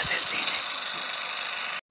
Detrás 0.00 0.14
cine. 0.14 1.82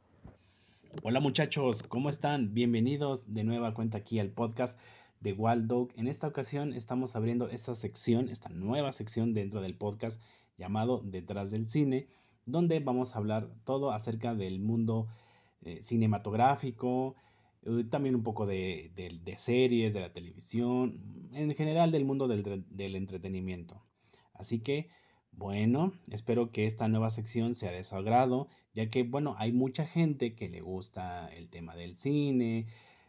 Hola 1.03 1.19
muchachos, 1.19 1.83
¿cómo 1.83 2.09
están? 2.09 2.55
Bienvenidos 2.55 3.31
de 3.35 3.43
nueva 3.43 3.75
cuenta 3.75 3.99
aquí 3.99 4.17
al 4.17 4.31
podcast 4.31 4.79
de 5.19 5.33
Wild 5.33 5.67
Dog. 5.67 5.89
En 5.95 6.07
esta 6.07 6.27
ocasión 6.27 6.73
estamos 6.73 7.15
abriendo 7.15 7.49
esta 7.49 7.75
sección, 7.75 8.29
esta 8.29 8.49
nueva 8.49 8.93
sección 8.93 9.35
dentro 9.35 9.61
del 9.61 9.75
podcast 9.75 10.19
llamado 10.57 11.03
Detrás 11.05 11.51
del 11.51 11.69
cine, 11.69 12.07
donde 12.47 12.79
vamos 12.79 13.13
a 13.13 13.19
hablar 13.19 13.47
todo 13.63 13.91
acerca 13.91 14.33
del 14.33 14.59
mundo 14.59 15.07
eh, 15.61 15.83
cinematográfico, 15.83 17.15
eh, 17.61 17.83
también 17.91 18.15
un 18.15 18.23
poco 18.23 18.47
de, 18.47 18.91
series, 19.37 19.93
de 19.93 19.99
la 19.99 20.11
televisión, 20.11 21.29
en 21.31 21.53
general 21.53 21.91
del 21.91 22.05
mundo 22.05 22.27
del 22.27 22.95
entretenimiento. 22.95 23.83
Así 24.33 24.61
que, 24.61 24.89
bueno, 25.39 25.93
espero 26.11 26.51
que 26.51 26.65
esta 26.65 26.89
nueva 26.89 27.09
sección 27.11 27.55
sea 27.55 27.71
de 27.71 27.85
su 27.85 27.95
agrado, 27.95 28.49
ya 28.73 28.89
que, 28.89 29.03
bueno, 29.03 29.35
hay 29.39 29.53
mucha 29.53 29.85
gente 29.85 30.35
que 30.35 30.49
le 30.49 30.59
gusta 30.59 31.29
el 31.29 31.49
tema 31.49 31.75
del 31.75 31.95
cine, 31.95 32.67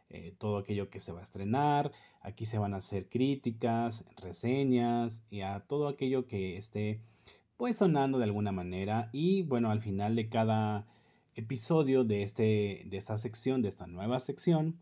eh, 0.08 0.34
todo 0.38 0.58
aquello 0.58 0.90
que 0.90 1.00
se 1.00 1.12
va 1.12 1.20
a 1.20 1.24
estrenar. 1.24 1.92
Aquí 2.22 2.46
se 2.46 2.58
van 2.58 2.72
a 2.74 2.78
hacer 2.78 3.08
críticas, 3.08 4.04
reseñas 4.16 5.24
y 5.28 5.40
a 5.40 5.60
todo 5.60 5.88
aquello 5.88 6.26
que 6.28 6.56
esté 6.56 7.00
pues 7.56 7.76
sonando 7.76 8.18
de 8.18 8.24
alguna 8.24 8.52
manera. 8.52 9.10
Y 9.12 9.42
bueno, 9.42 9.70
al 9.70 9.80
final 9.80 10.14
de 10.14 10.28
cada 10.28 10.86
episodio 11.34 12.04
de, 12.04 12.22
este, 12.22 12.84
de 12.86 12.96
esta 12.96 13.18
sección, 13.18 13.60
de 13.60 13.68
esta 13.68 13.86
nueva 13.88 14.20
sección, 14.20 14.78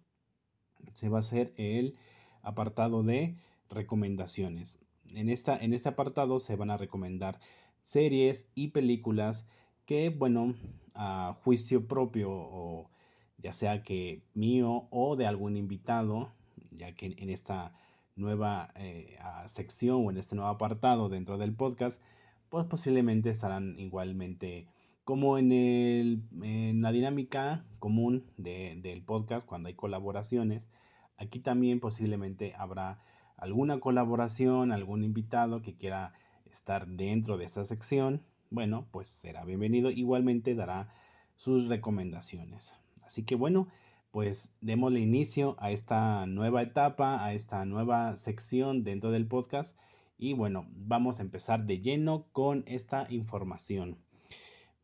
se 0.92 1.09
va 1.09 1.19
a 1.19 1.20
hacer 1.20 1.55
el 1.56 1.97
apartado 2.42 3.03
de 3.03 3.37
recomendaciones. 3.70 4.78
En, 5.15 5.29
esta, 5.29 5.57
en 5.57 5.73
este 5.73 5.89
apartado 5.89 6.39
se 6.39 6.57
van 6.57 6.71
a 6.71 6.77
recomendar 6.77 7.39
series 7.85 8.48
y 8.55 8.69
películas 8.69 9.47
que, 9.87 10.11
bueno, 10.11 10.55
a 10.95 11.37
juicio 11.42 11.87
propio 11.87 12.31
o 12.31 12.91
ya 13.39 13.53
sea 13.53 13.83
que 13.83 14.23
mío 14.34 14.89
o 14.91 15.17
de 15.17 15.27
algún 15.27 15.56
invitado, 15.56 16.33
ya 16.73 16.92
que 16.95 17.15
en 17.17 17.31
esta 17.31 17.73
nueva 18.17 18.73
eh, 18.75 19.17
sección 19.47 20.05
o 20.05 20.11
en 20.11 20.19
este 20.19 20.34
nuevo 20.34 20.50
apartado 20.50 21.09
dentro 21.09 21.39
del 21.39 21.55
podcast, 21.55 22.03
pues 22.48 22.67
posiblemente 22.67 23.31
estarán 23.31 23.78
igualmente 23.78 24.67
como 25.05 25.39
en, 25.39 25.53
el, 25.53 26.22
en 26.43 26.83
la 26.83 26.93
dinámica 26.93 27.65
común 27.78 28.27
del 28.37 29.03
podcast 29.03 29.47
cuando 29.47 29.69
hay 29.69 29.75
colaboraciones. 29.75 30.69
Aquí 31.17 31.41
también 31.41 31.81
posiblemente 31.81 32.55
habrá 32.59 33.00
alguna 33.39 33.81
colaboración, 33.81 34.72
algún 34.72 35.05
invitado 35.05 35.62
que 35.62 35.75
quiera 35.75 36.12
estar 36.50 36.86
dentro 36.86 37.39
de 37.39 37.44
esa 37.44 37.64
sección. 37.64 38.22
Bueno, 38.50 38.86
pues 38.91 39.06
será 39.06 39.44
bienvenido. 39.44 39.91
Igualmente 39.91 40.55
dará 40.55 40.92
sus 41.36 41.69
recomendaciones. 41.69 42.75
Así 43.03 43.22
que 43.22 43.36
bueno, 43.36 43.69
pues 44.11 44.53
démosle 44.61 45.00
inicio 45.00 45.56
a 45.61 45.70
esta 45.70 46.27
nueva 46.27 46.62
etapa, 46.62 47.25
a 47.25 47.33
esta 47.33 47.64
nueva 47.64 48.16
sección 48.16 48.83
dentro 48.83 49.12
del 49.12 49.27
podcast. 49.27 49.78
Y 50.19 50.33
bueno, 50.33 50.66
vamos 50.72 51.20
a 51.20 51.22
empezar 51.22 51.64
de 51.64 51.81
lleno 51.81 52.27
con 52.33 52.64
esta 52.66 53.06
información. 53.09 53.98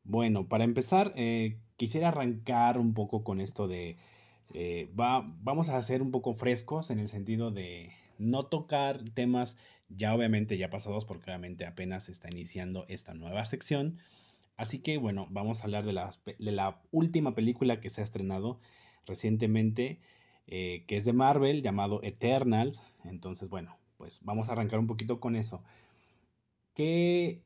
Bueno, 0.04 0.46
para 0.46 0.64
empezar, 0.64 1.12
eh, 1.16 1.58
quisiera 1.76 2.08
arrancar 2.08 2.78
un 2.78 2.94
poco 2.94 3.24
con 3.24 3.40
esto 3.40 3.66
de... 3.66 3.96
Eh, 4.52 4.92
va, 4.98 5.28
vamos 5.42 5.70
a 5.70 5.82
ser 5.82 6.02
un 6.02 6.12
poco 6.12 6.34
frescos 6.34 6.90
en 6.90 7.00
el 7.00 7.08
sentido 7.08 7.50
de 7.50 7.90
no 8.18 8.44
tocar 8.46 9.02
temas 9.10 9.56
ya 9.88 10.14
obviamente 10.14 10.56
ya 10.58 10.70
pasados 10.70 11.04
porque 11.04 11.30
obviamente 11.30 11.66
apenas 11.66 12.08
está 12.08 12.28
iniciando 12.30 12.84
esta 12.88 13.14
nueva 13.14 13.44
sección. 13.44 13.98
Así 14.56 14.78
que 14.78 14.98
bueno, 14.98 15.26
vamos 15.30 15.60
a 15.60 15.64
hablar 15.64 15.84
de 15.84 15.92
la, 15.92 16.10
de 16.24 16.52
la 16.52 16.80
última 16.90 17.34
película 17.34 17.80
que 17.80 17.90
se 17.90 18.00
ha 18.00 18.04
estrenado 18.04 18.60
recientemente, 19.06 20.00
eh, 20.46 20.84
que 20.86 20.96
es 20.96 21.04
de 21.04 21.12
Marvel, 21.12 21.62
llamado 21.62 22.00
Eternals. 22.02 22.82
Entonces, 23.04 23.48
bueno, 23.48 23.76
pues 23.96 24.20
vamos 24.22 24.48
a 24.48 24.52
arrancar 24.52 24.78
un 24.78 24.86
poquito 24.86 25.20
con 25.20 25.36
eso. 25.36 25.62
¿Qué, 26.74 27.42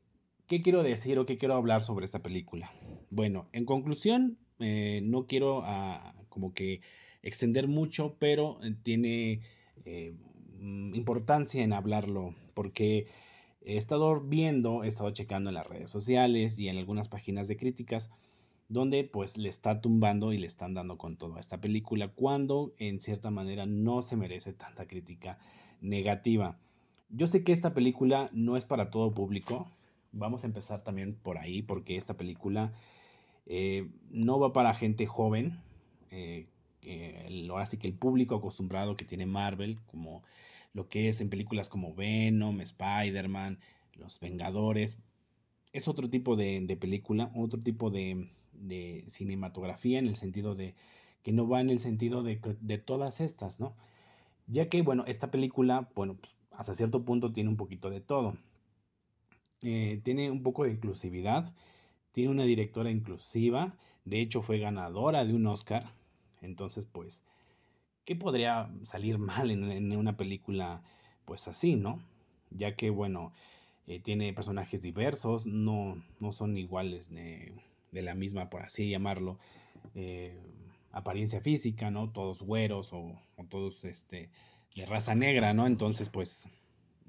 qué 0.47 0.61
quiero 0.61 0.83
decir 0.83 1.17
o 1.19 1.25
qué 1.25 1.37
quiero 1.37 1.55
hablar 1.55 1.81
sobre 1.81 2.05
esta 2.05 2.21
película? 2.21 2.71
Bueno, 3.09 3.49
en 3.53 3.65
conclusión, 3.65 4.37
eh, 4.59 5.01
no 5.03 5.25
quiero 5.25 5.63
ah, 5.65 6.13
como 6.29 6.53
que 6.53 6.81
extender 7.21 7.67
mucho, 7.67 8.15
pero 8.19 8.59
eh, 8.63 8.75
tiene 8.83 9.41
importancia 10.59 11.63
en 11.63 11.73
hablarlo, 11.73 12.33
porque 12.53 13.07
he 13.61 13.77
estado 13.77 14.19
viendo, 14.21 14.83
he 14.83 14.87
estado 14.87 15.11
checando 15.11 15.49
en 15.49 15.55
las 15.55 15.67
redes 15.67 15.89
sociales 15.89 16.57
y 16.57 16.69
en 16.69 16.77
algunas 16.77 17.07
páginas 17.07 17.47
de 17.47 17.57
críticas 17.57 18.09
donde 18.69 19.03
pues 19.03 19.37
le 19.37 19.49
está 19.49 19.81
tumbando 19.81 20.31
y 20.31 20.37
le 20.37 20.47
están 20.47 20.75
dando 20.75 20.97
con 20.97 21.17
toda 21.17 21.39
esta 21.39 21.59
película 21.59 22.09
cuando 22.09 22.73
en 22.77 23.01
cierta 23.01 23.31
manera 23.31 23.65
no 23.65 24.03
se 24.03 24.15
merece 24.15 24.53
tanta 24.53 24.87
crítica 24.87 25.39
negativa. 25.81 26.57
Yo 27.09 27.25
sé 27.25 27.43
que 27.43 27.51
esta 27.51 27.73
película 27.73 28.29
no 28.31 28.55
es 28.55 28.65
para 28.65 28.91
todo 28.91 29.11
público, 29.11 29.67
vamos 30.11 30.43
a 30.43 30.47
empezar 30.47 30.83
también 30.83 31.15
por 31.15 31.39
ahí 31.39 31.63
porque 31.63 31.97
esta 31.97 32.15
película 32.15 32.71
eh, 33.47 33.89
no 34.11 34.39
va 34.39 34.53
para 34.53 34.75
gente 34.75 35.07
joven, 35.07 35.59
eh, 36.11 36.47
ahora 37.49 37.65
sí 37.65 37.77
que 37.77 37.87
el 37.87 37.93
público 37.93 38.35
acostumbrado 38.35 38.95
que 38.95 39.05
tiene 39.05 39.25
Marvel 39.25 39.79
como 39.87 40.23
lo 40.73 40.87
que 40.89 41.07
es 41.07 41.21
en 41.21 41.29
películas 41.29 41.69
como 41.69 41.93
Venom, 41.93 42.61
Spider-Man, 42.61 43.59
Los 43.93 44.19
Vengadores. 44.19 44.97
Es 45.73 45.87
otro 45.87 46.09
tipo 46.09 46.35
de, 46.35 46.77
película, 46.79 47.31
otro 47.35 47.61
tipo 47.61 47.89
de, 47.89 48.29
cinematografía 49.07 49.99
en 49.99 50.07
el 50.07 50.15
sentido 50.15 50.55
de 50.55 50.75
que 51.23 51.31
no 51.31 51.47
va 51.47 51.61
en 51.61 51.69
el 51.69 51.79
sentido 51.79 52.23
de, 52.23 52.37
todas 52.77 53.19
estas, 53.19 53.59
¿no? 53.59 53.75
Ya 54.47 54.69
que, 54.69 54.81
bueno, 54.81 55.03
esta 55.05 55.31
película, 55.31 55.89
bueno, 55.95 56.15
pues, 56.15 56.35
hasta 56.51 56.75
cierto 56.75 57.05
punto 57.05 57.31
tiene 57.31 57.49
un 57.49 57.57
poquito 57.57 57.89
de 57.89 58.01
todo. 58.01 58.37
Eh, 59.61 59.99
tiene 60.03 60.31
un 60.31 60.41
poco 60.41 60.63
de 60.63 60.71
inclusividad, 60.71 61.53
tiene 62.13 62.31
una 62.31 62.43
directora 62.43 62.89
inclusiva, 62.89 63.75
de 64.05 64.21
hecho 64.21 64.41
fue 64.41 64.59
ganadora 64.59 65.25
de 65.25 65.33
un 65.33 65.45
Oscar, 65.47 65.93
entonces 66.41 66.85
pues 66.85 67.23
¿qué 68.09 68.15
podría 68.15 68.67
salir 68.85 69.19
mal 69.19 69.51
en, 69.51 69.95
una 69.95 70.17
película 70.17 70.81
pues 71.25 71.47
así, 71.47 71.75
¿no? 71.75 72.01
Ya 72.49 72.75
que, 72.75 72.89
bueno, 72.89 73.33
eh, 73.85 73.99
tiene 73.99 74.33
personajes 74.33 74.81
diversos, 74.81 75.45
no, 75.45 76.03
no 76.19 76.31
son 76.31 76.57
iguales 76.57 77.11
de, 77.11 77.53
la 77.91 78.15
misma, 78.15 78.49
por 78.49 78.63
así 78.63 78.89
llamarlo, 78.89 79.37
eh, 79.93 80.35
apariencia 80.91 81.39
física, 81.39 81.91
¿no? 81.91 82.09
Todos 82.09 82.41
güeros 82.41 82.93
o, 82.93 83.15
todos 83.47 83.85
este, 83.85 84.31
de 84.75 84.87
raza 84.87 85.13
negra, 85.13 85.53
¿no? 85.53 85.67
Entonces, 85.67 86.09
pues 86.09 86.47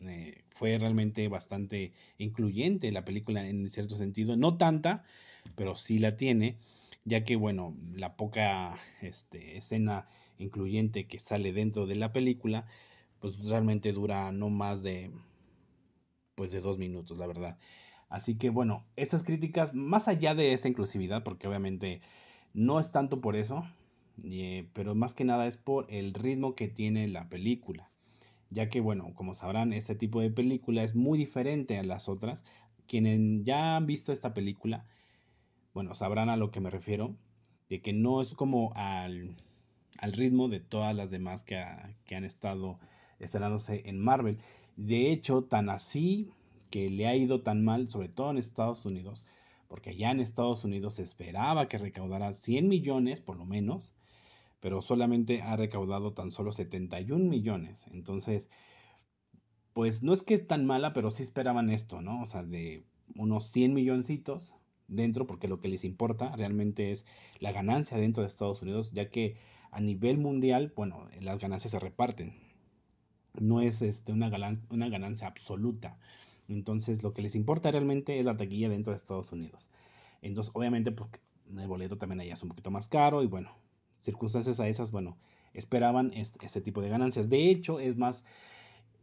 eh, 0.02 0.42
fue 0.50 0.76
realmente 0.76 1.28
bastante 1.28 1.94
incluyente 2.18 2.92
la 2.92 3.06
película 3.06 3.48
en 3.48 3.70
cierto 3.70 3.96
sentido, 3.96 4.36
no 4.36 4.58
tanta, 4.58 5.04
pero 5.56 5.76
sí 5.76 5.98
la 5.98 6.18
tiene, 6.18 6.58
ya 7.06 7.24
que, 7.24 7.36
bueno, 7.36 7.74
la 7.94 8.16
poca 8.18 8.78
este, 9.00 9.56
escena 9.56 10.06
incluyente 10.42 11.06
que 11.06 11.18
sale 11.18 11.52
dentro 11.52 11.86
de 11.86 11.96
la 11.96 12.12
película, 12.12 12.66
pues 13.20 13.38
realmente 13.48 13.92
dura 13.92 14.32
no 14.32 14.50
más 14.50 14.82
de, 14.82 15.10
pues 16.34 16.50
de 16.50 16.60
dos 16.60 16.78
minutos, 16.78 17.18
la 17.18 17.26
verdad. 17.26 17.58
Así 18.08 18.36
que 18.36 18.50
bueno, 18.50 18.84
estas 18.96 19.22
críticas, 19.22 19.74
más 19.74 20.08
allá 20.08 20.34
de 20.34 20.52
esta 20.52 20.68
inclusividad, 20.68 21.22
porque 21.22 21.46
obviamente 21.46 22.00
no 22.54 22.80
es 22.80 22.90
tanto 22.90 23.20
por 23.20 23.36
eso, 23.36 23.64
eh, 24.24 24.68
pero 24.72 24.94
más 24.94 25.14
que 25.14 25.24
nada 25.24 25.46
es 25.46 25.56
por 25.56 25.86
el 25.88 26.14
ritmo 26.14 26.54
que 26.54 26.68
tiene 26.68 27.06
la 27.08 27.28
película. 27.28 27.90
Ya 28.50 28.68
que 28.68 28.80
bueno, 28.80 29.14
como 29.14 29.34
sabrán, 29.34 29.72
este 29.72 29.94
tipo 29.94 30.20
de 30.20 30.30
película 30.30 30.82
es 30.82 30.96
muy 30.96 31.18
diferente 31.18 31.78
a 31.78 31.84
las 31.84 32.08
otras. 32.08 32.44
Quienes 32.88 33.44
ya 33.44 33.76
han 33.76 33.86
visto 33.86 34.12
esta 34.12 34.34
película, 34.34 34.86
bueno, 35.72 35.94
sabrán 35.94 36.28
a 36.30 36.36
lo 36.36 36.50
que 36.50 36.60
me 36.60 36.70
refiero, 36.70 37.14
de 37.68 37.80
que 37.80 37.92
no 37.92 38.20
es 38.20 38.34
como 38.34 38.72
al 38.74 39.36
al 40.00 40.14
ritmo 40.14 40.48
de 40.48 40.60
todas 40.60 40.96
las 40.96 41.10
demás 41.10 41.44
que, 41.44 41.56
han 41.56 42.24
estado 42.24 42.78
estrenándose 43.18 43.82
en 43.84 44.00
Marvel. 44.00 44.38
De 44.76 45.12
hecho, 45.12 45.44
tan 45.44 45.68
así 45.68 46.30
que 46.70 46.88
le 46.88 47.06
ha 47.06 47.14
ido 47.14 47.42
tan 47.42 47.62
mal, 47.62 47.90
sobre 47.90 48.08
todo 48.08 48.30
en 48.30 48.38
Estados 48.38 48.86
Unidos, 48.86 49.26
porque 49.68 49.90
allá 49.90 50.10
en 50.10 50.20
Estados 50.20 50.64
Unidos 50.64 50.94
se 50.94 51.02
esperaba 51.02 51.68
que 51.68 51.78
recaudara 51.78 52.34
100 52.34 52.66
millones 52.66 53.20
por 53.20 53.36
lo 53.36 53.44
menos, 53.44 53.92
pero 54.60 54.80
solamente 54.80 55.42
ha 55.42 55.56
recaudado 55.56 56.12
tan 56.14 56.30
solo 56.30 56.50
71 56.50 57.26
millones. 57.26 57.86
Entonces, 57.92 58.48
pues 59.74 60.02
no 60.02 60.14
es 60.14 60.22
que 60.22 60.34
es 60.34 60.46
tan 60.46 60.64
mala, 60.64 60.94
pero 60.94 61.10
sí 61.10 61.22
esperaban 61.22 61.68
esto, 61.68 62.00
¿no? 62.00 62.22
O 62.22 62.26
sea, 62.26 62.42
de 62.42 62.84
unos 63.16 63.50
100 63.50 63.74
milloncitos 63.74 64.54
dentro, 64.88 65.26
porque 65.26 65.46
lo 65.46 65.60
que 65.60 65.68
les 65.68 65.84
importa 65.84 66.34
realmente 66.36 66.90
es 66.90 67.04
la 67.38 67.52
ganancia 67.52 67.98
dentro 67.98 68.22
de 68.22 68.28
Estados 68.28 68.62
Unidos, 68.62 68.92
ya 68.92 69.10
que 69.10 69.36
a 69.70 69.80
nivel 69.80 70.18
mundial, 70.18 70.72
bueno, 70.74 71.08
las 71.20 71.38
ganancias 71.38 71.70
se 71.70 71.78
reparten. 71.78 72.34
No 73.38 73.60
es 73.60 73.82
este, 73.82 74.12
una, 74.12 74.28
ganancia 74.28 75.26
absoluta. 75.26 75.98
Entonces, 76.48 77.02
lo 77.02 77.12
que 77.12 77.22
les 77.22 77.36
importa 77.36 77.70
realmente 77.70 78.18
es 78.18 78.24
la 78.24 78.36
taquilla 78.36 78.68
dentro 78.68 78.92
de 78.92 78.96
Estados 78.96 79.32
Unidos. 79.32 79.70
Entonces, 80.22 80.50
obviamente, 80.54 80.90
pues 80.90 81.10
el 81.56 81.68
boleto 81.68 81.96
también 81.96 82.20
allá 82.20 82.34
es 82.34 82.42
un 82.42 82.48
poquito 82.48 82.70
más 82.70 82.88
caro 82.88 83.22
y 83.22 83.26
bueno, 83.26 83.56
circunstancias 84.00 84.60
a 84.60 84.68
esas, 84.68 84.90
bueno, 84.90 85.16
esperaban 85.54 86.12
este, 86.14 86.60
tipo 86.60 86.80
de 86.80 86.88
ganancias. 86.88 87.28
De 87.28 87.50
hecho, 87.50 87.80
es 87.80 87.96
más, 87.96 88.24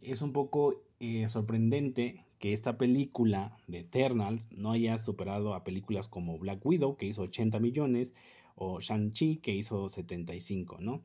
es 0.01 0.21
un 0.21 0.33
poco 0.33 0.81
eh, 0.99 1.27
sorprendente 1.29 2.25
que 2.39 2.53
esta 2.53 2.77
película 2.77 3.57
de 3.67 3.79
Eternals 3.79 4.47
no 4.51 4.71
haya 4.71 4.97
superado 4.97 5.53
a 5.53 5.63
películas 5.63 6.07
como 6.07 6.37
Black 6.37 6.63
Widow, 6.65 6.97
que 6.97 7.07
hizo 7.07 7.23
80 7.23 7.59
millones, 7.59 8.13
o 8.57 8.79
Shang-Chi, 8.79 9.37
que 9.37 9.55
hizo 9.55 9.87
75, 9.87 10.79
¿no? 10.81 11.03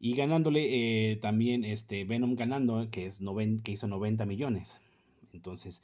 Y 0.00 0.14
ganándole 0.14 1.12
eh, 1.12 1.16
también 1.16 1.64
este 1.64 2.04
Venom 2.04 2.36
ganando, 2.36 2.88
que, 2.90 3.06
es 3.06 3.20
que 3.64 3.72
hizo 3.72 3.88
90 3.88 4.26
millones. 4.26 4.80
Entonces, 5.32 5.82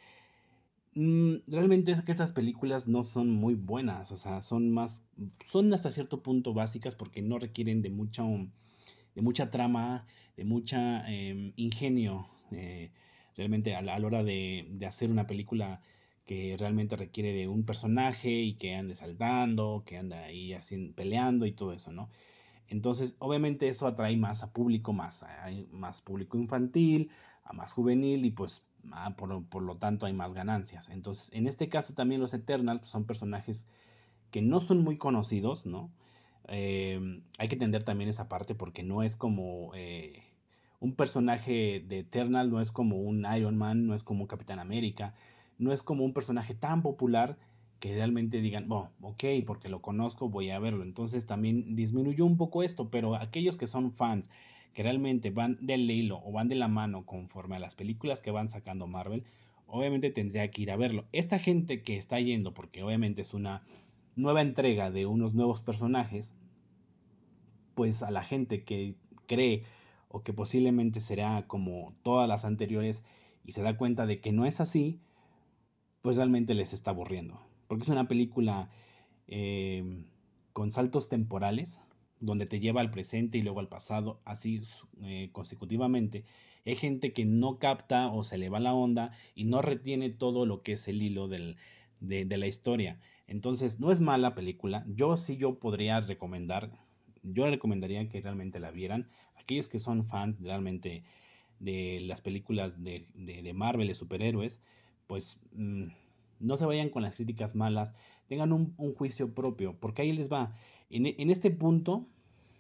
mm, 0.94 1.35
realmente 1.49 1.93
es 1.93 2.02
que 2.02 2.12
esas 2.12 2.32
películas 2.32 2.87
no 2.87 3.02
son 3.02 3.31
muy 3.31 3.55
buenas, 3.55 4.12
o 4.12 4.17
sea, 4.17 4.41
son 4.41 4.70
más, 4.70 5.02
son 5.50 5.73
hasta 5.75 5.91
cierto 5.91 6.23
punto 6.23 6.55
básicas 6.55 6.94
porque 6.94 7.23
no 7.23 7.38
requieren 7.38 7.82
de 7.82 7.91
mucha, 7.91 8.23
de 8.23 9.23
mucha 9.23 9.50
trama, 9.50 10.06
de 10.37 10.44
mucha 10.44 11.05
em, 11.12 11.52
ingenio, 11.56 12.29
eh, 12.52 12.91
realmente 13.37 13.75
a 13.75 13.82
la, 13.82 13.96
hora 13.96 14.23
de, 14.23 14.79
hacer 14.87 15.11
una 15.11 15.26
película 15.26 15.81
que 16.24 16.56
realmente 16.58 16.96
requiere 16.96 17.32
de 17.32 17.48
un 17.48 17.64
personaje 17.64 18.30
y 18.30 18.54
que 18.54 18.74
ande 18.74 18.94
saltando, 18.94 19.82
que 19.86 19.98
anda 19.98 20.24
ahí 20.24 20.54
así 20.54 20.92
peleando 20.94 21.46
y 21.46 21.52
todo 21.52 21.72
eso, 21.72 21.92
¿no? 21.92 22.08
Entonces, 22.68 23.16
obviamente 23.18 23.68
eso 23.68 23.86
atrae 23.86 24.16
más 24.16 24.42
a 24.42 24.52
público, 24.52 24.92
más, 24.92 25.22
a, 25.22 25.50
más 25.70 26.00
público 26.00 26.38
infantil, 26.38 27.10
a 27.44 27.52
más 27.52 27.72
juvenil 27.72 28.24
y 28.24 28.30
pues 28.30 28.64
por, 29.16 29.62
lo 29.62 29.76
tanto 29.76 30.06
hay 30.06 30.12
más 30.12 30.34
ganancias. 30.34 30.88
Entonces, 30.88 31.30
en 31.32 31.46
este 31.46 31.68
caso 31.68 31.94
también 31.94 32.20
los 32.20 32.34
Eternals 32.34 32.80
pues, 32.80 32.90
son 32.90 33.04
personajes 33.04 33.66
que 34.30 34.42
no 34.42 34.60
son 34.60 34.82
muy 34.82 34.96
conocidos, 34.98 35.66
¿no? 35.66 35.90
Eh, 36.48 37.22
hay 37.38 37.48
que 37.48 37.54
entender 37.54 37.84
también 37.84 38.10
esa 38.10 38.28
parte 38.28 38.54
porque 38.54 38.82
no 38.82 39.02
es 39.02 39.16
como 39.16 39.72
eh, 39.74 40.22
un 40.80 40.94
personaje 40.94 41.82
de 41.86 42.00
Eternal, 42.00 42.50
no 42.50 42.60
es 42.60 42.70
como 42.70 42.96
un 42.96 43.26
Iron 43.36 43.56
Man, 43.56 43.86
no 43.86 43.94
es 43.94 44.02
como 44.02 44.22
un 44.22 44.26
Capitán 44.26 44.58
América, 44.58 45.14
no 45.58 45.72
es 45.72 45.82
como 45.82 46.04
un 46.04 46.12
personaje 46.12 46.54
tan 46.54 46.82
popular 46.82 47.38
que 47.80 47.94
realmente 47.94 48.40
digan, 48.40 48.68
bueno, 48.68 48.92
ok, 49.02 49.24
porque 49.46 49.68
lo 49.68 49.82
conozco, 49.82 50.28
voy 50.28 50.50
a 50.50 50.58
verlo. 50.58 50.82
Entonces 50.82 51.26
también 51.26 51.76
disminuyó 51.76 52.24
un 52.24 52.36
poco 52.36 52.62
esto, 52.62 52.88
pero 52.90 53.14
aquellos 53.14 53.58
que 53.58 53.66
son 53.66 53.92
fans, 53.92 54.30
que 54.72 54.82
realmente 54.82 55.30
van 55.30 55.58
del 55.60 55.90
hilo 55.90 56.22
o 56.24 56.32
van 56.32 56.48
de 56.48 56.54
la 56.54 56.68
mano 56.68 57.04
conforme 57.04 57.56
a 57.56 57.60
las 57.60 57.74
películas 57.74 58.20
que 58.20 58.30
van 58.30 58.48
sacando 58.48 58.86
Marvel, 58.86 59.24
obviamente 59.66 60.10
tendría 60.10 60.50
que 60.50 60.62
ir 60.62 60.70
a 60.70 60.76
verlo. 60.76 61.04
Esta 61.12 61.38
gente 61.38 61.82
que 61.82 61.96
está 61.96 62.18
yendo, 62.20 62.54
porque 62.54 62.82
obviamente 62.82 63.22
es 63.22 63.34
una 63.34 63.62
nueva 64.16 64.42
entrega 64.42 64.90
de 64.90 65.06
unos 65.06 65.34
nuevos 65.34 65.62
personajes, 65.62 66.34
pues 67.74 68.02
a 68.02 68.10
la 68.10 68.22
gente 68.22 68.64
que 68.64 68.94
cree 69.26 69.64
o 70.08 70.22
que 70.22 70.32
posiblemente 70.32 71.00
será 71.00 71.46
como 71.46 71.94
todas 72.02 72.28
las 72.28 72.44
anteriores 72.44 73.04
y 73.44 73.52
se 73.52 73.62
da 73.62 73.76
cuenta 73.76 74.06
de 74.06 74.20
que 74.20 74.32
no 74.32 74.46
es 74.46 74.60
así, 74.60 75.00
pues 76.04 76.18
realmente 76.18 76.54
les 76.54 76.74
está 76.74 76.90
aburriendo 76.90 77.40
porque 77.66 77.82
es 77.82 77.88
una 77.88 78.08
película 78.08 78.70
em, 79.26 80.04
con 80.52 80.70
saltos 80.70 81.08
temporales, 81.08 81.80
donde 82.20 82.46
te 82.46 82.60
lleva 82.60 82.80
al 82.80 82.90
presente 82.90 83.38
y 83.38 83.42
luego 83.42 83.60
al 83.60 83.68
pasado, 83.68 84.20
así 84.24 84.62
eh, 85.02 85.30
consecutivamente. 85.32 86.24
Hay 86.64 86.76
gente 86.76 87.12
que 87.12 87.24
no 87.24 87.58
capta 87.58 88.08
o 88.08 88.22
se 88.24 88.38
le 88.38 88.48
va 88.48 88.60
la 88.60 88.74
onda 88.74 89.12
y 89.34 89.44
no 89.44 89.60
retiene 89.60 90.10
todo 90.10 90.46
lo 90.46 90.62
que 90.62 90.72
es 90.72 90.88
el 90.88 91.02
hilo 91.02 91.28
de, 91.28 91.56
la 92.00 92.46
historia. 92.46 93.00
Entonces, 93.26 93.80
no 93.80 93.90
es 93.90 94.00
mala 94.00 94.34
película. 94.34 94.84
Yo 94.86 95.16
sí 95.16 95.36
yo 95.36 95.58
podría 95.58 96.00
recomendar, 96.00 96.70
yo 97.22 97.50
recomendaría 97.50 98.08
que 98.08 98.20
realmente 98.20 98.60
la 98.60 98.70
vieran. 98.70 99.08
Aquellos 99.36 99.68
que 99.68 99.78
son 99.78 100.06
fans 100.06 100.40
realmente 100.40 101.02
de 101.58 102.00
las 102.02 102.20
películas 102.20 102.82
de, 102.82 103.08
de, 103.14 103.42
de 103.42 103.52
Marvel, 103.52 103.88
de 103.88 103.94
superhéroes, 103.94 104.62
pues... 105.06 105.38
Mm, 105.52 105.88
no 106.40 106.56
se 106.56 106.66
vayan 106.66 106.90
con 106.90 107.02
las 107.02 107.16
críticas 107.16 107.54
malas, 107.54 107.94
tengan 108.28 108.52
un, 108.52 108.74
juicio 108.94 109.34
propio, 109.34 109.76
porque 109.80 110.02
ahí 110.02 110.12
les 110.12 110.30
va. 110.30 110.54
En, 110.90 111.30
este 111.30 111.50
punto, 111.50 112.06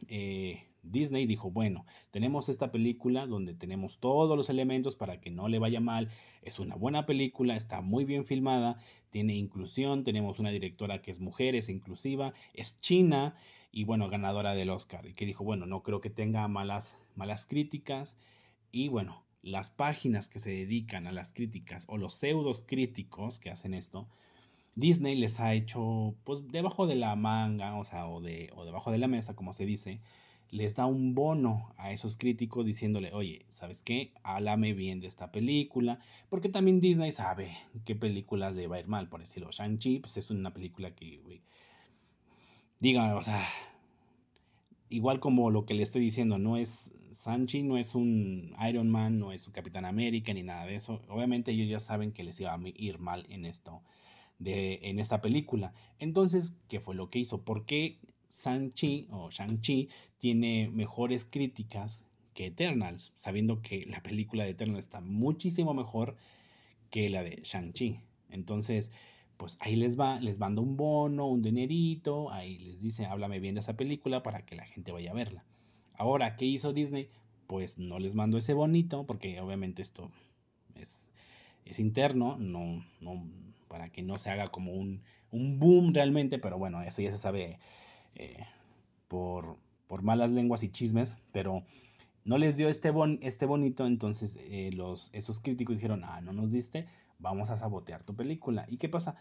eh, 0.08 0.64
Disney 0.82 1.26
dijo, 1.26 1.50
bueno, 1.50 1.86
tenemos 2.10 2.48
esta 2.48 2.72
película 2.72 3.26
donde 3.26 3.54
tenemos 3.54 3.98
todos 3.98 4.36
los 4.36 4.50
elementos 4.50 4.96
para 4.96 5.20
que 5.20 5.30
no 5.30 5.48
le 5.48 5.58
vaya 5.58 5.80
mal, 5.80 6.10
es 6.42 6.58
una 6.58 6.74
buena 6.74 7.06
película, 7.06 7.56
está 7.56 7.80
muy 7.80 8.04
bien 8.04 8.24
filmada, 8.24 8.78
tiene 9.10 9.34
inclusión, 9.34 10.04
tenemos 10.04 10.38
una 10.38 10.50
directora 10.50 11.00
que 11.00 11.10
es 11.10 11.20
mujer, 11.20 11.54
es 11.54 11.68
inclusiva, 11.68 12.32
es 12.54 12.80
china 12.80 13.36
y 13.70 13.84
bueno, 13.84 14.08
ganadora 14.08 14.54
del 14.54 14.70
Oscar, 14.70 15.06
y 15.06 15.14
que 15.14 15.26
dijo, 15.26 15.44
bueno, 15.44 15.66
no 15.66 15.82
creo 15.82 16.00
que 16.00 16.10
tenga 16.10 16.46
malas, 16.48 16.96
malas 17.16 17.44
críticas, 17.46 18.16
y 18.70 18.88
bueno, 18.88 19.24
las 19.44 19.70
páginas 19.70 20.28
que 20.28 20.38
se 20.38 20.50
dedican 20.50 21.06
a 21.06 21.12
las 21.12 21.32
críticas 21.32 21.84
o 21.88 21.98
los 21.98 22.14
pseudos 22.14 22.64
críticos 22.66 23.38
que 23.38 23.50
hacen 23.50 23.74
esto, 23.74 24.08
Disney 24.74 25.14
les 25.16 25.38
ha 25.38 25.54
hecho, 25.54 26.16
pues 26.24 26.48
debajo 26.48 26.86
de 26.86 26.96
la 26.96 27.14
manga, 27.14 27.76
o 27.76 27.84
sea, 27.84 28.08
o, 28.08 28.20
de, 28.20 28.50
o 28.56 28.64
debajo 28.64 28.90
de 28.90 28.98
la 28.98 29.06
mesa, 29.06 29.36
como 29.36 29.52
se 29.52 29.66
dice, 29.66 30.00
les 30.50 30.74
da 30.74 30.86
un 30.86 31.14
bono 31.14 31.74
a 31.76 31.92
esos 31.92 32.16
críticos 32.16 32.64
diciéndole, 32.64 33.12
oye, 33.12 33.44
¿sabes 33.48 33.82
qué? 33.82 34.12
Háblame 34.22 34.72
bien 34.72 35.00
de 35.00 35.08
esta 35.08 35.30
película, 35.30 36.00
porque 36.28 36.48
también 36.48 36.80
Disney 36.80 37.12
sabe 37.12 37.56
qué 37.84 37.94
películas 37.94 38.54
le 38.54 38.66
va 38.66 38.76
a 38.76 38.80
ir 38.80 38.88
mal, 38.88 39.08
por 39.08 39.20
decirlo. 39.20 39.50
Shang-Chi, 39.50 40.00
pues 40.00 40.16
es 40.16 40.30
una 40.30 40.52
película 40.52 40.94
que, 40.94 41.20
diga, 42.80 43.14
o 43.14 43.22
sea, 43.22 43.44
igual 44.94 45.18
como 45.18 45.50
lo 45.50 45.66
que 45.66 45.74
le 45.74 45.82
estoy 45.82 46.02
diciendo, 46.02 46.38
no 46.38 46.56
es 46.56 46.94
Sanchi, 47.10 47.62
no 47.62 47.78
es 47.78 47.94
un 47.96 48.54
Iron 48.68 48.88
Man, 48.88 49.18
no 49.18 49.32
es 49.32 49.46
un 49.46 49.52
Capitán 49.52 49.84
América 49.84 50.32
ni 50.32 50.42
nada 50.42 50.66
de 50.66 50.76
eso. 50.76 51.02
Obviamente 51.08 51.50
ellos 51.50 51.68
ya 51.68 51.80
saben 51.80 52.12
que 52.12 52.22
les 52.22 52.38
iba 52.38 52.54
a 52.54 52.60
ir 52.76 52.98
mal 53.00 53.26
en 53.28 53.44
esto, 53.44 53.82
de, 54.38 54.78
en 54.82 55.00
esta 55.00 55.20
película. 55.20 55.72
Entonces, 55.98 56.54
¿qué 56.68 56.78
fue 56.78 56.94
lo 56.94 57.10
que 57.10 57.18
hizo? 57.18 57.42
¿Por 57.42 57.66
qué 57.66 57.98
Sanchi 58.28 59.08
o 59.10 59.30
Shang-Chi 59.30 59.88
tiene 60.18 60.68
mejores 60.72 61.24
críticas 61.24 62.04
que 62.32 62.46
Eternals? 62.46 63.12
Sabiendo 63.16 63.62
que 63.62 63.84
la 63.86 64.00
película 64.00 64.44
de 64.44 64.50
Eternals 64.50 64.84
está 64.84 65.00
muchísimo 65.00 65.74
mejor 65.74 66.16
que 66.90 67.08
la 67.08 67.24
de 67.24 67.40
Shang-Chi. 67.42 67.98
Entonces, 68.30 68.92
pues 69.36 69.56
ahí 69.60 69.76
les 69.76 69.98
va, 69.98 70.20
les 70.20 70.38
manda 70.38 70.62
un 70.62 70.76
bono, 70.76 71.26
un 71.26 71.42
dinerito, 71.42 72.30
ahí 72.30 72.58
les 72.58 72.80
dice, 72.80 73.06
háblame 73.06 73.40
bien 73.40 73.54
de 73.54 73.60
esa 73.60 73.76
película 73.76 74.22
para 74.22 74.44
que 74.44 74.56
la 74.56 74.64
gente 74.64 74.92
vaya 74.92 75.10
a 75.10 75.14
verla. 75.14 75.44
Ahora, 75.94 76.36
¿qué 76.36 76.44
hizo 76.44 76.72
Disney? 76.72 77.08
Pues 77.46 77.78
no 77.78 77.98
les 77.98 78.14
mando 78.14 78.38
ese 78.38 78.54
bonito, 78.54 79.06
porque 79.06 79.40
obviamente 79.40 79.82
esto 79.82 80.10
es, 80.76 81.10
es 81.64 81.78
interno, 81.78 82.36
no, 82.38 82.84
no, 83.00 83.24
para 83.68 83.90
que 83.90 84.02
no 84.02 84.16
se 84.16 84.30
haga 84.30 84.48
como 84.48 84.72
un, 84.72 85.02
un 85.30 85.58
boom 85.58 85.92
realmente, 85.92 86.38
pero 86.38 86.58
bueno, 86.58 86.82
eso 86.82 87.02
ya 87.02 87.10
se 87.10 87.18
sabe 87.18 87.58
eh, 88.14 88.44
por, 89.08 89.56
por 89.86 90.02
malas 90.02 90.30
lenguas 90.30 90.62
y 90.62 90.68
chismes, 90.70 91.16
pero 91.32 91.64
no 92.24 92.38
les 92.38 92.56
dio 92.56 92.68
este, 92.68 92.90
bon, 92.90 93.18
este 93.22 93.46
bonito, 93.46 93.86
entonces 93.86 94.38
eh, 94.40 94.70
los, 94.72 95.10
esos 95.12 95.40
críticos 95.40 95.76
dijeron, 95.76 96.04
ah, 96.04 96.20
no 96.22 96.32
nos 96.32 96.50
diste, 96.50 96.86
vamos 97.18 97.50
a 97.50 97.56
sabotear 97.56 98.02
tu 98.02 98.14
película. 98.14 98.66
¿Y 98.68 98.78
qué 98.78 98.88
pasa? 98.88 99.16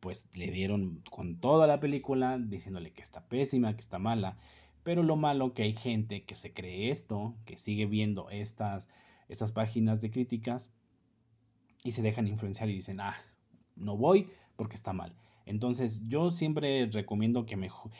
Pues 0.00 0.28
le 0.34 0.50
dieron 0.50 1.02
con 1.10 1.36
toda 1.36 1.66
la 1.66 1.80
película 1.80 2.38
diciéndole 2.38 2.92
que 2.92 3.02
está 3.02 3.24
pésima, 3.26 3.74
que 3.74 3.80
está 3.80 3.98
mala. 3.98 4.36
Pero 4.82 5.02
lo 5.02 5.16
malo 5.16 5.54
que 5.54 5.62
hay 5.62 5.74
gente 5.74 6.24
que 6.24 6.34
se 6.34 6.52
cree 6.52 6.90
esto, 6.90 7.34
que 7.46 7.56
sigue 7.56 7.86
viendo 7.86 8.28
estas, 8.30 8.88
estas 9.28 9.52
páginas 9.52 10.00
de 10.00 10.10
críticas 10.10 10.70
y 11.84 11.92
se 11.92 12.02
dejan 12.02 12.28
influenciar 12.28 12.68
y 12.68 12.74
dicen, 12.74 13.00
ah, 13.00 13.16
no 13.76 13.96
voy 13.96 14.28
porque 14.56 14.76
está 14.76 14.92
mal. 14.92 15.14
Entonces 15.46 16.00
yo 16.06 16.30
siempre 16.30 16.86
recomiendo 16.86 17.46
que 17.46 17.56
mejor... 17.56 17.90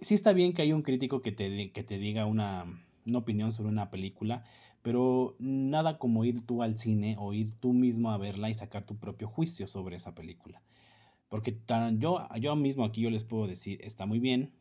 Sí 0.00 0.14
está 0.14 0.32
bien 0.32 0.52
que 0.52 0.62
hay 0.62 0.72
un 0.72 0.82
crítico 0.82 1.22
que 1.22 1.30
te, 1.30 1.70
que 1.70 1.84
te 1.84 1.98
diga 1.98 2.26
una, 2.26 2.66
una 3.06 3.18
opinión 3.18 3.52
sobre 3.52 3.70
una 3.70 3.90
película, 3.90 4.44
pero 4.82 5.36
nada 5.38 5.98
como 5.98 6.24
ir 6.24 6.44
tú 6.44 6.62
al 6.62 6.78
cine 6.78 7.16
o 7.18 7.32
ir 7.32 7.52
tú 7.52 7.72
mismo 7.72 8.10
a 8.10 8.18
verla 8.18 8.50
y 8.50 8.54
sacar 8.54 8.84
tu 8.84 8.96
propio 8.96 9.28
juicio 9.28 9.66
sobre 9.66 9.96
esa 9.96 10.14
película. 10.14 10.62
Porque 11.28 11.52
tan, 11.52 12.00
yo, 12.00 12.26
yo 12.40 12.56
mismo 12.56 12.84
aquí 12.84 13.00
yo 13.00 13.10
les 13.10 13.24
puedo 13.24 13.46
decir, 13.46 13.80
está 13.82 14.06
muy 14.06 14.18
bien, 14.18 14.52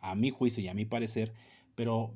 a 0.00 0.14
mi 0.14 0.30
juicio 0.30 0.62
y 0.62 0.68
a 0.68 0.74
mi 0.74 0.84
parecer, 0.84 1.32
pero 1.74 2.14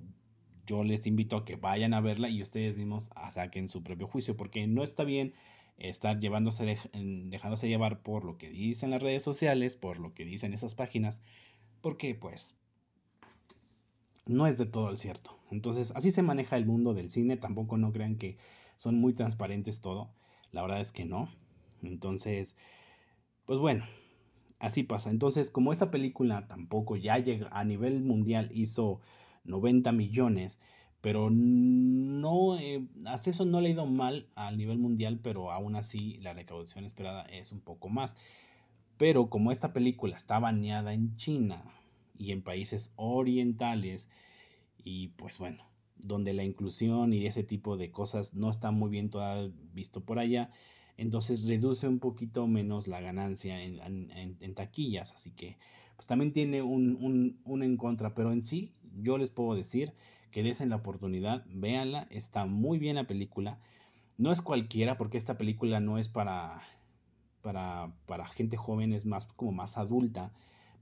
yo 0.67 0.85
les 0.85 1.07
invito 1.07 1.37
a 1.37 1.45
que 1.45 1.57
vayan 1.57 1.95
a 1.95 2.01
verla 2.01 2.29
y 2.29 2.43
ustedes 2.43 2.77
mismos 2.77 3.11
saquen 3.31 3.69
su 3.69 3.83
propio 3.83 4.07
juicio, 4.07 4.37
porque 4.37 4.67
no 4.67 4.83
está 4.83 5.05
bien 5.05 5.35
estar 5.79 6.21
llevándose, 6.21 6.79
dejándose 6.93 7.69
llevar 7.69 8.03
por 8.03 8.25
lo 8.25 8.39
que 8.39 8.51
dicen 8.51 8.91
las 8.91 9.03
redes 9.03 9.23
sociales, 9.23 9.77
por 9.77 9.99
lo 9.99 10.15
que 10.15 10.25
dicen 10.25 10.53
esas 10.53 10.75
páginas, 10.75 11.21
porque 11.81 12.15
pues 12.15 12.57
no 14.27 14.47
es 14.47 14.59
de 14.59 14.67
todo 14.67 14.91
el 14.91 14.99
cierto. 14.99 15.39
Entonces, 15.51 15.93
así 15.95 16.11
se 16.11 16.23
maneja 16.23 16.57
el 16.57 16.67
mundo 16.67 16.95
del 16.95 17.11
cine, 17.11 17.37
tampoco 17.37 17.77
no 17.77 17.93
crean 17.93 18.17
que 18.17 18.39
son 18.77 18.97
muy 18.97 19.13
transparentes 19.13 19.81
todo, 19.81 20.11
la 20.51 20.63
verdad 20.63 20.81
es 20.81 20.93
que 20.93 21.05
no. 21.05 21.29
Entonces, 21.83 22.57
pues 23.47 23.59
bueno, 23.59 23.85
así 24.59 24.83
pasa. 24.83 25.11
Entonces, 25.11 25.51
como 25.51 25.73
esta 25.73 25.91
película 25.91 26.47
tampoco 26.47 26.97
ya 26.97 27.19
llega 27.19 27.49
a 27.51 27.65
nivel 27.65 28.03
mundial 28.03 28.51
hizo 28.55 29.01
90 29.45 29.93
millones, 29.93 30.59
pero 31.01 31.31
no, 31.31 32.57
eh, 32.59 32.87
hasta 33.07 33.31
eso 33.31 33.45
no 33.45 33.61
le 33.61 33.69
ha 33.69 33.73
ido 33.73 33.87
mal 33.87 34.29
a 34.37 34.53
nivel 34.53 34.79
mundial, 34.79 35.19
pero 35.23 35.51
aún 35.51 35.75
así 35.75 36.19
la 36.19 36.33
recaudación 36.33 36.85
esperada 36.85 37.23
es 37.25 37.53
un 37.53 37.61
poco 37.61 37.89
más. 37.89 38.17
Pero 38.99 39.29
como 39.29 39.51
esta 39.53 39.73
película 39.73 40.17
está 40.17 40.39
baneada 40.39 40.95
en 40.95 41.17
China 41.17 41.65
y 42.23 42.33
en 42.33 42.43
países 42.43 42.91
orientales, 42.97 44.09
y 44.79 45.09
pues 45.09 45.39
bueno, 45.39 45.65
donde 45.97 46.33
la 46.33 46.45
inclusión 46.45 47.13
y 47.13 47.27
ese 47.27 47.45
tipo 47.45 47.77
de 47.77 47.91
cosas 47.91 48.35
no 48.35 48.51
está 48.51 48.71
muy 48.71 48.91
bien 48.91 49.11
todavía 49.11 49.53
visto 49.73 50.05
por 50.05 50.19
allá, 50.19 50.51
entonces 50.97 51.47
reduce 51.49 51.89
un 51.89 51.99
poquito 51.99 52.47
menos 52.47 52.87
la 52.89 53.01
ganancia 53.01 53.63
en, 53.63 54.55
taquillas, 54.55 55.13
así 55.13 55.31
que 55.31 55.57
pues 55.97 56.07
también 56.07 56.33
tiene 56.33 56.63
un, 56.63 56.97
un, 57.01 57.41
un 57.45 57.63
en 57.63 57.77
contra, 57.77 58.15
pero 58.15 58.33
en 58.33 58.43
sí 58.43 58.73
yo 59.01 59.19
les 59.19 59.31
puedo 59.31 59.55
decir 59.55 59.95
que 60.33 60.43
desen 60.43 60.71
la 60.71 60.77
oportunidad, 60.77 61.45
véanla, 61.49 62.09
está 62.11 62.47
muy 62.47 62.79
bien 62.79 62.97
la 62.97 63.07
película. 63.07 63.61
No 64.17 64.33
es 64.33 64.41
cualquiera, 64.43 64.97
porque 64.97 65.19
esta 65.19 65.37
película 65.37 65.79
no 65.79 65.99
es 65.99 66.09
para, 66.09 66.63
para, 67.43 67.93
para 68.07 68.27
gente 68.27 68.57
joven, 68.57 68.93
es 68.93 69.05
más 69.05 69.27
como 69.27 69.53
más 69.53 69.77
adulta, 69.77 70.33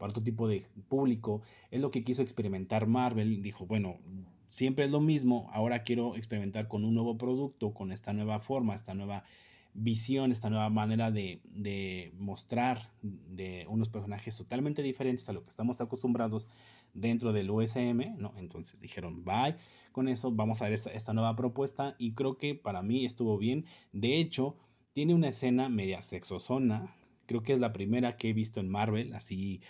para 0.01 0.11
otro 0.11 0.25
tipo 0.25 0.49
de 0.49 0.67
público. 0.89 1.43
Es 1.71 1.81
lo 1.81 1.93
que 1.93 2.03
quiso 2.03 2.23
experimentar 2.23 2.89
Marvel. 2.89 3.43
Dijo, 3.43 3.67
bueno, 3.67 3.99
siempre 4.49 4.87
es 4.87 4.91
lo 4.91 5.01
mismo, 5.01 5.49
ahora 5.53 5.85
quiero 5.85 6.17
experimentar 6.17 6.67
con 6.67 6.85
un 6.85 6.95
nuevo 6.95 7.17
producto, 7.17 7.73
con 7.73 7.93
esta 7.93 8.13
nueva 8.13 8.41
forma, 8.41 8.75
esta 8.75 8.95
nueva 8.95 9.23
visión, 9.73 10.33
esta 10.33 10.51
nueva 10.51 10.69
manera 10.69 11.13
de, 11.13 11.41
de 11.45 12.13
mostrar 12.19 12.91
de 13.03 13.67
unos 13.69 13.89
personajes 13.89 14.37
totalmente 14.37 14.83
diferentes 14.83 15.29
a 15.29 15.33
lo 15.33 15.45
que 15.45 15.51
estamos 15.51 15.81
acostumbrados 15.81 16.49
dentro 16.95 17.33
del 17.33 17.51
USM, 17.51 18.17
¿no? 18.19 18.33
Entonces 18.37 18.81
dijeron, 18.81 19.25
bye, 19.25 19.57
con 19.93 20.09
eso 20.09 20.31
vamos 20.33 20.63
a 20.63 20.69
ver 20.69 20.81
esta, 20.93 21.13
nueva 21.13 21.37
propuesta 21.37 21.95
y 21.99 22.13
creo 22.13 22.37
que 22.37 22.55
para 22.55 22.83
mí 22.83 23.05
estuvo 23.05 23.39
bien. 23.39 23.67
De 23.93 24.19
hecho, 24.19 24.57
tiene 24.93 25.15
una 25.15 25.29
escena 25.29 25.69
media 25.69 26.03
sexosona, 26.03 26.97
creo 27.27 27.43
que 27.43 27.53
es 27.53 27.61
la 27.61 27.73
primera 27.73 28.17
que 28.17 28.31
he 28.31 28.33
visto 28.33 28.61
en 28.61 28.69
Marvel, 28.69 29.15
así 29.15 29.61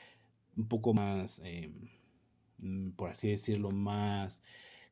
un 0.57 0.69
poco 0.69 0.95
más, 0.95 1.41
eh, 1.45 1.73
mm, 2.59 2.91
por 2.93 3.11
así 3.11 3.29
decirlo, 3.29 3.71
más 3.71 4.43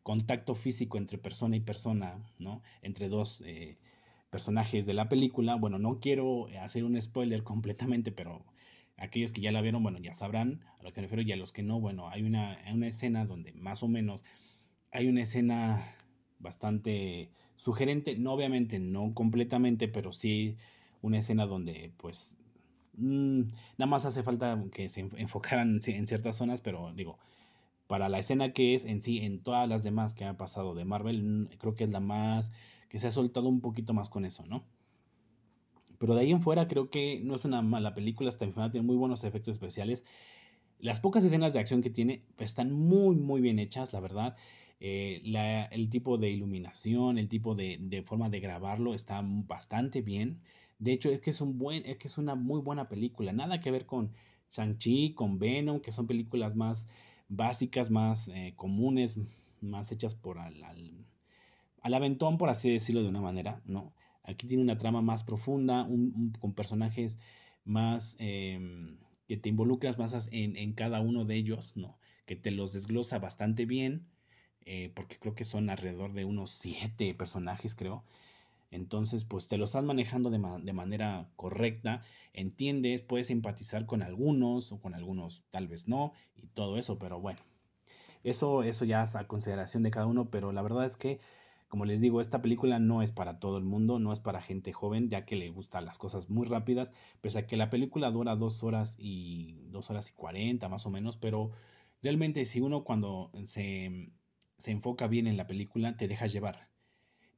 contacto 0.02 0.54
físico 0.54 0.98
entre 0.98 1.18
persona 1.18 1.56
y 1.56 1.60
persona, 1.60 2.18
¿no? 2.38 2.62
Entre 2.82 3.08
dos 3.08 3.42
eh, 3.46 3.78
personajes 4.30 4.86
de 4.86 4.94
la 4.94 5.08
película. 5.08 5.56
Bueno, 5.56 5.78
no 5.78 6.00
quiero 6.00 6.48
hacer 6.62 6.84
un 6.84 7.00
spoiler 7.00 7.42
completamente, 7.44 8.12
pero 8.12 8.44
aquellos 8.96 9.32
que 9.32 9.40
ya 9.40 9.52
la 9.52 9.60
vieron, 9.60 9.82
bueno, 9.82 9.98
ya 9.98 10.14
sabrán 10.14 10.60
a 10.78 10.82
lo 10.82 10.92
que 10.92 11.00
me 11.00 11.06
refiero, 11.06 11.22
y 11.22 11.32
a 11.32 11.36
los 11.36 11.52
que 11.52 11.62
no, 11.62 11.80
bueno, 11.80 12.08
hay 12.08 12.22
una, 12.22 12.58
una 12.72 12.88
escena 12.88 13.26
donde 13.26 13.52
más 13.52 13.82
o 13.82 13.88
menos 13.88 14.24
hay 14.92 15.08
una 15.08 15.22
escena 15.22 15.96
bastante 16.38 17.30
sugerente, 17.56 18.16
no 18.16 18.32
obviamente 18.32 18.78
no 18.78 19.12
completamente, 19.14 19.88
pero 19.88 20.12
sí 20.12 20.56
una 21.02 21.18
escena 21.18 21.46
donde 21.46 21.92
pues 21.96 22.37
mm, 22.98 23.40
nada 23.78 23.86
más 23.86 24.04
hace 24.06 24.22
falta 24.22 24.62
que 24.72 24.88
se 24.88 25.00
enfocaran 25.16 25.80
en 25.86 26.06
ciertas 26.06 26.36
zonas, 26.36 26.60
pero 26.60 26.92
digo, 26.94 27.18
para 27.86 28.08
la 28.08 28.18
escena 28.18 28.52
que 28.52 28.74
es 28.74 28.84
en 28.84 29.00
sí, 29.00 29.18
en 29.18 29.42
todas 29.42 29.68
las 29.68 29.82
demás 29.82 30.14
que 30.14 30.24
han 30.24 30.36
pasado 30.36 30.74
de 30.74 30.84
Marvel, 30.84 31.22
mm, 31.22 31.46
creo 31.58 31.74
que 31.74 31.84
es 31.84 31.90
la 31.90 32.00
más, 32.00 32.52
que 32.88 32.98
se 32.98 33.08
ha 33.08 33.10
soltado 33.10 33.48
un 33.48 33.60
poquito 33.60 33.94
más 33.94 34.10
con 34.10 34.24
eso, 34.24 34.44
¿no? 34.46 34.64
Pero 35.98 36.14
de 36.14 36.22
ahí 36.22 36.30
en 36.30 36.40
fuera 36.42 36.68
creo 36.68 36.90
que 36.90 37.20
no 37.24 37.34
es 37.34 37.44
una 37.44 37.62
mala 37.62 37.94
película, 37.94 38.28
hasta 38.28 38.46
final 38.46 38.70
tiene 38.70 38.86
muy 38.86 38.96
buenos 38.96 39.24
efectos 39.24 39.54
especiales. 39.54 40.04
Las 40.78 41.00
pocas 41.00 41.24
escenas 41.24 41.52
de 41.52 41.58
acción 41.60 41.82
que 41.82 41.90
tiene 41.90 42.22
pues, 42.36 42.50
están 42.50 42.72
muy 42.72 43.16
muy 43.16 43.40
bien 43.40 43.58
hechas, 43.58 43.92
la 43.92 44.00
verdad. 44.00 44.36
Eh, 44.80 45.22
el 45.72 45.90
tipo 45.90 46.18
de 46.18 46.30
iluminación, 46.30 47.18
el 47.18 47.28
tipo 47.28 47.54
de, 47.54 48.02
forma 48.06 48.28
de 48.30 48.40
grabarlo 48.40 48.94
está 48.94 49.20
bastante 49.24 50.02
bien. 50.02 50.40
De 50.78 50.92
hecho, 50.92 51.10
es 51.10 51.20
que 51.20 51.30
es 51.30 51.40
un 51.40 51.58
buen, 51.58 51.84
es 51.86 51.98
que 51.98 52.08
es 52.08 52.18
una 52.18 52.34
muy 52.34 52.60
buena 52.60 52.88
película. 52.88 53.32
Nada 53.32 53.60
que 53.60 53.70
ver 53.70 53.86
con 53.86 54.12
Shang-Chi, 54.52 55.14
con 55.14 55.38
Venom, 55.38 55.80
que 55.80 55.92
son 55.92 56.06
películas 56.06 56.54
más 56.56 56.86
básicas, 57.28 57.90
más 57.90 58.28
eh, 58.28 58.54
comunes, 58.56 59.16
más 59.60 59.92
hechas 59.92 60.14
por 60.14 60.38
al, 60.38 60.62
al, 61.82 61.94
aventón, 61.94 62.38
por 62.38 62.48
así 62.48 62.70
decirlo 62.70 63.02
de 63.02 63.08
una 63.08 63.20
manera, 63.20 63.60
¿no? 63.66 63.92
Aquí 64.24 64.46
tiene 64.46 64.62
una 64.62 64.76
trama 64.76 65.02
más 65.02 65.24
profunda, 65.24 65.88
con 66.40 66.52
personajes 66.54 67.18
más 67.64 68.16
em, 68.18 68.98
que 69.26 69.36
te 69.36 69.48
involucras 69.48 69.98
más 69.98 70.28
en, 70.32 70.72
cada 70.74 71.00
uno 71.00 71.24
de 71.24 71.36
ellos, 71.36 71.76
¿no? 71.76 71.98
Que 72.26 72.36
te 72.36 72.50
los 72.50 72.72
desglosa 72.72 73.18
bastante 73.18 73.64
bien, 73.66 74.06
eh, 74.64 74.92
porque 74.94 75.16
creo 75.18 75.34
que 75.34 75.44
son 75.44 75.70
alrededor 75.70 76.12
de 76.12 76.24
unos 76.24 76.50
siete 76.50 77.14
personajes, 77.14 77.74
creo. 77.74 78.04
Entonces, 78.70 79.24
pues 79.24 79.48
te 79.48 79.58
lo 79.58 79.64
estás 79.64 79.84
manejando 79.84 80.30
de, 80.30 80.38
de, 80.62 80.72
manera 80.72 81.30
correcta, 81.36 82.02
entiendes, 82.34 83.02
puedes 83.02 83.30
empatizar 83.30 83.86
con 83.86 84.02
algunos 84.02 84.72
o 84.72 84.80
con 84.80 84.94
algunos 84.94 85.42
tal 85.50 85.68
vez 85.68 85.88
no, 85.88 86.12
y 86.36 86.48
todo 86.48 86.76
eso, 86.76 86.98
pero 86.98 87.20
bueno, 87.20 87.40
eso, 88.24 88.62
eso 88.62 88.84
ya 88.84 89.02
es 89.02 89.16
a 89.16 89.26
consideración 89.26 89.82
de 89.82 89.90
cada 89.90 90.06
uno, 90.06 90.30
pero 90.30 90.52
la 90.52 90.62
verdad 90.62 90.84
es 90.84 90.96
que 90.96 91.20
como 91.68 91.84
les 91.84 92.00
digo, 92.00 92.20
esta 92.20 92.40
película 92.40 92.78
no 92.78 93.02
es 93.02 93.12
para 93.12 93.38
todo 93.38 93.58
el 93.58 93.64
mundo, 93.64 93.98
no 93.98 94.12
es 94.12 94.20
para 94.20 94.40
gente 94.40 94.72
joven, 94.72 95.10
ya 95.10 95.26
que 95.26 95.36
le 95.36 95.50
gustan 95.50 95.84
las 95.84 95.98
cosas 95.98 96.30
muy 96.30 96.46
rápidas, 96.46 96.92
pese 97.20 97.40
a 97.40 97.46
que 97.46 97.58
la 97.58 97.68
película 97.70 98.10
dura 98.10 98.36
dos 98.36 98.64
horas 98.64 98.96
y 98.98 99.66
dos 99.68 99.90
horas 99.90 100.08
y 100.08 100.14
cuarenta 100.14 100.68
más 100.70 100.86
o 100.86 100.90
menos, 100.90 101.18
pero 101.18 101.50
realmente 102.02 102.46
si 102.46 102.60
uno 102.60 102.84
cuando 102.84 103.30
se, 103.44 104.10
se 104.56 104.70
enfoca 104.70 105.08
bien 105.08 105.26
en 105.26 105.36
la 105.36 105.46
película, 105.46 105.96
te 105.96 106.08
deja 106.08 106.26
llevar, 106.26 106.67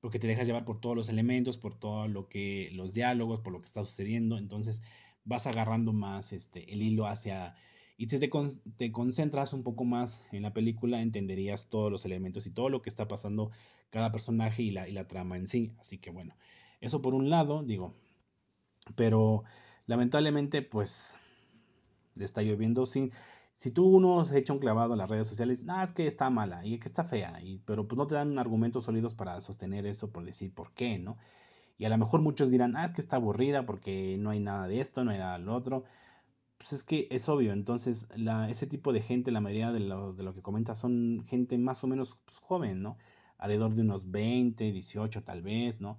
porque 0.01 0.19
te 0.19 0.27
dejas 0.27 0.47
llevar 0.47 0.65
por 0.65 0.81
todos 0.81 0.97
los 0.97 1.09
elementos, 1.09 1.59
por 1.59 1.75
todo 1.75 2.09
lo 2.09 2.29
que, 2.29 2.71
los 2.73 2.95
diálogos, 2.95 3.41
por 3.41 3.53
lo 3.53 3.61
que 3.61 3.67
está 3.67 3.85
sucediendo, 3.85 4.39
entonces 4.39 4.83
vas 5.25 5.47
agarrando 5.47 5.93
más 5.93 6.33
este, 6.33 6.73
el 6.73 6.83
hilo 6.83 7.07
hacia 7.07 7.55
y 8.01 8.09
si 8.09 8.19
te, 8.19 8.31
te, 8.79 8.93
concentras 8.93 9.53
un 9.53 9.63
poco 9.63 9.85
más 9.85 10.25
en 10.33 10.43
la 10.43 10.55
película, 10.55 11.03
entenderías 11.03 11.69
todos 11.69 11.93
los 11.93 12.07
elementos 12.07 12.47
y 12.47 12.51
todo 12.51 12.71
lo 12.71 12.81
que 12.81 12.89
está 12.89 13.07
pasando 13.09 13.51
cada 13.91 14.11
personaje 14.11 14.63
y 14.63 14.71
la, 14.71 14.89
y 14.89 14.93
la 14.93 15.07
trama 15.07 15.37
en 15.37 15.47
sí. 15.47 15.75
Así 15.79 15.99
que 15.99 16.11
bueno, 16.11 16.35
eso 16.81 17.03
por 17.03 17.15
un 17.15 17.29
lado, 17.29 17.63
digo, 17.63 17.95
pero 18.97 19.45
lamentablemente 19.85 20.63
pues 20.63 21.19
le 22.15 22.25
está 22.25 22.41
lloviendo 22.41 22.87
sin... 22.87 23.13
Si 23.61 23.71
tú 23.71 23.85
uno 23.87 24.25
se 24.25 24.39
echa 24.39 24.53
un 24.53 24.59
clavado 24.59 24.95
en 24.95 24.99
las 24.99 25.11
redes 25.11 25.29
sociales, 25.29 25.65
nada, 25.65 25.85
es 25.85 25.93
que 25.93 26.07
está 26.07 26.31
mala 26.31 26.65
y 26.65 26.79
que 26.81 26.89
está 26.89 27.05
fea, 27.05 27.41
y, 27.43 27.59
pero 27.59 27.87
pues 27.87 27.99
no 27.99 28.07
te 28.07 28.15
dan 28.17 28.39
argumentos 28.39 28.87
sólidos 28.87 29.15
para 29.15 29.41
sostener 29.41 29.87
eso, 29.87 30.11
por 30.11 30.25
decir 30.25 30.53
por 30.55 30.73
qué, 30.73 30.99
¿no? 30.99 31.19
Y 31.79 31.85
a 31.85 31.91
lo 31.91 31.99
mejor 31.99 32.23
muchos 32.23 32.51
dirán, 32.51 32.77
ah, 32.77 32.85
es 32.85 32.93
que 32.93 33.01
está 33.01 33.17
aburrida 33.17 33.67
porque 33.67 34.17
no 34.19 34.31
hay 34.31 34.41
nada 34.41 34.67
de 34.67 34.81
esto, 34.81 35.05
no 35.05 35.13
hay 35.13 35.19
nada 35.19 35.39
de 35.39 35.45
lo 35.45 35.55
otro 35.55 35.85
pues 36.61 36.75
es 36.75 36.85
que 36.85 37.09
es 37.11 37.27
obvio, 37.31 37.55
entonces 37.55 38.07
la, 38.15 38.51
ese 38.51 38.67
tipo 38.67 38.93
de 38.93 39.01
gente, 39.01 39.31
la 39.31 39.41
mayoría 39.41 39.73
de 39.73 39.81
lo, 39.81 40.13
de 40.13 40.23
lo 40.23 40.35
que 40.35 40.43
comenta 40.43 40.75
son 40.75 41.23
gente 41.25 41.57
más 41.57 41.83
o 41.83 41.87
menos 41.87 42.19
pues, 42.27 42.37
joven, 42.39 42.83
¿no? 42.83 42.99
Alrededor 43.39 43.75
de 43.75 43.81
unos 43.81 44.11
20, 44.11 44.71
18 44.71 45.23
tal 45.23 45.41
vez, 45.41 45.81
¿no? 45.81 45.99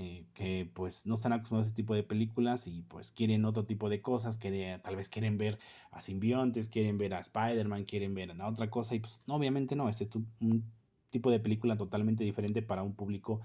Eh, 0.00 0.26
que 0.32 0.70
pues 0.74 1.06
no 1.06 1.14
están 1.14 1.32
acostumbrados 1.32 1.66
a 1.66 1.68
ese 1.70 1.74
tipo 1.74 1.92
de 1.92 2.04
películas 2.04 2.68
y 2.68 2.82
pues 2.82 3.10
quieren 3.10 3.44
otro 3.44 3.64
tipo 3.66 3.88
de 3.88 4.00
cosas, 4.00 4.36
que 4.36 4.78
tal 4.80 4.94
vez 4.94 5.08
quieren 5.08 5.38
ver 5.38 5.58
a 5.90 6.00
simbiontes, 6.00 6.68
quieren 6.68 6.98
ver 6.98 7.14
a 7.14 7.18
Spider-Man, 7.18 7.84
quieren 7.84 8.14
ver 8.14 8.30
a 8.40 8.48
otra 8.48 8.70
cosa 8.70 8.94
y 8.94 9.00
pues 9.00 9.20
no, 9.26 9.34
obviamente 9.34 9.74
no, 9.74 9.88
este 9.88 10.04
es 10.04 10.10
un 10.14 10.64
tipo 11.10 11.32
de 11.32 11.40
película 11.40 11.76
totalmente 11.76 12.22
diferente 12.22 12.62
para 12.62 12.84
un 12.84 12.94
público 12.94 13.40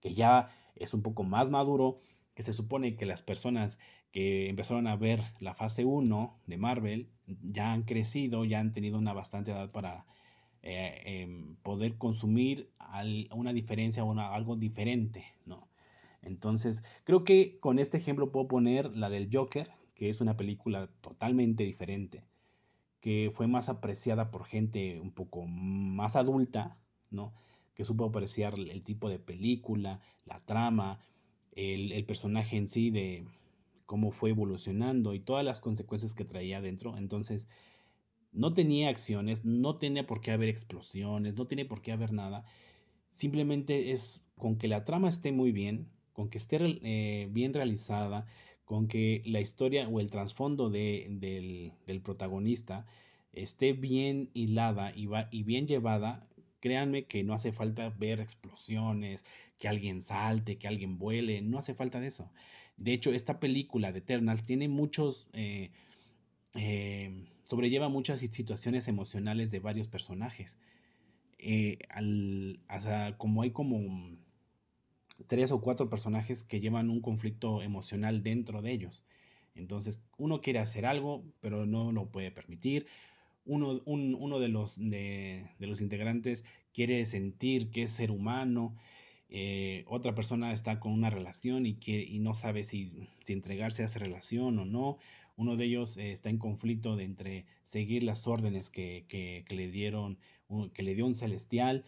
que 0.00 0.14
ya 0.14 0.48
es 0.76 0.94
un 0.94 1.02
poco 1.02 1.24
más 1.24 1.50
maduro, 1.50 1.98
que 2.34 2.42
se 2.42 2.54
supone 2.54 2.96
que 2.96 3.04
las 3.04 3.20
personas 3.20 3.78
que 4.10 4.48
empezaron 4.48 4.86
a 4.86 4.96
ver 4.96 5.22
la 5.40 5.52
fase 5.54 5.84
1 5.84 6.40
de 6.46 6.56
Marvel 6.56 7.10
ya 7.26 7.72
han 7.72 7.82
crecido, 7.82 8.46
ya 8.46 8.60
han 8.60 8.72
tenido 8.72 8.96
una 8.96 9.12
bastante 9.12 9.50
edad 9.50 9.70
para 9.72 10.06
eh, 10.62 11.02
em, 11.04 11.56
poder 11.56 11.98
consumir 11.98 12.70
una 13.32 13.52
diferencia 13.52 14.04
o 14.04 14.18
algo 14.18 14.56
diferente, 14.56 15.24
¿no? 15.44 15.68
Entonces, 16.28 16.84
creo 17.04 17.24
que 17.24 17.58
con 17.60 17.78
este 17.78 17.96
ejemplo 17.96 18.30
puedo 18.30 18.48
poner 18.48 18.96
la 18.96 19.10
del 19.10 19.28
Joker, 19.32 19.70
que 19.94 20.08
es 20.08 20.20
una 20.20 20.36
película 20.36 20.88
totalmente 21.00 21.64
diferente, 21.64 22.24
que 23.00 23.32
fue 23.34 23.48
más 23.48 23.68
apreciada 23.68 24.30
por 24.30 24.44
gente 24.44 25.00
un 25.00 25.10
poco 25.12 25.46
más 25.46 26.14
adulta, 26.14 26.78
¿no? 27.10 27.34
Que 27.74 27.84
supo 27.84 28.04
apreciar 28.04 28.54
el 28.58 28.82
tipo 28.84 29.08
de 29.08 29.18
película, 29.18 30.00
la 30.24 30.40
trama, 30.44 31.00
el 31.52 32.04
personaje 32.04 32.56
en 32.56 32.68
sí 32.68 32.90
de, 32.90 33.24
cómo 33.88 34.10
fue 34.10 34.30
evolucionando 34.30 35.14
y 35.14 35.20
todas 35.20 35.42
las 35.42 35.62
consecuencias 35.62 36.12
que 36.12 36.26
traía 36.26 36.58
adentro. 36.58 36.98
Entonces, 36.98 37.48
no 38.32 38.52
tenía 38.52 38.90
acciones, 38.90 39.46
no 39.46 39.78
tenía 39.78 40.06
por 40.06 40.20
qué 40.20 40.30
haber 40.30 40.50
explosiones, 40.50 41.36
no 41.36 41.46
tiene 41.46 41.64
por 41.64 41.80
qué 41.80 41.92
haber 41.92 42.12
nada. 42.12 42.44
Simplemente 43.12 43.92
es 43.92 44.22
con 44.36 44.58
que 44.58 44.68
la 44.68 44.84
trama 44.84 45.08
esté 45.08 45.32
muy 45.32 45.52
bien, 45.52 45.88
con 46.18 46.30
que 46.30 46.38
esté 46.38 46.58
eh, 46.82 47.28
bien 47.30 47.54
realizada, 47.54 48.26
con 48.64 48.88
que 48.88 49.22
la 49.24 49.40
historia 49.40 49.88
o 49.88 50.00
el 50.00 50.10
trasfondo 50.10 50.68
del, 50.68 51.20
del, 51.20 52.00
protagonista 52.02 52.86
esté 53.32 53.72
bien 53.72 54.28
hilada 54.34 54.92
y, 54.96 55.06
va, 55.06 55.28
y 55.30 55.44
bien 55.44 55.68
llevada, 55.68 56.26
créanme 56.58 57.04
que 57.04 57.22
no 57.22 57.34
hace 57.34 57.52
falta 57.52 57.90
ver 57.90 58.18
explosiones, 58.18 59.24
que 59.58 59.68
alguien 59.68 60.02
salte, 60.02 60.58
que 60.58 60.66
alguien 60.66 60.98
vuele, 60.98 61.40
no 61.40 61.56
hace 61.56 61.72
falta 61.74 62.00
de 62.00 62.08
eso. 62.08 62.32
De 62.76 62.92
hecho, 62.94 63.12
esta 63.12 63.38
película 63.38 63.92
de 63.92 64.00
Eternals 64.00 64.44
tiene 64.44 64.66
muchos, 64.66 65.28
eh, 65.34 65.70
eh, 66.54 67.28
sobrelleva 67.44 67.88
muchas 67.88 68.18
situaciones 68.18 68.88
emocionales 68.88 69.52
de 69.52 69.60
varios 69.60 69.86
personajes. 69.86 70.58
Al, 71.90 72.58
como 73.18 73.42
hay 73.42 73.52
como 73.52 73.78
tres 75.26 75.50
o 75.52 75.60
cuatro 75.60 75.90
personajes 75.90 76.44
que 76.44 76.60
llevan 76.60 76.90
un 76.90 77.00
conflicto 77.00 77.62
emocional 77.62 78.22
dentro 78.22 78.62
de 78.62 78.72
ellos. 78.72 79.02
Entonces, 79.54 80.00
uno 80.16 80.40
quiere 80.40 80.60
hacer 80.60 80.86
algo, 80.86 81.24
pero 81.40 81.66
no 81.66 81.92
lo 81.92 82.10
puede 82.10 82.30
permitir. 82.30 82.86
Uno, 83.44 83.80
uno 83.86 84.38
de, 84.38 84.48
los, 84.48 84.76
de, 84.78 85.46
los 85.58 85.80
integrantes 85.80 86.44
quiere 86.72 87.04
sentir 87.06 87.70
que 87.70 87.82
es 87.82 87.90
ser 87.90 88.10
humano. 88.10 88.76
Eh, 89.30 89.84
otra 89.88 90.14
persona 90.14 90.52
está 90.52 90.78
con 90.80 90.92
una 90.92 91.10
relación 91.10 91.66
y, 91.66 91.78
y 91.84 92.18
no 92.20 92.34
sabe 92.34 92.62
si, 92.62 93.08
si, 93.24 93.32
entregarse 93.32 93.82
a 93.82 93.86
esa 93.86 93.98
relación 93.98 94.58
o 94.58 94.64
no. 94.64 94.98
Uno 95.36 95.56
de 95.56 95.64
ellos 95.64 95.96
eh, 95.96 96.12
está 96.12 96.30
en 96.30 96.38
conflicto 96.38 96.96
de 96.96 97.04
entre 97.04 97.46
seguir 97.64 98.02
las 98.02 98.26
órdenes 98.26 98.70
que, 98.70 99.06
que, 99.08 99.44
que 99.46 99.54
le 99.54 99.70
dieron, 99.70 100.18
que 100.74 100.82
le 100.82 100.94
dio 100.94 101.06
un 101.06 101.14
celestial. 101.14 101.84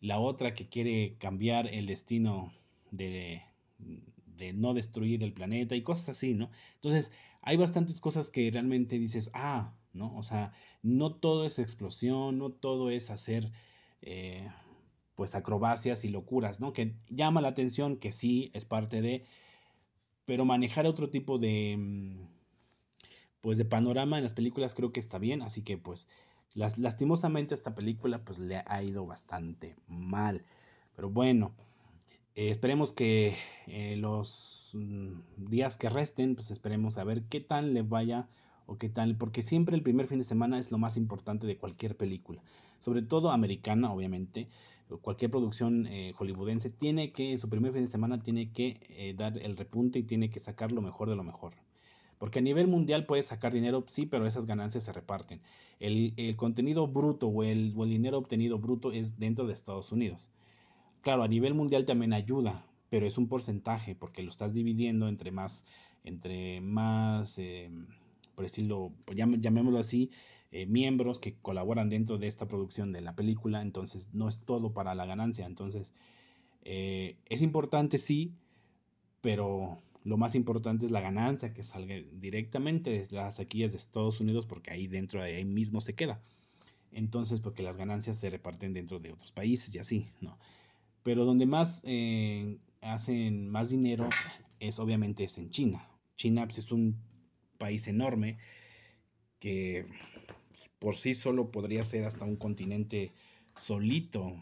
La 0.00 0.18
otra 0.18 0.54
que 0.54 0.68
quiere 0.68 1.16
cambiar 1.18 1.66
el 1.66 1.86
destino 1.86 2.52
de, 2.96 3.42
de 4.36 4.52
no 4.52 4.74
destruir 4.74 5.22
el 5.22 5.32
planeta 5.32 5.74
y 5.74 5.82
cosas 5.82 6.10
así, 6.10 6.34
¿no? 6.34 6.50
Entonces, 6.76 7.10
hay 7.42 7.56
bastantes 7.56 8.00
cosas 8.00 8.30
que 8.30 8.50
realmente 8.50 8.98
dices, 8.98 9.30
ah, 9.34 9.74
¿no? 9.92 10.14
O 10.16 10.22
sea, 10.22 10.52
no 10.82 11.14
todo 11.14 11.46
es 11.46 11.58
explosión, 11.58 12.38
no 12.38 12.50
todo 12.50 12.90
es 12.90 13.10
hacer, 13.10 13.52
eh, 14.02 14.48
pues, 15.14 15.34
acrobacias 15.34 16.04
y 16.04 16.08
locuras, 16.08 16.60
¿no? 16.60 16.72
Que 16.72 16.94
llama 17.08 17.40
la 17.40 17.48
atención, 17.48 17.96
que 17.96 18.12
sí 18.12 18.50
es 18.54 18.64
parte 18.64 19.00
de, 19.02 19.24
pero 20.24 20.44
manejar 20.44 20.86
otro 20.86 21.10
tipo 21.10 21.38
de, 21.38 21.76
mm, 21.78 22.28
pues, 23.40 23.58
de 23.58 23.64
panorama 23.64 24.16
en 24.18 24.24
las 24.24 24.32
películas 24.32 24.74
creo 24.74 24.92
que 24.92 25.00
está 25.00 25.18
bien, 25.18 25.42
así 25.42 25.62
que, 25.62 25.78
pues, 25.78 26.08
las, 26.54 26.78
lastimosamente 26.78 27.54
esta 27.54 27.74
película, 27.74 28.24
pues, 28.24 28.38
le 28.38 28.62
ha 28.66 28.82
ido 28.82 29.06
bastante 29.06 29.76
mal. 29.86 30.44
Pero 30.96 31.10
bueno, 31.10 31.54
eh, 32.34 32.50
esperemos 32.50 32.92
que 32.92 33.36
eh, 33.66 33.96
los 33.96 34.70
mm, 34.74 35.20
días 35.36 35.76
que 35.76 35.88
resten, 35.88 36.34
pues 36.34 36.50
esperemos 36.50 36.98
a 36.98 37.04
ver 37.04 37.22
qué 37.24 37.40
tal 37.40 37.74
le 37.74 37.82
vaya 37.82 38.28
o 38.66 38.78
qué 38.78 38.88
tal, 38.88 39.16
porque 39.16 39.42
siempre 39.42 39.76
el 39.76 39.82
primer 39.82 40.06
fin 40.06 40.18
de 40.18 40.24
semana 40.24 40.58
es 40.58 40.72
lo 40.72 40.78
más 40.78 40.96
importante 40.96 41.46
de 41.46 41.56
cualquier 41.56 41.96
película, 41.96 42.42
sobre 42.80 43.02
todo 43.02 43.30
americana, 43.30 43.92
obviamente. 43.92 44.48
Cualquier 45.02 45.30
producción 45.30 45.86
eh, 45.86 46.12
hollywoodense 46.16 46.70
tiene 46.70 47.12
que, 47.12 47.38
su 47.38 47.48
primer 47.48 47.72
fin 47.72 47.82
de 47.82 47.88
semana 47.88 48.22
tiene 48.22 48.52
que 48.52 49.14
dar 49.16 49.38
el 49.38 49.56
repunte 49.56 49.98
y 49.98 50.02
tiene 50.02 50.30
que 50.30 50.40
sacar 50.40 50.72
lo 50.72 50.82
mejor 50.82 51.08
de 51.08 51.16
lo 51.16 51.24
mejor. 51.24 51.54
Porque 52.18 52.38
a 52.40 52.42
nivel 52.42 52.68
mundial 52.68 53.06
puedes 53.06 53.26
sacar 53.26 53.52
dinero, 53.52 53.84
sí, 53.88 54.06
pero 54.06 54.26
esas 54.26 54.46
ganancias 54.46 54.84
se 54.84 54.92
reparten. 54.92 55.40
El, 55.80 56.12
el 56.16 56.36
contenido 56.36 56.86
bruto 56.86 57.28
o 57.28 57.42
el, 57.44 57.72
o 57.76 57.84
el 57.84 57.90
dinero 57.90 58.18
obtenido 58.18 58.58
bruto 58.58 58.92
es 58.92 59.18
dentro 59.18 59.46
de 59.46 59.54
Estados 59.54 59.90
Unidos. 59.90 60.28
Claro, 61.04 61.22
a 61.22 61.28
nivel 61.28 61.52
mundial 61.54 61.84
también 61.84 62.12
ayuda, 62.14 62.64
pero 62.88 63.06
es 63.06 63.18
un 63.18 63.28
porcentaje 63.28 63.94
porque 63.94 64.22
lo 64.22 64.30
estás 64.30 64.54
dividiendo 64.54 65.06
entre 65.06 65.30
más, 65.30 65.64
entre 66.02 66.62
más, 66.62 67.38
eh, 67.38 67.70
por 68.34 68.44
decirlo, 68.46 68.90
pues 69.04 69.16
llamémoslo 69.18 69.78
así, 69.78 70.10
eh, 70.50 70.64
miembros 70.66 71.20
que 71.20 71.34
colaboran 71.34 71.90
dentro 71.90 72.16
de 72.16 72.26
esta 72.26 72.48
producción 72.48 72.90
de 72.92 73.02
la 73.02 73.14
película, 73.14 73.60
entonces 73.60 74.14
no 74.14 74.28
es 74.28 74.38
todo 74.46 74.72
para 74.72 74.94
la 74.94 75.04
ganancia, 75.04 75.44
entonces 75.44 75.92
eh, 76.62 77.18
es 77.26 77.42
importante 77.42 77.98
sí, 77.98 78.34
pero 79.20 79.82
lo 80.04 80.16
más 80.18 80.34
importante 80.34 80.86
es 80.86 80.92
la 80.92 81.00
ganancia 81.00 81.54
que 81.54 81.62
salga 81.62 81.96
directamente 82.12 82.90
de 82.90 83.08
las 83.16 83.36
taquillas 83.38 83.72
de 83.72 83.78
Estados 83.78 84.20
Unidos 84.20 84.46
porque 84.46 84.72
ahí 84.72 84.86
dentro 84.88 85.22
de 85.22 85.36
ahí 85.36 85.44
mismo 85.44 85.80
se 85.80 85.94
queda. 85.94 86.22
Entonces, 86.92 87.40
porque 87.40 87.62
las 87.62 87.76
ganancias 87.76 88.18
se 88.18 88.30
reparten 88.30 88.72
dentro 88.74 89.00
de 89.00 89.12
otros 89.12 89.32
países 89.32 89.74
y 89.74 89.78
así, 89.80 90.08
¿no? 90.20 90.38
Pero 91.04 91.24
donde 91.24 91.46
más 91.46 91.80
eh, 91.84 92.58
hacen 92.80 93.48
más 93.48 93.70
dinero 93.70 94.08
es 94.58 94.80
obviamente 94.80 95.22
es 95.22 95.38
en 95.38 95.50
China. 95.50 95.88
China 96.16 96.46
pues, 96.46 96.58
es 96.58 96.72
un 96.72 96.96
país 97.58 97.86
enorme 97.86 98.38
que 99.38 99.86
por 100.78 100.96
sí 100.96 101.14
solo 101.14 101.50
podría 101.50 101.84
ser 101.84 102.04
hasta 102.04 102.24
un 102.24 102.36
continente 102.36 103.12
solito, 103.58 104.32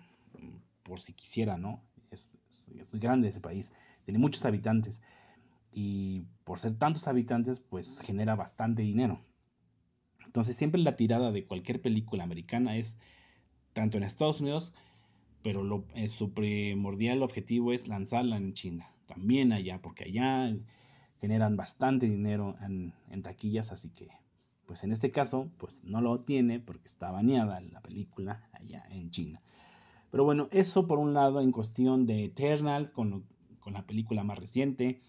por 0.83 1.01
si 1.01 1.13
quisiera, 1.13 1.59
¿no? 1.59 1.83
Es, 2.11 2.31
muy 2.91 3.01
grande 3.01 3.29
ese 3.29 3.41
país, 3.41 3.73
tiene 4.05 4.19
muchos 4.19 4.45
habitantes 4.45 5.01
y 5.73 6.23
por 6.45 6.59
ser 6.59 6.75
tantos 6.79 7.09
habitantes 7.09 7.61
pues 7.61 8.01
genera 8.01 8.35
bastante 8.35 8.83
dinero. 8.83 9.21
Entonces 10.25 10.57
siempre 10.57 10.81
la 10.81 10.97
tirada 10.97 11.33
de 11.33 11.45
cualquier 11.45 11.83
película 11.83 12.25
americana 12.25 12.77
es 12.77 12.97
tanto 13.73 13.99
en 13.99 14.05
Estados 14.05 14.41
Unidos 14.41 14.73
pero 15.43 15.63
lo, 15.63 15.85
eh, 15.95 16.09
su 16.09 16.33
primordial 16.33 17.23
objetivo 17.23 17.73
es 17.73 17.89
lanzarla 17.89 18.37
en 18.37 18.55
China, 18.55 18.91
también 19.07 19.53
allá, 19.53 19.81
porque 19.83 20.05
allá 20.05 20.55
generan 21.21 21.57
bastante 21.57 22.09
dinero 22.09 22.57
en, 22.63 23.23
taquillas, 23.23 23.73
así 23.73 23.91
que, 23.91 24.09
pues 24.67 24.85
en 24.85 24.93
este 24.93 25.11
caso, 25.11 25.51
pues 25.59 25.85
no 25.85 26.01
lo 26.01 26.21
tiene 26.21 26.61
porque 26.61 26.89
está 26.89 27.11
baneada 27.11 27.61
la 27.61 27.81
película 27.81 28.49
allá 28.53 28.85
en 28.91 29.11
China. 29.11 29.41
Pero 30.11 30.25
bueno, 30.25 30.49
eso 30.51 30.87
por 30.87 30.99
un 30.99 31.15
lado 31.15 31.41
en 31.41 31.53
cuestión 31.53 32.07
de 32.07 32.25
Eternal, 32.25 32.93
con, 32.93 33.25
con 33.61 33.73
la 33.73 33.87
película 33.87 34.25
más 34.25 34.39
reciente. 34.39 35.01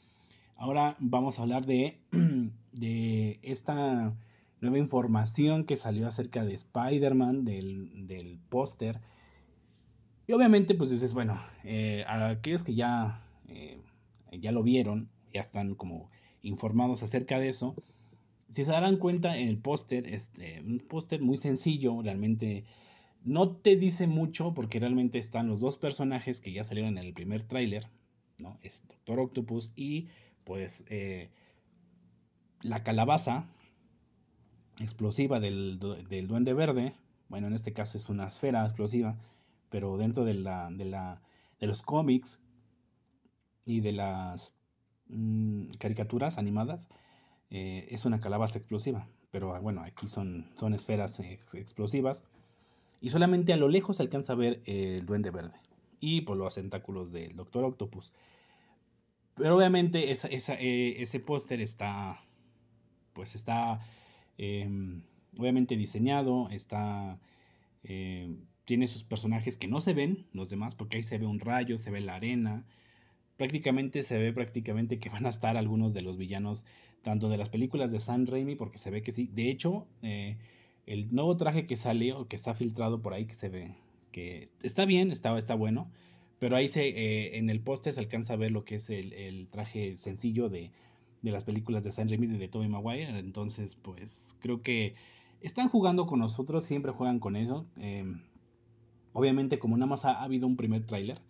Ahora 0.55 0.95
vamos 0.99 1.39
a 1.39 1.41
hablar 1.41 1.65
de, 1.65 1.99
de 2.71 3.39
esta 3.41 4.15
nueva 4.61 4.77
información 4.77 5.65
que 5.65 5.77
salió 5.77 6.07
acerca 6.07 6.45
de 6.45 6.53
Spider-Man, 6.53 7.43
del, 7.43 8.07
del 8.07 8.39
póster 8.49 9.01
y 10.27 10.31
obviamente, 10.33 10.75
pues 10.75 10.89
dices, 10.89 11.13
bueno, 11.13 11.41
eh, 11.63 12.03
a 12.07 12.29
aquellos 12.29 12.63
que 12.63 12.73
ya, 12.73 13.21
eh, 13.47 13.81
ya 14.31 14.51
lo 14.51 14.63
vieron, 14.63 15.09
ya 15.33 15.41
están 15.41 15.75
como 15.75 16.09
informados 16.41 17.03
acerca 17.03 17.39
de 17.39 17.49
eso, 17.49 17.75
si 18.53 18.65
se 18.65 18.71
darán 18.71 18.97
cuenta 18.97 19.35
en 19.35 19.49
el 19.49 19.57
póster, 19.57 20.07
este, 20.07 20.61
un 20.61 20.79
póster 20.79 21.21
muy 21.21 21.37
sencillo, 21.37 22.01
realmente 22.03 22.65
no 23.23 23.49
te 23.55 23.75
dice 23.75 24.05
mucho 24.05 24.53
porque 24.53 24.79
realmente 24.79 25.17
están 25.17 25.47
los 25.47 25.59
dos 25.59 25.77
personajes 25.77 26.39
que 26.39 26.53
ya 26.53 26.63
salieron 26.63 26.97
en 26.97 27.03
el 27.03 27.13
primer 27.13 27.43
tráiler, 27.43 27.87
¿no? 28.37 28.59
Es 28.61 28.83
Doctor 28.87 29.21
Octopus 29.21 29.71
y 29.75 30.09
pues 30.43 30.83
eh, 30.87 31.29
la 32.61 32.83
calabaza 32.83 33.47
explosiva 34.79 35.39
del, 35.39 35.79
del 36.07 36.27
duende 36.27 36.53
verde, 36.53 36.93
bueno, 37.29 37.47
en 37.47 37.53
este 37.53 37.73
caso 37.73 37.97
es 37.97 38.09
una 38.09 38.27
esfera 38.27 38.65
explosiva, 38.65 39.17
pero 39.73 39.97
dentro 39.97 40.23
de, 40.23 40.35
la, 40.35 40.69
de, 40.69 40.85
la, 40.85 41.19
de 41.59 41.65
los 41.65 41.81
cómics 41.81 42.39
y 43.65 43.79
de 43.79 43.91
las 43.91 44.53
mm, 45.07 45.71
caricaturas 45.79 46.37
animadas, 46.37 46.87
eh, 47.49 47.87
es 47.89 48.05
una 48.05 48.19
calabaza 48.19 48.59
explosiva. 48.59 49.07
Pero 49.31 49.55
ah, 49.55 49.59
bueno, 49.59 49.81
aquí 49.81 50.05
son, 50.05 50.51
son 50.59 50.75
esferas 50.75 51.19
explosivas. 51.19 52.23
Y 53.01 53.09
solamente 53.09 53.51
a 53.51 53.57
lo 53.57 53.67
lejos 53.67 53.97
se 53.97 54.03
alcanza 54.03 54.33
a 54.33 54.35
ver 54.35 54.61
el 54.67 55.07
duende 55.07 55.31
verde. 55.31 55.59
Y 55.99 56.21
por 56.21 56.37
los 56.37 56.53
tentáculos 56.53 57.11
del 57.11 57.35
Doctor 57.35 57.63
Octopus. 57.63 58.13
Pero 59.33 59.57
obviamente 59.57 60.11
esa, 60.11 60.27
esa, 60.27 60.53
eh, 60.53 61.01
ese 61.01 61.19
póster 61.19 61.61
está. 61.61 62.23
Pues 63.13 63.33
está. 63.33 63.79
Em, 64.37 65.01
obviamente 65.35 65.75
diseñado. 65.75 66.47
Está. 66.51 67.19
Em, 67.81 68.45
tiene 68.65 68.87
sus 68.87 69.03
personajes 69.03 69.57
que 69.57 69.67
no 69.67 69.81
se 69.81 69.93
ven, 69.93 70.25
los 70.33 70.49
demás, 70.49 70.75
porque 70.75 70.97
ahí 70.97 71.03
se 71.03 71.17
ve 71.17 71.25
un 71.25 71.39
rayo, 71.39 71.77
se 71.77 71.91
ve 71.91 72.01
la 72.01 72.15
arena. 72.15 72.65
Prácticamente 73.37 74.03
se 74.03 74.17
ve 74.17 74.31
prácticamente 74.33 74.99
que 74.99 75.09
van 75.09 75.25
a 75.25 75.29
estar 75.29 75.57
algunos 75.57 75.93
de 75.93 76.01
los 76.01 76.17
villanos, 76.17 76.65
tanto 77.01 77.29
de 77.29 77.37
las 77.37 77.49
películas 77.49 77.91
de 77.91 77.99
Sam 77.99 78.25
Raimi, 78.25 78.55
porque 78.55 78.77
se 78.77 78.91
ve 78.91 79.01
que 79.01 79.11
sí. 79.11 79.29
De 79.33 79.49
hecho, 79.49 79.87
eh, 80.01 80.37
el 80.85 81.13
nuevo 81.13 81.35
traje 81.37 81.65
que 81.67 81.75
sale 81.75 82.13
o 82.13 82.27
que 82.27 82.35
está 82.35 82.53
filtrado 82.53 83.01
por 83.01 83.13
ahí, 83.13 83.25
que 83.25 83.35
se 83.35 83.49
ve 83.49 83.75
que 84.11 84.47
está 84.61 84.85
bien, 84.85 85.11
está, 85.11 85.37
está 85.37 85.55
bueno, 85.55 85.91
pero 86.39 86.55
ahí 86.55 86.69
se, 86.69 86.87
eh, 86.87 87.37
en 87.37 87.49
el 87.49 87.59
poste 87.61 87.91
se 87.91 87.99
alcanza 87.99 88.33
a 88.33 88.37
ver 88.37 88.51
lo 88.51 88.63
que 88.63 88.75
es 88.75 88.89
el, 88.89 89.47
traje 89.49 89.95
sencillo 89.95 90.49
de, 90.49 90.71
de, 91.21 91.31
las 91.31 91.43
películas 91.43 91.83
de 91.83 91.91
Sam 91.91 92.07
Raimi 92.07 92.27
y 92.27 92.37
de 92.37 92.47
Tobey 92.47 92.69
Maguire. 92.69 93.17
Entonces, 93.17 93.75
pues 93.75 94.35
creo 94.39 94.61
que 94.61 94.95
están 95.41 95.67
jugando 95.67 96.05
con 96.05 96.19
nosotros, 96.19 96.63
siempre 96.63 96.91
juegan 96.91 97.19
con 97.19 97.35
eso. 97.35 97.65
Eh, 97.77 98.05
Obviamente, 99.13 99.59
como 99.59 99.77
nada 99.77 99.87
más 99.87 100.05
ha, 100.05 100.21
habido 100.21 100.47
un 100.47 100.57
primer 100.57 100.85
tráiler, 100.85 101.21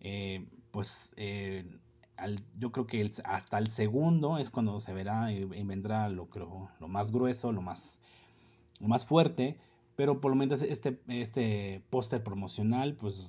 eh, 0.00 0.46
pues 0.70 1.12
eh, 1.16 1.64
yo 2.58 2.72
creo 2.72 2.86
que 2.86 3.08
hasta 3.24 3.58
el 3.58 3.68
segundo 3.68 4.38
es 4.38 4.50
cuando 4.50 4.80
se 4.80 4.92
verá 4.92 5.32
y, 5.32 5.44
vendrá 5.44 6.08
lo, 6.08 6.28
creo, 6.28 6.70
lo 6.80 6.88
más 6.88 7.12
grueso, 7.12 7.52
lo 7.52 7.62
más, 7.62 8.00
lo 8.80 8.88
más 8.88 9.04
fuerte, 9.04 9.58
pero 9.96 10.20
por 10.20 10.30
lo 10.30 10.36
menos 10.36 10.62
este, 10.62 11.00
este 11.08 11.82
póster 11.90 12.22
promocional, 12.22 12.94
pues 12.94 13.28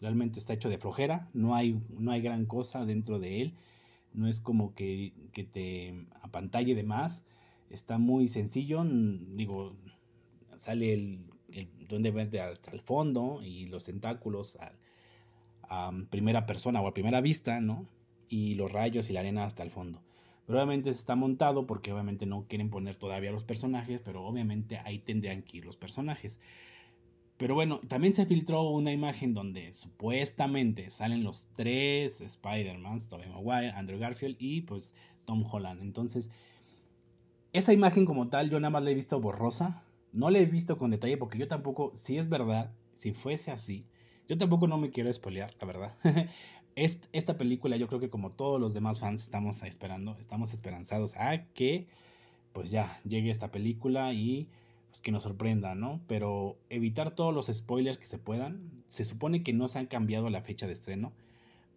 realmente 0.00 0.40
está 0.40 0.52
hecho 0.54 0.68
de 0.68 0.78
flojera, 0.78 1.30
no 1.32 1.54
hay, 1.54 1.80
no 1.98 2.10
hay 2.10 2.20
gran 2.20 2.46
cosa 2.46 2.84
dentro 2.84 3.20
de 3.20 3.42
él, 3.42 3.54
no 4.12 4.28
es 4.28 4.40
como 4.40 4.74
que, 4.74 5.12
que 5.32 5.44
te 5.44 6.06
apantalle 6.20 6.74
de 6.74 6.82
más, 6.82 7.24
está 7.70 7.98
muy 7.98 8.26
sencillo, 8.26 8.84
digo, 8.84 9.74
sale 10.58 10.92
el, 10.92 11.31
el 11.54 11.86
duende 11.88 12.10
verde 12.10 12.40
hasta 12.40 12.70
el 12.72 12.80
fondo 12.80 13.40
y 13.42 13.66
los 13.66 13.84
tentáculos 13.84 14.56
a, 14.56 14.72
primera 16.10 16.44
persona 16.44 16.82
o 16.82 16.86
a 16.86 16.92
primera 16.92 17.22
vista, 17.22 17.60
¿no? 17.60 17.86
y 18.32 18.54
los 18.54 18.72
rayos 18.72 19.10
y 19.10 19.12
la 19.12 19.20
arena 19.20 19.44
hasta 19.44 19.62
el 19.62 19.70
fondo. 19.70 20.00
Pero 20.46 20.58
obviamente 20.58 20.88
está 20.88 21.14
montado 21.14 21.66
porque 21.66 21.92
obviamente 21.92 22.24
no 22.24 22.46
quieren 22.48 22.70
poner 22.70 22.96
todavía 22.96 23.30
los 23.30 23.44
personajes, 23.44 24.00
pero 24.02 24.24
obviamente 24.24 24.78
ahí 24.78 24.98
tendrían 24.98 25.42
que 25.42 25.58
ir 25.58 25.66
los 25.66 25.76
personajes. 25.76 26.40
Pero 27.36 27.54
bueno, 27.54 27.80
también 27.88 28.14
se 28.14 28.24
filtró 28.24 28.62
una 28.70 28.90
imagen 28.90 29.34
donde 29.34 29.74
supuestamente 29.74 30.88
salen 30.88 31.24
los 31.24 31.44
tres 31.56 32.22
Spider-Man, 32.22 33.00
Tobey 33.08 33.28
Maguire, 33.28 33.72
Andrew 33.72 33.98
Garfield 33.98 34.36
y 34.38 34.62
pues 34.62 34.94
Tom 35.26 35.44
Holland. 35.50 35.82
Entonces, 35.82 36.30
esa 37.52 37.74
imagen 37.74 38.06
como 38.06 38.28
tal 38.28 38.48
yo 38.48 38.60
nada 38.60 38.70
más 38.70 38.84
la 38.84 38.92
he 38.92 38.94
visto 38.94 39.20
borrosa, 39.20 39.82
no 40.12 40.30
la 40.30 40.38
he 40.38 40.46
visto 40.46 40.78
con 40.78 40.90
detalle 40.90 41.16
porque 41.16 41.38
yo 41.38 41.48
tampoco, 41.48 41.92
si 41.94 42.18
es 42.18 42.28
verdad, 42.28 42.72
si 42.94 43.12
fuese 43.12 43.50
así, 43.50 43.86
yo 44.28 44.38
tampoco 44.38 44.66
no 44.66 44.78
me 44.78 44.90
quiero 44.90 45.12
spoilear, 45.12 45.50
la 45.60 45.66
verdad. 45.66 45.94
esta 46.76 47.36
película 47.36 47.76
yo 47.76 47.86
creo 47.86 48.00
que 48.00 48.10
como 48.10 48.32
todos 48.32 48.60
los 48.60 48.72
demás 48.72 49.00
fans 49.00 49.22
estamos 49.22 49.62
esperando, 49.62 50.16
estamos 50.18 50.52
esperanzados 50.52 51.14
a 51.16 51.44
que 51.52 51.86
pues 52.52 52.70
ya 52.70 53.00
llegue 53.04 53.30
esta 53.30 53.50
película 53.50 54.12
y 54.12 54.48
pues, 54.90 55.00
que 55.00 55.12
nos 55.12 55.22
sorprenda, 55.22 55.74
¿no? 55.74 56.00
Pero 56.06 56.58
evitar 56.68 57.14
todos 57.14 57.34
los 57.34 57.46
spoilers 57.46 57.98
que 57.98 58.06
se 58.06 58.18
puedan. 58.18 58.70
Se 58.88 59.04
supone 59.04 59.42
que 59.42 59.52
no 59.52 59.68
se 59.68 59.78
han 59.78 59.86
cambiado 59.86 60.28
la 60.30 60.42
fecha 60.42 60.66
de 60.66 60.74
estreno 60.74 61.12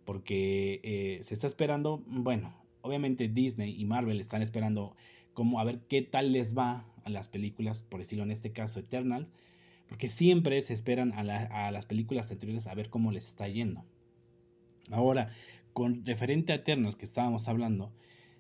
porque 0.05 0.81
eh, 0.83 1.19
se 1.23 1.33
está 1.33 1.47
esperando, 1.47 2.03
bueno, 2.05 2.53
obviamente 2.81 3.27
Disney 3.27 3.75
y 3.79 3.85
Marvel 3.85 4.19
están 4.19 4.41
esperando 4.41 4.95
como 5.33 5.59
a 5.59 5.63
ver 5.63 5.79
qué 5.89 6.01
tal 6.01 6.31
les 6.31 6.55
va 6.55 6.85
a 7.05 7.09
las 7.09 7.27
películas, 7.27 7.81
por 7.81 7.99
decirlo 7.99 8.23
en 8.23 8.31
este 8.31 8.51
caso 8.51 8.79
Eternal, 8.79 9.27
porque 9.87 10.07
siempre 10.07 10.61
se 10.61 10.73
esperan 10.73 11.13
a, 11.13 11.71
las 11.71 11.85
películas 11.85 12.29
anteriores 12.31 12.67
a 12.67 12.73
ver 12.73 12.89
cómo 12.89 13.11
les 13.11 13.27
está 13.27 13.47
yendo. 13.47 13.85
Ahora, 14.91 15.31
con 15.73 16.05
referente 16.05 16.51
a 16.51 16.57
Eternals 16.57 16.95
que 16.95 17.05
estábamos 17.05 17.47
hablando, 17.47 17.91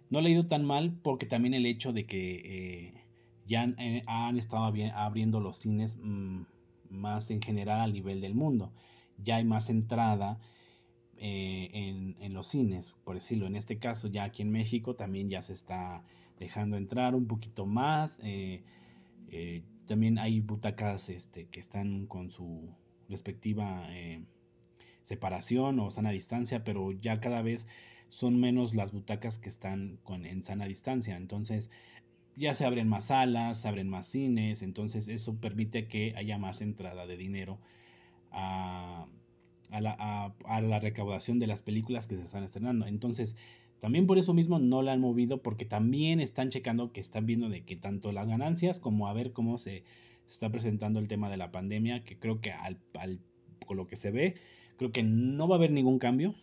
no 0.09 0.21
le 0.21 0.29
ha 0.29 0.33
ido 0.33 0.47
tan 0.47 0.65
mal 0.65 0.93
porque 1.03 1.25
también 1.25 1.53
el 1.53 1.65
hecho 1.65 1.93
de 1.93 2.05
que 2.05 2.41
eh, 2.43 2.93
ya 3.47 3.71
eh, 3.77 4.03
han, 4.07 4.37
estado 4.37 4.73
abriendo 4.95 5.39
los 5.39 5.57
cines 5.57 5.97
mm, 6.01 6.41
más 6.89 7.29
en 7.29 7.41
general 7.41 7.81
a 7.81 7.87
nivel 7.87 8.21
del 8.21 8.33
mundo. 8.33 8.71
Ya 9.23 9.37
hay 9.37 9.45
más 9.45 9.69
entrada 9.69 10.39
eh, 11.17 12.15
en, 12.19 12.33
los 12.33 12.47
cines, 12.47 12.93
por 13.03 13.15
decirlo. 13.15 13.45
En 13.45 13.55
este 13.55 13.77
caso, 13.77 14.07
ya 14.07 14.23
aquí 14.23 14.41
en 14.41 14.51
México 14.51 14.95
también 14.95 15.29
ya 15.29 15.41
se 15.41 15.53
está 15.53 16.03
dejando 16.39 16.77
entrar 16.77 17.15
un 17.15 17.27
poquito 17.27 17.65
más. 17.65 18.19
también 19.85 20.17
hay 20.17 20.41
butacas 20.41 21.09
este, 21.09 21.47
que 21.47 21.59
están 21.59 22.07
con 22.07 22.31
su 22.31 22.69
respectiva 23.09 23.87
separación 25.03 25.79
o 25.79 25.89
sana 25.89 26.11
distancia, 26.11 26.63
pero 26.63 26.91
ya 26.91 27.19
cada 27.19 27.41
vez 27.41 27.67
son 28.09 28.39
menos 28.39 28.75
las 28.75 28.91
butacas 28.91 29.37
que 29.37 29.49
están 29.49 29.97
con, 30.03 30.25
en 30.25 30.43
sana 30.43 30.65
distancia. 30.65 31.15
Entonces 31.15 31.69
ya 32.35 32.53
se 32.53 32.65
abren 32.65 32.89
más 32.89 33.05
salas, 33.05 33.61
se 33.61 33.67
abren 33.67 33.89
más 33.89 34.07
cines, 34.07 34.61
entonces 34.61 35.07
eso 35.07 35.35
permite 35.35 35.87
que 35.87 36.13
haya 36.17 36.37
más 36.37 36.61
entrada 36.61 37.07
de 37.07 37.17
dinero 37.17 37.59
a, 38.31 39.07
a, 39.71 39.81
la, 39.81 40.33
a, 40.45 40.61
la, 40.61 40.79
recaudación 40.79 41.39
de 41.39 41.47
las 41.47 41.61
películas 41.61 42.07
que 42.07 42.17
se 42.17 42.23
están 42.23 42.43
estrenando. 42.43 42.87
Entonces, 42.87 43.37
también 43.85 44.07
por 44.07 44.17
eso 44.17 44.33
mismo 44.33 44.57
no 44.57 44.81
la 44.81 44.93
han 44.93 44.99
movido 44.99 45.43
porque 45.43 45.63
también 45.63 46.19
están 46.19 46.49
checando 46.49 46.91
que 46.91 47.01
están 47.01 47.27
viendo 47.27 47.49
de 47.49 47.63
que 47.63 47.75
tanto 47.75 48.11
las 48.11 48.27
ganancias 48.27 48.79
como 48.79 49.07
a 49.07 49.13
ver 49.13 49.31
cómo 49.31 49.59
se, 49.59 49.83
está 50.27 50.49
presentando 50.49 50.99
el 50.99 51.07
tema 51.07 51.29
de 51.29 51.37
la 51.37 51.51
pandemia, 51.51 52.03
que 52.03 52.17
creo 52.17 52.41
que 52.41 52.51
al, 52.51 52.79
con 53.63 53.77
lo 53.77 53.85
que 53.85 53.95
se 53.95 54.09
ve 54.09 54.33
Creo 54.77 54.91
que 54.91 55.03
no 55.03 55.47
va 55.47 55.55
a 55.55 55.59
haber 55.59 55.71
ningún 55.71 55.99
cambio. 55.99 56.33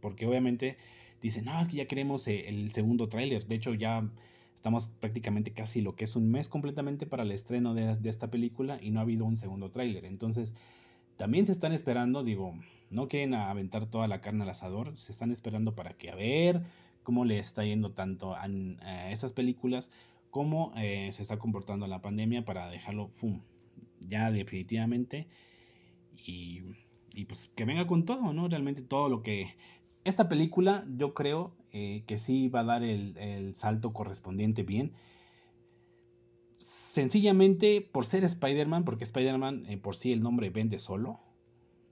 Porque 0.00 0.26
obviamente 0.26 0.76
dicen, 1.20 1.46
no, 1.46 1.60
es 1.60 1.66
que 1.66 1.78
ya 1.78 1.86
queremos 1.86 2.28
eh, 2.28 2.48
el 2.48 2.70
segundo 2.70 3.08
tráiler. 3.08 3.44
De 3.44 3.56
hecho, 3.56 3.74
ya 3.74 4.08
estamos 4.54 4.88
prácticamente 5.00 5.52
casi 5.52 5.80
lo 5.80 5.96
que 5.96 6.04
es 6.04 6.14
un 6.14 6.30
mes 6.30 6.48
completamente 6.48 7.04
para 7.04 7.24
el 7.24 7.32
estreno 7.32 7.74
de, 7.74 7.96
esta 8.04 8.30
película 8.30 8.78
y 8.80 8.92
no 8.92 9.00
ha 9.00 9.02
habido 9.02 9.24
un 9.24 9.36
segundo 9.36 9.72
tráiler. 9.72 10.04
Entonces, 10.04 10.54
también 11.18 11.44
se 11.44 11.52
están 11.52 11.72
esperando, 11.72 12.24
digo, 12.24 12.54
no 12.90 13.08
quieren 13.08 13.34
aventar 13.34 13.84
toda 13.84 14.08
la 14.08 14.22
carne 14.22 14.44
al 14.44 14.50
asador, 14.50 14.96
se 14.96 15.12
están 15.12 15.30
esperando 15.30 15.74
para 15.74 15.92
que 15.92 16.10
a 16.10 16.14
ver 16.14 16.62
cómo 17.02 17.26
le 17.26 17.38
está 17.38 17.62
yendo 17.64 17.92
tanto 17.92 18.34
a, 18.34 18.48
estas 19.10 19.34
películas 19.34 19.90
como 20.30 20.72
eh, 20.76 21.10
se 21.12 21.20
está 21.20 21.38
comportando 21.38 21.86
la 21.86 22.00
pandemia 22.00 22.46
para 22.46 22.70
dejarlo, 22.70 23.08
¡fum! 23.08 23.42
Ya 24.00 24.30
definitivamente. 24.30 25.26
Y 26.16 26.62
y 27.18 27.24
pues 27.24 27.50
que 27.56 27.64
venga 27.64 27.86
con 27.88 28.04
todo, 28.04 28.32
¿no? 28.32 28.48
Realmente 28.48 28.80
todo 28.80 29.08
lo 29.08 29.22
que... 29.22 29.56
Esta 30.04 30.28
película 30.28 30.86
yo 30.96 31.14
creo 31.14 31.52
eh, 31.72 32.04
que 32.06 32.16
sí 32.16 32.48
va 32.48 32.60
a 32.60 32.64
dar 32.64 32.84
el, 32.84 33.54
salto 33.56 33.92
correspondiente 33.92 34.62
bien. 34.62 34.92
Sencillamente 36.98 37.80
por 37.80 38.04
ser 38.04 38.24
Spider-Man, 38.24 38.84
porque 38.84 39.04
Spider-Man 39.04 39.66
eh, 39.68 39.76
por 39.76 39.94
sí 39.94 40.10
el 40.10 40.20
nombre 40.20 40.50
vende 40.50 40.80
solo, 40.80 41.20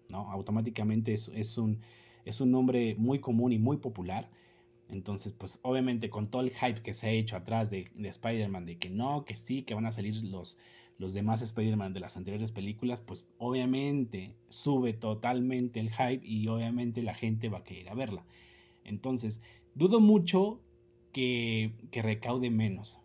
¿no? 0.09 0.29
Automáticamente 0.33 1.13
es, 1.13 1.31
es, 1.33 1.59
un, 1.59 1.79
es 2.25 2.41
un 2.41 2.51
nombre 2.51 2.97
muy 2.99 3.21
común 3.21 3.53
y 3.53 3.59
muy 3.61 3.77
popular. 3.77 4.29
Entonces, 4.89 5.33
pues 5.33 5.61
obviamente 5.63 6.11
con 6.11 6.27
todo 6.29 6.43
el 6.43 6.51
hype 6.51 6.83
que 6.83 6.93
se 6.93 7.07
ha 7.07 7.11
hecho 7.13 7.37
atrás 7.37 7.71
de, 7.71 7.89
de 7.95 8.09
Spider-Man, 8.09 8.67
de 8.67 8.79
que 8.79 8.91
no, 8.91 9.25
que 9.25 9.37
sí, 9.37 9.63
que 9.63 9.75
van 9.75 9.87
a 9.87 9.93
salir 9.93 10.25
los, 10.25 10.59
los 10.99 11.15
demás 11.15 11.41
Spider-Man 11.41 11.93
de 11.93 12.01
las 12.01 12.17
anteriores 12.17 12.51
películas, 12.51 13.01
pues 13.01 13.25
obviamente 13.39 14.35
sube 14.49 14.93
totalmente 14.93 15.79
el 15.79 15.93
hype 15.93 16.27
y 16.27 16.49
obviamente 16.49 17.01
la 17.03 17.15
gente 17.15 17.49
va 17.49 17.59
a 17.59 17.65
querer 17.65 17.91
a 17.91 17.95
verla. 17.95 18.25
Entonces, 18.83 19.41
dudo 19.77 20.01
mucho 20.01 20.59
que, 21.13 21.75
que 21.93 22.03
recaude 22.03 22.51
menos. 22.51 22.99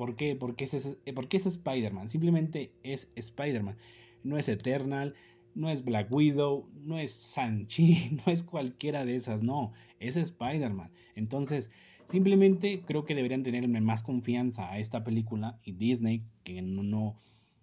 ¿Por 0.00 0.16
qué? 0.16 0.34
Porque 0.34 0.64
es, 0.64 0.96
porque 1.14 1.36
es 1.36 1.44
Spider-Man. 1.44 2.08
Simplemente 2.08 2.72
es 2.82 3.10
Spider-Man. 3.16 3.76
No 4.24 4.38
es 4.38 4.48
Eternal, 4.48 5.14
no 5.54 5.68
es 5.68 5.84
Black 5.84 6.10
Widow, 6.10 6.66
no 6.72 6.98
es 6.98 7.12
Sanchi, 7.12 8.18
no 8.26 8.32
es 8.32 8.42
cualquiera 8.42 9.04
de 9.04 9.16
esas, 9.16 9.42
no. 9.42 9.74
Es 9.98 10.16
Spider-Man. 10.16 10.90
Entonces, 11.16 11.70
Simplemente 12.06 12.80
creo 12.84 13.04
que 13.04 13.14
deberían 13.14 13.44
tenerme 13.44 13.80
más 13.80 14.02
confianza 14.02 14.68
a 14.68 14.80
esta 14.80 15.04
película 15.04 15.60
y 15.62 15.72
Disney 15.72 16.24
que 16.42 16.60
no, 16.60 17.14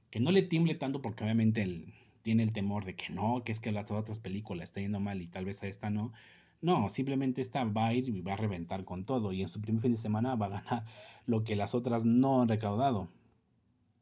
que 0.10 0.22
no 0.22 0.32
le 0.32 0.42
tiemble 0.42 0.76
tanto 0.76 1.02
porque 1.02 1.26
obviamente 1.26 1.84
tiene 2.22 2.44
el 2.44 2.54
temor 2.54 2.86
de 2.86 2.96
que 2.96 3.12
no, 3.12 3.44
que 3.44 3.52
es 3.52 3.60
que 3.60 3.74
las 3.74 3.92
otras 3.92 4.20
películas 4.20 4.70
están 4.70 4.84
yendo 4.84 5.02
mal 5.02 5.22
y 5.22 5.28
tal 5.28 5.44
vez 5.44 5.64
a 5.64 5.68
esta 5.68 5.90
no. 5.90 6.14
No, 6.62 6.88
simplemente 6.88 7.42
esta 7.42 7.66
va 7.66 7.88
a 7.88 7.94
ir 7.94 8.08
y 8.08 8.22
va 8.22 8.34
a 8.34 8.38
reventar 8.38 8.86
con 8.86 9.04
todo 9.06 9.34
y 9.34 9.42
en 9.42 9.50
su 9.50 9.60
primer 9.60 9.82
fin 9.82 9.92
de 9.92 9.98
semana 9.98 10.36
va 10.36 10.46
a 10.46 10.62
ganar 10.62 10.86
lo 11.28 11.44
que 11.44 11.56
las 11.56 11.76
otras 11.76 12.04
no 12.04 12.42
han 12.42 12.48
recaudado. 12.48 13.10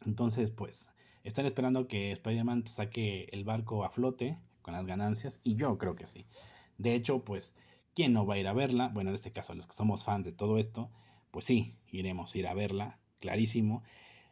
Entonces, 0.06 0.52
pues, 0.52 0.88
están 1.24 1.46
esperando 1.46 1.88
que 1.90 2.14
Spider-Man 2.14 2.68
saque 2.68 3.26
el 3.34 3.44
barco 3.44 3.84
a 3.84 3.90
flote 3.90 4.40
con 4.62 4.74
las 4.74 4.86
ganancias 4.86 5.42
y 5.44 5.56
yo 5.56 5.78
creo 5.78 5.98
que 5.98 6.08
sí. 6.08 6.26
De 6.78 6.96
hecho, 6.96 7.26
pues 7.26 7.54
¿Quién 7.96 8.12
no 8.12 8.26
va 8.26 8.34
a 8.34 8.38
ir 8.38 8.48
a 8.48 8.54
verla? 8.54 8.90
Bueno, 8.90 9.10
en 9.10 9.16
este 9.16 9.32
caso, 9.32 9.56
los 9.56 9.68
que 9.68 9.74
somos 9.74 10.04
fans 10.04 10.26
de 10.26 10.34
todo 10.34 10.58
esto, 10.58 10.92
pues 11.32 11.46
sí, 11.46 11.78
iremos 11.88 12.36
a 12.36 12.38
ir 12.38 12.48
a 12.48 12.54
verla, 12.54 13.00
clarísimo. 13.22 13.84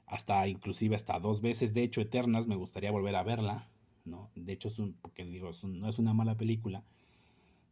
Hasta, 0.06 0.48
inclusive 0.50 0.98
hasta 0.98 1.18
dos 1.20 1.40
veces. 1.40 1.74
De 1.74 1.82
hecho, 1.82 2.02
Eternas 2.02 2.46
me 2.46 2.58
gustaría 2.58 2.92
volver 2.92 3.16
a 3.16 3.24
verla, 3.24 3.70
¿no? 4.04 4.30
De 4.36 4.52
hecho, 4.52 4.68
es 4.68 4.80
un, 4.80 4.96
porque 4.96 5.24
digo, 5.24 5.52
no 5.64 5.88
es 5.88 5.98
una 5.98 6.14
mala 6.14 6.36
película, 6.36 6.84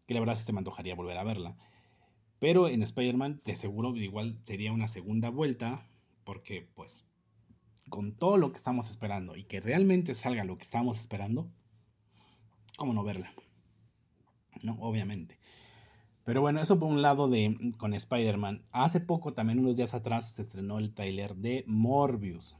que 0.07 0.13
la 0.13 0.21
verdad 0.21 0.37
sí 0.37 0.45
se 0.45 0.53
me 0.53 0.59
antojaría 0.59 0.95
volver 0.95 1.17
a 1.17 1.25
verla. 1.25 1.57
Pero 2.41 2.67
en 2.67 2.81
Spider-Man, 2.81 3.39
te 3.43 3.51
aseguro, 3.51 3.95
igual 3.95 4.39
sería 4.45 4.71
una 4.71 4.87
segunda 4.87 5.29
vuelta, 5.29 5.85
porque 6.23 6.67
pues 6.73 7.05
con 7.87 8.13
todo 8.13 8.37
lo 8.37 8.51
que 8.51 8.57
estamos 8.57 8.89
esperando 8.89 9.35
y 9.37 9.43
que 9.43 9.61
realmente 9.61 10.15
salga 10.15 10.43
lo 10.43 10.57
que 10.57 10.63
estamos 10.63 10.99
esperando, 10.99 11.51
¿cómo 12.77 12.93
no 12.95 13.03
verla? 13.03 13.31
No, 14.63 14.73
obviamente. 14.79 15.37
Pero 16.23 16.41
bueno, 16.41 16.59
eso 16.59 16.79
por 16.79 16.89
un 16.89 17.03
lado 17.03 17.27
de 17.27 17.75
con 17.77 17.93
Spider-Man. 17.93 18.63
Hace 18.71 19.01
poco, 19.01 19.33
también 19.33 19.59
unos 19.59 19.77
días 19.77 19.93
atrás, 19.93 20.31
se 20.31 20.41
estrenó 20.41 20.79
el 20.79 20.95
trailer 20.95 21.35
de 21.35 21.63
Morbius. 21.67 22.57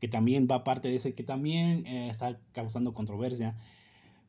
Que 0.00 0.06
también 0.06 0.46
va 0.48 0.62
parte 0.62 0.86
de 0.86 0.96
ese, 0.96 1.16
que 1.16 1.24
también 1.24 1.84
eh, 1.88 2.10
está 2.10 2.38
causando 2.52 2.94
controversia. 2.94 3.56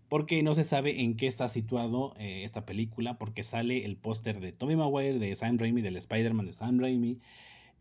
Porque 0.10 0.44
no 0.44 0.54
se 0.54 0.64
sabe 0.64 1.02
en 1.02 1.18
qué 1.18 1.28
está 1.28 1.50
situado 1.50 2.14
eh, 2.18 2.44
esta 2.44 2.66
película, 2.66 3.18
porque 3.18 3.44
sale 3.44 3.86
el 3.86 3.98
póster 3.98 4.40
de 4.40 4.52
Tommy 4.52 4.76
Maguire, 4.76 5.20
de 5.20 5.36
Sam 5.36 5.58
Raimi, 5.58 5.82
del 5.82 5.98
Spider-Man 5.98 6.46
de 6.46 6.54
Sam 6.54 6.80
Raimi, 6.80 7.20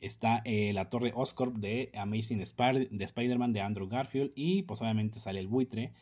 está 0.01 0.43
eh, 0.45 0.73
la 0.73 0.91
torre 0.91 1.13
Oscorp 1.15 1.57
de 1.57 1.91
Amazing 1.95 2.39
de 2.39 3.05
Spider-Man 3.05 3.53
de 3.53 3.61
Andrew 3.61 3.89
Garfield 3.89 4.33
y 4.35 4.63
pues 4.63 4.81
obviamente 4.81 5.19
sale 5.19 5.41
el 5.41 5.49
buitre 5.49 5.93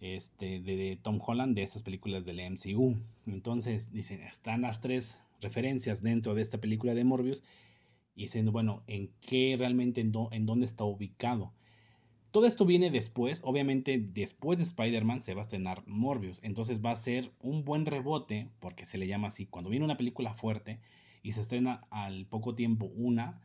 este, 0.00 0.60
de, 0.60 0.98
Tom 1.02 1.20
Holland 1.24 1.54
de 1.54 1.62
estas 1.62 1.82
películas 1.82 2.24
del 2.24 2.40
MCU. 2.40 2.96
Entonces 3.26 3.92
dicen, 3.92 4.22
están 4.22 4.62
las 4.62 4.80
tres 4.80 5.20
referencias 5.40 6.02
dentro 6.02 6.34
de 6.34 6.42
esta 6.42 6.58
película 6.58 6.94
de 6.94 7.04
Morbius 7.04 7.42
y 8.14 8.22
dicen, 8.22 8.50
bueno, 8.52 8.82
¿en 8.86 9.10
qué 9.20 9.56
realmente, 9.58 10.00
en, 10.00 10.12
en 10.32 10.46
dónde 10.46 10.66
está 10.66 10.84
ubicado? 10.84 11.52
Todo 12.30 12.46
esto 12.46 12.64
viene 12.64 12.90
después, 12.90 13.40
obviamente 13.44 13.98
después 13.98 14.58
de 14.58 14.64
Spider-Man 14.64 15.20
se 15.20 15.34
va 15.34 15.40
a 15.40 15.42
estrenar 15.42 15.82
Morbius, 15.86 16.38
entonces 16.44 16.80
va 16.84 16.92
a 16.92 16.96
ser 16.96 17.32
un 17.40 17.64
buen 17.64 17.86
rebote, 17.86 18.48
porque 18.60 18.84
se 18.84 18.98
le 18.98 19.08
llama 19.08 19.28
así, 19.28 19.46
cuando 19.46 19.68
viene 19.68 19.84
una 19.84 19.96
película 19.96 20.32
fuerte 20.34 20.78
y 21.22 21.32
se 21.32 21.40
estrena 21.40 21.86
al 21.90 22.26
poco 22.26 22.54
tiempo 22.54 22.86
una, 22.86 23.40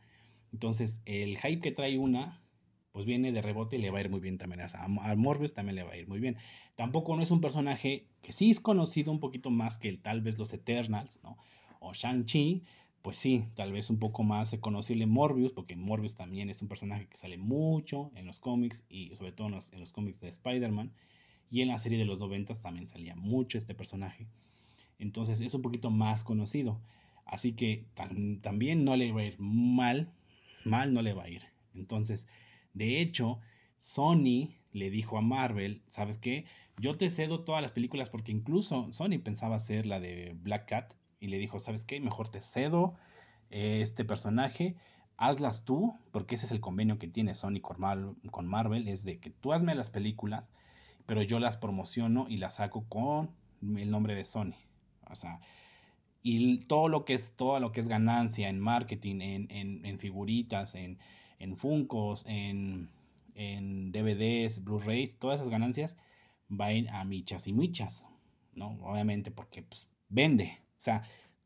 entonces 0.52 1.00
el 1.04 1.36
hype 1.38 1.60
que 1.60 1.72
trae 1.72 1.98
una, 1.98 2.40
pues 2.92 3.04
viene 3.04 3.32
de 3.32 3.42
rebote 3.42 3.76
y 3.76 3.80
le 3.80 3.90
va 3.90 3.98
a 3.98 4.02
ir 4.02 4.08
muy 4.08 4.20
bien 4.20 4.38
también. 4.38 4.62
A, 4.62 5.16
Morbius 5.16 5.52
también 5.52 5.76
le 5.76 5.82
va 5.82 5.92
a 5.92 5.96
ir 5.98 6.08
muy 6.08 6.18
bien. 6.18 6.38
Tampoco 6.76 7.14
no 7.14 7.22
es 7.22 7.30
un 7.30 7.42
personaje 7.42 8.06
que 8.22 8.32
sí 8.32 8.50
es 8.50 8.58
conocido 8.58 9.12
un 9.12 9.20
poquito 9.20 9.50
más 9.50 9.76
que 9.76 9.92
tal 9.98 10.22
vez 10.22 10.38
los 10.38 10.50
Eternals, 10.54 11.20
¿no? 11.22 11.36
O 11.80 11.92
Shang-Chi, 11.92 12.62
pues 13.06 13.18
sí, 13.18 13.44
tal 13.54 13.70
vez 13.70 13.88
un 13.88 14.00
poco 14.00 14.24
más 14.24 14.52
conocible 14.58 15.06
Morbius, 15.06 15.52
porque 15.52 15.76
Morbius 15.76 16.16
también 16.16 16.50
es 16.50 16.60
un 16.60 16.66
personaje 16.66 17.06
que 17.06 17.16
sale 17.16 17.38
mucho 17.38 18.10
en 18.16 18.26
los 18.26 18.40
cómics 18.40 18.82
y 18.88 19.14
sobre 19.14 19.30
todo 19.30 19.46
en 19.46 19.52
los, 19.78 19.92
cómics 19.92 20.20
de 20.20 20.28
Spider-Man. 20.28 20.90
Y 21.48 21.60
en 21.60 21.68
la 21.68 21.78
serie 21.78 21.98
de 21.98 22.04
los 22.04 22.18
90 22.18 22.54
también 22.54 22.88
salía 22.88 23.14
mucho 23.14 23.58
este 23.58 23.76
personaje. 23.76 24.26
Entonces 24.98 25.40
es 25.40 25.54
un 25.54 25.62
poquito 25.62 25.88
más 25.88 26.24
conocido. 26.24 26.80
Así 27.24 27.52
que 27.52 27.86
también 27.94 28.84
no 28.84 28.96
le 28.96 29.12
va 29.12 29.20
a 29.20 29.24
ir 29.26 29.36
mal, 29.38 30.12
mal 30.64 30.92
no 30.92 31.00
le 31.00 31.12
va 31.12 31.22
a 31.22 31.30
ir. 31.30 31.42
Entonces, 31.76 32.26
de 32.74 33.00
hecho, 33.00 33.38
Sony 33.78 34.56
le 34.72 34.90
dijo 34.90 35.16
a 35.16 35.22
Marvel, 35.22 35.80
¿sabes 35.86 36.18
qué? 36.18 36.44
Yo 36.80 36.98
te 36.98 37.08
cedo 37.08 37.44
todas 37.44 37.62
las 37.62 37.70
películas 37.70 38.10
porque 38.10 38.32
incluso 38.32 38.92
Sony 38.92 39.20
pensaba 39.22 39.54
hacer 39.54 39.86
la 39.86 40.00
de 40.00 40.34
Black 40.42 40.66
Cat 40.66 40.94
y 41.20 41.28
le 41.28 41.38
dijo, 41.38 41.60
¿sabes 41.60 41.84
qué? 41.84 42.00
Mejor 42.00 42.28
te 42.28 42.40
cedo 42.40 42.94
eh, 43.50 43.80
este 43.80 44.04
personaje, 44.04 44.76
hazlas 45.16 45.64
tú, 45.64 45.94
porque 46.12 46.34
ese 46.34 46.46
es 46.46 46.52
el 46.52 46.60
convenio 46.60 46.98
que 46.98 47.08
tiene 47.08 47.34
Sony 47.34 47.60
con, 47.60 48.46
Marvel, 48.46 48.88
es 48.88 49.04
de 49.04 49.18
que 49.18 49.30
tú 49.30 49.52
hazme 49.52 49.74
las 49.74 49.90
películas, 49.90 50.52
pero 51.06 51.22
yo 51.22 51.38
las 51.38 51.56
promociono 51.56 52.26
y 52.28 52.36
las 52.38 52.56
saco 52.56 52.84
con 52.88 53.30
el 53.62 53.90
nombre 53.90 54.14
de 54.14 54.24
Sony. 54.24 54.54
O 55.10 55.14
sea, 55.14 55.40
y 56.22 56.58
todo 56.66 56.88
lo 56.88 57.04
que 57.04 57.14
es, 57.14 57.34
todo 57.36 57.60
lo 57.60 57.72
que 57.72 57.80
es 57.80 57.88
ganancia 57.88 58.48
en 58.48 58.58
marketing, 58.58 59.20
en, 59.20 59.98
figuritas, 59.98 60.74
en, 60.74 60.98
en 61.38 61.56
Funcos, 61.56 62.24
en, 62.26 62.90
en 63.34 63.92
DVDs, 63.92 64.64
Blu-rays, 64.64 65.18
todas 65.18 65.40
esas 65.40 65.50
ganancias 65.50 65.96
van 66.48 66.88
a 66.88 67.04
michas 67.04 67.46
y 67.46 67.52
michas, 67.52 68.04
¿no? 68.54 68.76
Obviamente 68.82 69.30
porque 69.30 69.62
pues, 69.62 69.88
vende, 70.08 70.58
o 70.78 70.80
sea, 70.80 71.02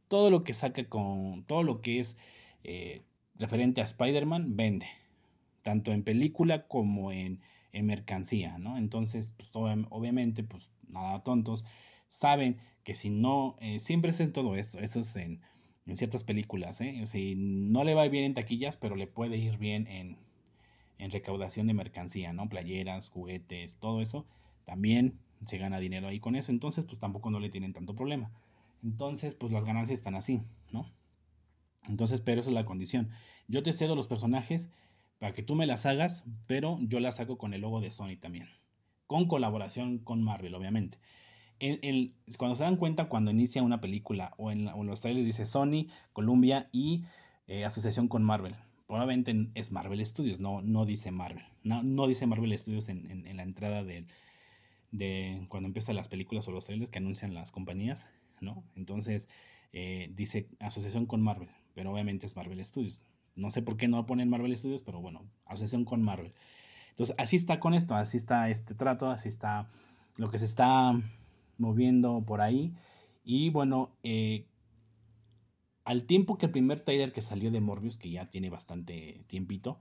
todo 0.08 0.30
lo 0.30 0.44
que 0.44 0.54
saca 0.54 0.84
con, 0.88 1.44
todo 1.44 1.62
lo 1.62 1.80
que 1.80 2.00
es 2.00 2.16
eh, 2.64 3.02
referente 3.36 3.80
a 3.80 3.84
Spider-Man 3.84 4.56
vende, 4.56 4.88
tanto 5.62 5.92
en 5.92 6.02
película 6.02 6.66
como 6.66 7.12
en, 7.12 7.40
mercancía, 7.72 8.58
¿no? 8.58 8.76
Entonces, 8.76 9.32
pues, 9.36 9.50
obviamente, 9.54 10.42
pues 10.42 10.68
nada 10.88 11.22
tontos, 11.22 11.64
saben 12.08 12.58
que 12.82 12.96
si 12.96 13.10
no, 13.10 13.56
eh, 13.60 13.78
siempre 13.78 14.10
es 14.10 14.18
en 14.20 14.32
todo 14.32 14.56
esto, 14.56 14.80
esto 14.80 15.00
es 15.00 15.14
en, 15.16 15.40
ciertas 15.94 16.24
películas, 16.24 16.80
¿eh? 16.80 17.04
Si 17.06 17.34
no 17.36 17.82
le 17.84 17.94
va 17.94 18.06
bien 18.08 18.24
en 18.24 18.34
taquillas, 18.34 18.76
pero 18.76 18.94
le 18.96 19.08
puede 19.08 19.36
ir 19.36 19.58
bien 19.58 19.88
en, 19.88 20.18
en 20.98 21.10
recaudación 21.10 21.66
de 21.66 21.74
mercancía, 21.74 22.32
¿no? 22.32 22.48
Playeras, 22.48 23.08
juguetes, 23.08 23.76
todo 23.78 24.00
eso, 24.00 24.26
también 24.64 25.18
se 25.46 25.58
gana 25.58 25.80
dinero 25.80 26.08
ahí 26.08 26.20
con 26.20 26.36
eso, 26.36 26.52
entonces 26.52 26.84
pues 26.84 26.98
tampoco 26.98 27.30
no 27.30 27.40
le 27.40 27.50
tienen 27.50 27.72
tanto 27.72 27.94
problema. 27.94 28.30
Entonces, 28.82 29.34
pues 29.34 29.52
las 29.52 29.64
ganancias 29.64 29.98
están 29.98 30.14
así, 30.14 30.42
¿no? 30.72 30.90
Entonces, 31.88 32.20
pero 32.20 32.40
esa 32.40 32.50
es 32.50 32.54
la 32.54 32.64
condición. 32.64 33.10
Yo 33.48 33.62
te 33.62 33.72
cedo 33.72 33.96
los 33.96 34.06
personajes 34.06 34.70
para 35.18 35.34
que 35.34 35.42
tú 35.42 35.54
me 35.54 35.66
las 35.66 35.86
hagas, 35.86 36.24
pero 36.46 36.78
yo 36.82 37.00
las 37.00 37.20
hago 37.20 37.36
con 37.36 37.54
el 37.54 37.60
logo 37.62 37.80
de 37.80 37.90
Sony 37.90 38.16
también. 38.18 38.48
Con 39.06 39.26
colaboración 39.26 39.98
con 39.98 40.22
Marvel, 40.22 40.54
obviamente. 40.54 40.98
cuando 42.38 42.56
se 42.56 42.62
dan 42.62 42.76
cuenta, 42.76 43.08
cuando 43.08 43.30
inicia 43.30 43.62
una 43.62 43.80
película 43.80 44.32
o 44.38 44.50
en, 44.50 44.64
los 44.64 45.00
trailers 45.00 45.26
dice 45.26 45.46
Sony, 45.46 45.88
Columbia 46.12 46.68
y 46.72 47.04
eh, 47.48 47.64
asociación 47.64 48.08
con 48.08 48.22
Marvel. 48.22 48.56
Probablemente 48.86 49.50
es 49.54 49.70
Marvel 49.70 50.04
Studios, 50.04 50.40
no, 50.40 50.62
no 50.62 50.84
dice 50.84 51.10
Marvel. 51.10 51.44
No, 51.62 52.06
dice 52.06 52.26
Marvel 52.26 52.56
Studios 52.56 52.88
en, 52.88 53.36
la 53.36 53.42
entrada 53.42 53.84
de 53.84 54.06
cuando 55.48 55.68
empiezan 55.68 55.96
las 55.96 56.08
películas 56.08 56.48
o 56.48 56.52
los 56.52 56.64
trailers 56.64 56.90
que 56.90 56.98
anuncian 56.98 57.34
las 57.34 57.52
compañías 57.52 58.08
Entonces, 58.76 59.28
eh, 59.72 60.10
dice 60.14 60.48
asociación 60.58 61.06
con 61.06 61.22
Marvel, 61.22 61.48
pero 61.74 61.92
obviamente 61.92 62.26
es 62.26 62.36
Marvel 62.36 62.64
Studios. 62.64 63.00
No 63.36 63.50
sé 63.50 63.62
por 63.62 63.76
qué 63.76 63.88
no 63.88 64.06
ponen 64.06 64.28
Marvel 64.28 64.56
Studios, 64.56 64.82
pero 64.82 65.00
bueno, 65.00 65.24
asociación 65.46 65.84
con 65.84 66.02
Marvel. 66.02 66.32
Entonces, 66.90 67.14
así 67.18 67.36
está 67.36 67.60
con 67.60 67.74
esto, 67.74 67.94
así 67.94 68.16
está 68.16 68.50
este 68.50 68.74
trato, 68.74 69.10
así 69.10 69.28
está 69.28 69.68
lo 70.16 70.30
que 70.30 70.38
se 70.38 70.44
está 70.44 71.00
moviendo 71.58 72.22
por 72.26 72.40
ahí. 72.40 72.74
Y 73.24 73.50
bueno, 73.50 73.96
eh, 74.02 74.46
al 75.84 76.04
tiempo 76.04 76.36
que 76.36 76.46
el 76.46 76.52
primer 76.52 76.80
trailer 76.80 77.12
que 77.12 77.22
salió 77.22 77.50
de 77.50 77.60
Morbius, 77.60 77.96
que 77.98 78.10
ya 78.10 78.26
tiene 78.30 78.50
bastante 78.50 79.22
tiempito, 79.28 79.78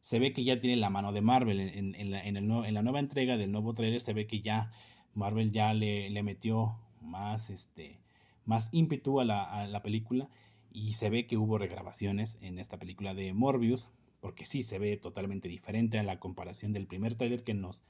se 0.00 0.18
ve 0.18 0.32
que 0.32 0.44
ya 0.44 0.60
tiene 0.60 0.76
la 0.76 0.90
mano 0.90 1.12
de 1.12 1.20
Marvel. 1.20 1.60
En, 1.60 2.10
la, 2.10 2.82
nueva 2.82 3.00
entrega 3.00 3.36
del 3.36 3.52
nuevo 3.52 3.74
trailer 3.74 4.00
se 4.00 4.12
ve 4.14 4.26
que 4.26 4.40
ya 4.40 4.72
Marvel 5.14 5.52
ya 5.52 5.74
le 5.74 6.22
metió 6.22 6.78
más, 7.06 7.50
este, 7.50 7.98
más 8.44 8.68
ímpetu 8.72 9.20
a 9.20 9.24
la, 9.24 9.82
película 9.82 10.28
y 10.72 10.94
se 10.94 11.10
ve 11.10 11.26
que 11.26 11.36
hubo 11.36 11.58
regrabaciones 11.58 12.38
en 12.40 12.58
esta 12.58 12.78
película 12.78 13.14
de 13.14 13.32
Morbius, 13.32 13.88
porque 14.20 14.46
sí 14.46 14.62
se 14.62 14.78
ve 14.78 14.96
totalmente 14.96 15.48
diferente 15.48 15.98
a 15.98 16.02
la 16.02 16.18
comparación 16.18 16.72
del 16.72 16.86
primer 16.86 17.14
trailer 17.14 17.44
que 17.44 17.54
nos, 17.54 17.82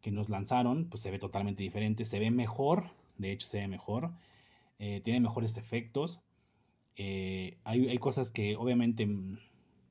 que 0.00 0.10
nos 0.10 0.28
lanzaron, 0.28 0.88
pues 0.90 1.02
se 1.02 1.10
ve 1.10 1.18
totalmente 1.18 1.62
diferente, 1.62 2.04
se 2.04 2.18
ve 2.18 2.30
mejor, 2.30 2.90
de 3.18 3.32
hecho 3.32 3.46
se 3.46 3.58
ve 3.58 3.68
mejor, 3.68 4.12
eh, 4.78 5.00
tiene 5.02 5.20
mejores 5.20 5.56
efectos, 5.56 6.20
eh, 6.96 7.58
hay, 7.64 7.88
hay, 7.88 7.98
cosas 7.98 8.30
que 8.30 8.56
obviamente 8.56 9.08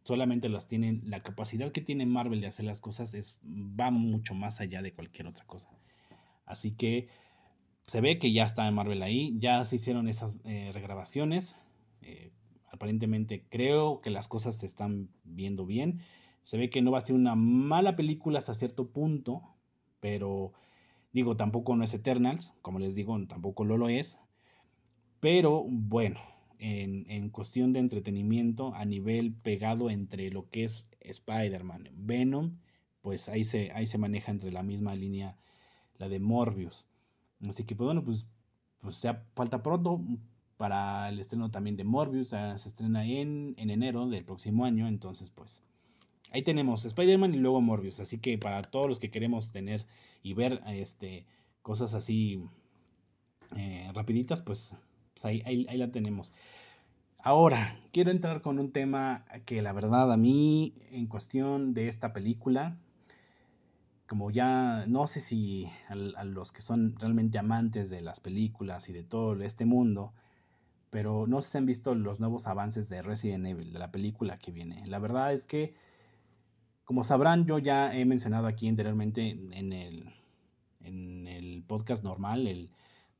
solamente 0.03 0.49
las 0.49 0.67
tienen, 0.67 1.01
la 1.05 1.21
capacidad 1.23 1.71
que 1.71 1.81
tiene 1.81 2.05
Marvel 2.05 2.41
de 2.41 2.47
hacer 2.47 2.65
las 2.65 2.79
cosas 2.79 3.13
es, 3.13 3.37
va 3.43 3.91
mucho 3.91 4.35
más 4.35 4.59
allá 4.59 4.81
de 4.81 4.93
cualquier 4.93 5.27
otra 5.27 5.45
cosa. 5.45 5.69
Así 6.45 6.71
que 6.71 7.07
se 7.87 8.01
ve 8.01 8.17
que 8.19 8.31
ya 8.31 8.45
está 8.45 8.69
Marvel 8.71 9.03
ahí, 9.03 9.35
ya 9.37 9.63
se 9.65 9.75
hicieron 9.75 10.07
esas 10.07 10.37
eh, 10.45 10.71
regrabaciones. 10.73 11.55
Eh, 12.01 12.31
aparentemente 12.71 13.45
creo 13.49 14.01
que 14.01 14.09
las 14.09 14.27
cosas 14.27 14.57
se 14.57 14.65
están 14.65 15.09
viendo 15.23 15.65
bien. 15.65 16.01
Se 16.43 16.57
ve 16.57 16.69
que 16.69 16.81
no 16.81 16.91
va 16.91 16.99
a 16.99 17.05
ser 17.05 17.15
una 17.15 17.35
mala 17.35 17.95
película 17.95 18.39
hasta 18.39 18.53
cierto 18.53 18.89
punto, 18.89 19.41
pero 19.99 20.53
digo, 21.11 21.37
tampoco 21.37 21.75
no 21.75 21.83
es 21.83 21.93
Eternals, 21.93 22.53
como 22.61 22.79
les 22.79 22.95
digo, 22.95 23.17
tampoco 23.27 23.65
lo, 23.65 23.77
lo 23.77 23.89
es. 23.89 24.19
Pero 25.19 25.63
bueno, 25.67 26.19
en, 26.59 27.09
en 27.09 27.29
cuestión 27.29 27.73
de 27.73 27.79
entretenimiento, 27.79 28.73
a 28.75 28.85
nivel 28.85 29.33
pegado 29.33 29.89
entre 29.89 30.29
lo 30.31 30.49
que 30.49 30.65
es 30.65 30.85
Spider-Man, 31.01 31.89
Venom, 31.93 32.57
pues 33.01 33.29
ahí 33.29 33.43
se, 33.43 33.71
ahí 33.71 33.85
se 33.85 33.97
maneja 33.97 34.31
entre 34.31 34.51
la 34.51 34.63
misma 34.63 34.95
línea, 34.95 35.37
la 35.97 36.09
de 36.09 36.19
Morbius. 36.19 36.85
Así 37.47 37.63
que, 37.63 37.75
pues 37.75 37.85
bueno, 37.85 38.03
pues, 38.03 38.25
pues 38.79 39.01
ya 39.01 39.25
falta 39.35 39.63
pronto 39.63 40.01
para 40.57 41.09
el 41.09 41.19
estreno 41.19 41.51
también 41.51 41.75
de 41.75 41.83
Morbius. 41.83 42.29
se 42.29 42.53
estrena 42.53 43.05
en, 43.05 43.55
en 43.57 43.69
enero 43.69 44.07
del 44.07 44.23
próximo 44.23 44.65
año. 44.65 44.87
Entonces, 44.87 45.29
pues 45.29 45.61
ahí 46.31 46.43
tenemos 46.43 46.85
Spider-Man 46.85 47.33
y 47.33 47.37
luego 47.37 47.61
Morbius. 47.61 47.99
Así 47.99 48.17
que 48.17 48.37
para 48.37 48.61
todos 48.61 48.87
los 48.87 48.99
que 48.99 49.11
queremos 49.11 49.51
tener 49.51 49.85
y 50.21 50.33
ver 50.33 50.61
este, 50.67 51.25
cosas 51.61 51.93
así 51.93 52.43
eh, 53.55 53.89
rapiditas, 53.93 54.41
pues, 54.41 54.75
pues 55.13 55.25
ahí, 55.25 55.41
ahí, 55.45 55.65
ahí 55.69 55.77
la 55.77 55.91
tenemos. 55.91 56.31
Ahora, 57.19 57.79
quiero 57.93 58.11
entrar 58.11 58.41
con 58.41 58.59
un 58.59 58.71
tema 58.71 59.23
que 59.45 59.61
la 59.61 59.71
verdad 59.71 60.11
a 60.11 60.17
mí, 60.17 60.73
en 60.91 61.07
cuestión 61.07 61.73
de 61.73 61.87
esta 61.87 62.11
película, 62.11 62.77
como 64.13 64.29
ya 64.29 64.85
no 64.85 65.07
sé 65.07 65.19
si 65.19 65.67
a, 65.89 66.23
los 66.23 66.51
que 66.51 66.61
son 66.61 66.95
realmente 66.99 67.39
amantes 67.39 67.89
de 67.89 67.99
las 67.99 68.19
películas 68.19 68.87
y 68.87 68.93
de 68.93 69.03
todo 69.03 69.41
este 69.41 69.65
mundo, 69.65 70.13
pero 70.91 71.25
no 71.25 71.41
sé 71.41 71.49
si 71.49 71.57
han 71.57 71.65
visto 71.65 71.95
los 71.95 72.19
nuevos 72.19 72.45
avances 72.45 72.87
de 72.89 73.01
Resident 73.01 73.47
Evil, 73.47 73.73
de 73.73 73.79
la 73.79 73.91
película 73.91 74.37
que 74.37 74.51
viene. 74.51 74.85
La 74.85 74.99
verdad 74.99 75.33
es 75.33 75.47
que, 75.47 75.73
como 76.85 77.03
sabrán, 77.03 77.47
yo 77.47 77.57
ya 77.57 77.91
he 77.91 78.05
mencionado 78.05 78.45
aquí 78.45 78.67
anteriormente 78.67 79.31
en 79.31 79.73
el, 79.73 80.13
en 80.81 81.25
el 81.25 81.63
podcast 81.63 82.03
normal, 82.03 82.45
el, 82.45 82.69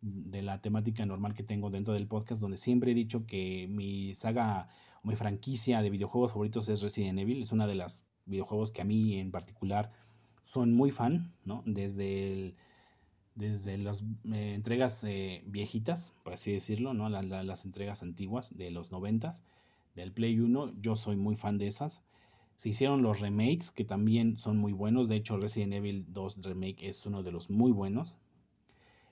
de 0.01 0.43
la 0.43 0.62
temática 0.62 1.03
normal 1.08 1.34
que 1.34 1.41
tengo 1.41 1.71
dentro 1.71 1.95
del 1.95 2.08
podcast, 2.08 2.39
donde 2.39 2.58
siempre 2.58 2.91
he 2.91 2.93
dicho 2.93 3.25
que 3.25 3.65
mi 3.67 4.13
saga 4.13 4.69
o 5.01 5.08
mi 5.08 5.15
franquicia 5.15 5.82
de 5.82 5.89
videojuegos 5.89 6.34
favoritos 6.34 6.69
es 6.69 6.84
Resident 6.84 7.17
Evil. 7.17 7.41
Es 7.41 7.51
una 7.51 7.65
de 7.65 7.73
las 7.73 8.06
videojuegos 8.25 8.71
que 8.71 8.84
a 8.84 8.86
mí 8.86 9.19
en 9.19 9.32
particular 9.32 9.91
son 10.43 10.73
muy 10.73 10.91
fan, 10.91 11.34
¿no? 11.45 11.63
Desde, 11.65 12.53
desde 13.36 13.77
las 13.77 14.03
eh, 14.32 14.53
entregas 14.53 15.03
eh, 15.03 15.43
viejitas, 15.47 16.13
por 16.23 16.34
así 16.34 16.51
decirlo, 16.51 16.93
¿no? 16.93 17.10
las 17.10 17.65
entregas 17.65 18.03
antiguas 18.03 18.56
de 18.56 18.69
los 18.69 18.91
noventas, 18.91 19.43
del 19.95 20.12
Play 20.12 20.39
1, 20.39 20.73
yo 20.82 20.95
soy 20.95 21.15
muy 21.15 21.36
fan 21.36 21.58
de 21.58 21.67
esas. 21.67 22.01
Se 22.58 22.69
hicieron 22.69 23.01
los 23.01 23.19
remakes, 23.19 23.71
que 23.71 23.84
también 23.84 24.38
son 24.38 24.58
muy 24.58 24.73
buenos. 24.73 25.08
De 25.10 25.15
hecho, 25.15 25.38
Resident 25.38 25.73
Evil 25.73 26.06
2 26.10 26.41
Remake 26.43 26.88
es 26.88 27.06
uno 27.06 27.23
de 27.23 27.32
los 27.32 27.49
muy 27.49 27.71
buenos. 27.71 28.17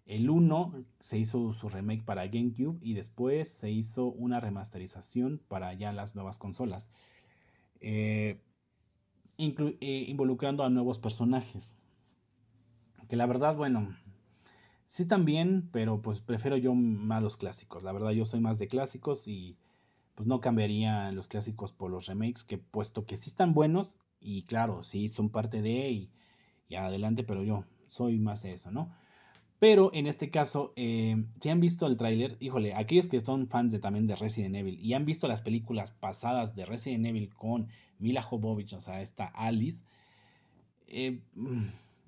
El 0.06 0.30
1 0.30 0.86
se 1.00 1.20
hizo 1.20 1.54
su 1.54 1.70
remake 1.70 2.04
para 2.04 2.28
GameCube 2.28 2.80
y 2.82 2.94
después 2.94 3.50
se 3.50 3.72
hizo 3.72 4.06
una 4.06 4.40
remasterización 4.40 5.42
para 5.48 5.74
ya 5.74 5.94
las 5.94 6.16
nuevas 6.16 6.38
consolas. 6.38 6.88
Eh, 7.80 8.40
eh, 9.42 10.06
involucrando 10.08 10.64
a 10.64 10.70
nuevos 10.70 11.00
personajes. 11.00 11.76
Que 13.08 13.16
la 13.16 13.26
verdad, 13.26 13.56
bueno, 13.56 13.96
sí 14.88 15.06
también, 15.06 15.70
pero 15.72 16.02
pues 16.02 16.22
prefiero 16.22 16.58
yo 16.58 16.74
más 16.74 17.22
los 17.22 17.38
clásicos. 17.38 17.84
La 17.84 17.92
verdad 17.92 18.12
yo 18.12 18.26
soy 18.26 18.40
más 18.40 18.60
de 18.60 18.68
clásicos 18.68 19.28
y 19.28 19.58
pues 20.16 20.28
no 20.28 20.40
cambiaría 20.40 21.12
los 21.12 21.28
clásicos 21.28 21.72
por 21.74 21.92
los 21.92 22.06
remakes, 22.06 22.44
que 22.44 22.58
puesto 22.58 23.06
que 23.06 23.18
sí 23.18 23.30
están 23.30 23.54
buenos 23.54 23.98
y 24.20 24.44
claro, 24.44 24.84
sí 24.84 25.08
son 25.08 25.30
parte 25.30 25.62
de 25.62 25.90
y, 25.90 26.12
y 26.68 26.76
adelante, 26.76 27.24
pero 27.24 27.44
yo 27.44 27.66
soy 27.88 28.20
más 28.20 28.44
de 28.44 28.54
eso, 28.54 28.72
¿no? 28.72 28.94
Pero 29.62 29.92
en 29.94 30.08
este 30.08 30.32
caso, 30.32 30.74
eh, 30.76 31.24
si 31.40 31.50
han 31.50 31.60
visto 31.60 31.86
el 31.86 31.96
tráiler, 31.96 32.36
híjole, 32.40 32.74
aquellos 32.74 33.08
que 33.08 33.20
son 33.20 33.48
fans 33.48 33.80
también 33.80 34.08
de 34.08 34.16
Resident 34.16 34.56
Evil 34.56 34.80
y 34.82 34.96
han 34.96 35.06
visto 35.06 35.28
las 35.28 35.44
películas 35.44 35.92
pasadas 35.92 36.56
de 36.56 36.66
Resident 36.66 37.06
Evil 37.06 37.30
con 37.30 37.68
Mila 38.00 38.24
Jovovich, 38.24 38.74
o 38.74 38.82
sea, 38.82 39.04
esta 39.04 39.28
Alice, 39.28 39.84
eh, 40.88 41.20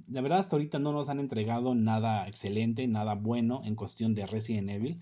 la 0.07 0.21
verdad 0.21 0.39
hasta 0.39 0.55
ahorita 0.55 0.79
no 0.79 0.93
nos 0.93 1.09
han 1.09 1.19
entregado 1.19 1.75
nada 1.75 2.27
excelente, 2.27 2.87
nada 2.87 3.13
bueno 3.13 3.61
en 3.63 3.75
cuestión 3.75 4.15
de 4.15 4.25
Resident 4.25 4.71
Evil. 4.71 4.97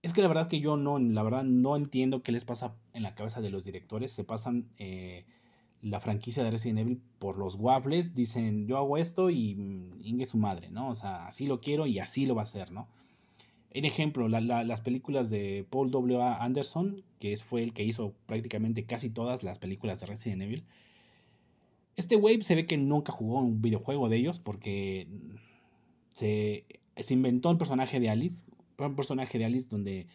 Es 0.00 0.14
que 0.14 0.22
la 0.22 0.28
verdad 0.28 0.48
que 0.48 0.60
yo 0.60 0.78
no, 0.78 0.98
la 0.98 1.22
verdad 1.22 1.44
no 1.44 1.76
entiendo 1.76 2.22
qué 2.22 2.32
les 2.32 2.46
pasa 2.46 2.74
en 2.94 3.02
la 3.02 3.14
cabeza 3.14 3.42
de 3.42 3.50
los 3.50 3.64
directores. 3.64 4.12
Se 4.12 4.24
pasan 4.24 4.70
eh, 4.78 5.26
la 5.84 6.00
franquicia 6.00 6.42
de 6.42 6.50
Resident 6.50 6.80
Evil 6.80 7.00
por 7.18 7.36
los 7.38 7.56
waffles, 7.56 8.14
dicen 8.14 8.66
yo 8.66 8.78
hago 8.78 8.96
esto 8.96 9.28
y 9.30 9.54
mm, 9.54 10.00
ingue 10.02 10.26
su 10.26 10.38
madre, 10.38 10.70
¿no? 10.70 10.88
O 10.88 10.94
sea, 10.94 11.26
así 11.26 11.46
lo 11.46 11.60
quiero 11.60 11.86
y 11.86 11.98
así 11.98 12.24
lo 12.26 12.34
va 12.34 12.42
a 12.42 12.44
hacer, 12.44 12.72
¿no? 12.72 12.88
En 13.70 13.84
ejemplo, 13.84 14.28
las 14.28 14.80
películas 14.82 15.30
de 15.30 15.66
Paul 15.68 15.90
W. 15.90 16.22
Anderson, 16.22 17.02
que 17.18 17.36
fue 17.36 17.60
el 17.60 17.72
que 17.72 17.82
hizo 17.82 18.14
prácticamente 18.26 18.84
casi 18.84 19.10
todas 19.10 19.42
las 19.42 19.58
películas 19.58 19.98
de 19.98 20.06
Resident 20.06 20.42
Evil. 20.42 20.64
Este 21.96 22.14
wave 22.14 22.42
se 22.42 22.54
ve 22.54 22.66
que 22.66 22.76
nunca 22.76 23.10
jugó 23.12 23.40
un 23.40 23.60
videojuego 23.60 24.08
de 24.08 24.16
ellos 24.16 24.38
porque 24.38 25.08
se, 26.10 26.64
se 26.96 27.14
inventó 27.14 27.50
el 27.50 27.58
personaje 27.58 27.98
de 27.98 28.10
Alice, 28.10 28.44
un 28.78 28.94
personaje 28.94 29.38
de 29.38 29.44
Alice 29.44 29.66
donde 29.68 30.06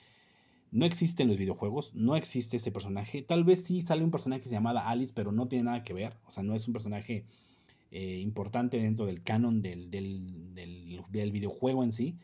no 0.71 0.85
existe 0.85 1.23
en 1.23 1.29
los 1.29 1.37
videojuegos, 1.37 1.93
no 1.95 2.15
existe 2.15 2.57
ese 2.57 2.71
personaje. 2.71 3.21
Tal 3.21 3.43
vez 3.43 3.63
sí 3.63 3.81
sale 3.81 4.03
un 4.03 4.11
personaje 4.11 4.49
que 4.49 4.55
Alice, 4.55 5.13
pero 5.15 5.31
no 5.31 5.47
tiene 5.47 5.65
nada 5.65 5.83
que 5.83 5.93
ver. 5.93 6.15
O 6.25 6.31
sea, 6.31 6.43
no 6.43 6.55
es 6.55 6.67
un 6.67 6.73
personaje 6.73 7.25
eh, 7.91 8.19
importante 8.19 8.77
dentro 8.77 9.05
del 9.05 9.23
canon 9.23 9.61
del, 9.61 9.89
del, 9.89 10.53
del, 11.09 11.31
videojuego 11.31 11.83
en 11.83 11.91
sí. 11.91 12.17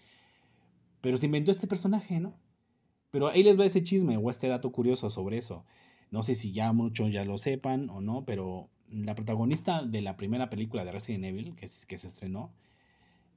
Pero 1.01 1.17
se 1.17 1.25
inventó 1.25 1.51
este 1.51 1.67
personaje, 1.67 2.19
¿no? 2.19 2.35
Pero 3.11 3.27
ahí 3.29 3.43
les 3.43 3.59
va 3.59 3.65
ese 3.65 3.83
chisme 3.83 4.17
o 4.17 4.29
este 4.29 4.47
dato 4.47 4.71
curioso 4.71 5.09
sobre 5.09 5.37
eso. 5.37 5.65
No 6.11 6.21
sé 6.21 6.35
si 6.35 6.51
ya 6.51 6.71
muchos 6.71 7.11
ya 7.11 7.25
lo 7.25 7.37
sepan 7.37 7.89
o 7.89 8.01
no, 8.01 8.25
pero 8.25 8.69
la 8.89 9.15
protagonista 9.15 9.83
de 9.83 10.01
la 10.01 10.17
primera 10.17 10.49
película 10.49 10.85
de 10.85 10.91
Resident 10.91 11.25
Evil, 11.25 11.55
que, 11.55 11.67
que 11.87 11.97
se 11.97 12.07
estrenó, 12.07 12.53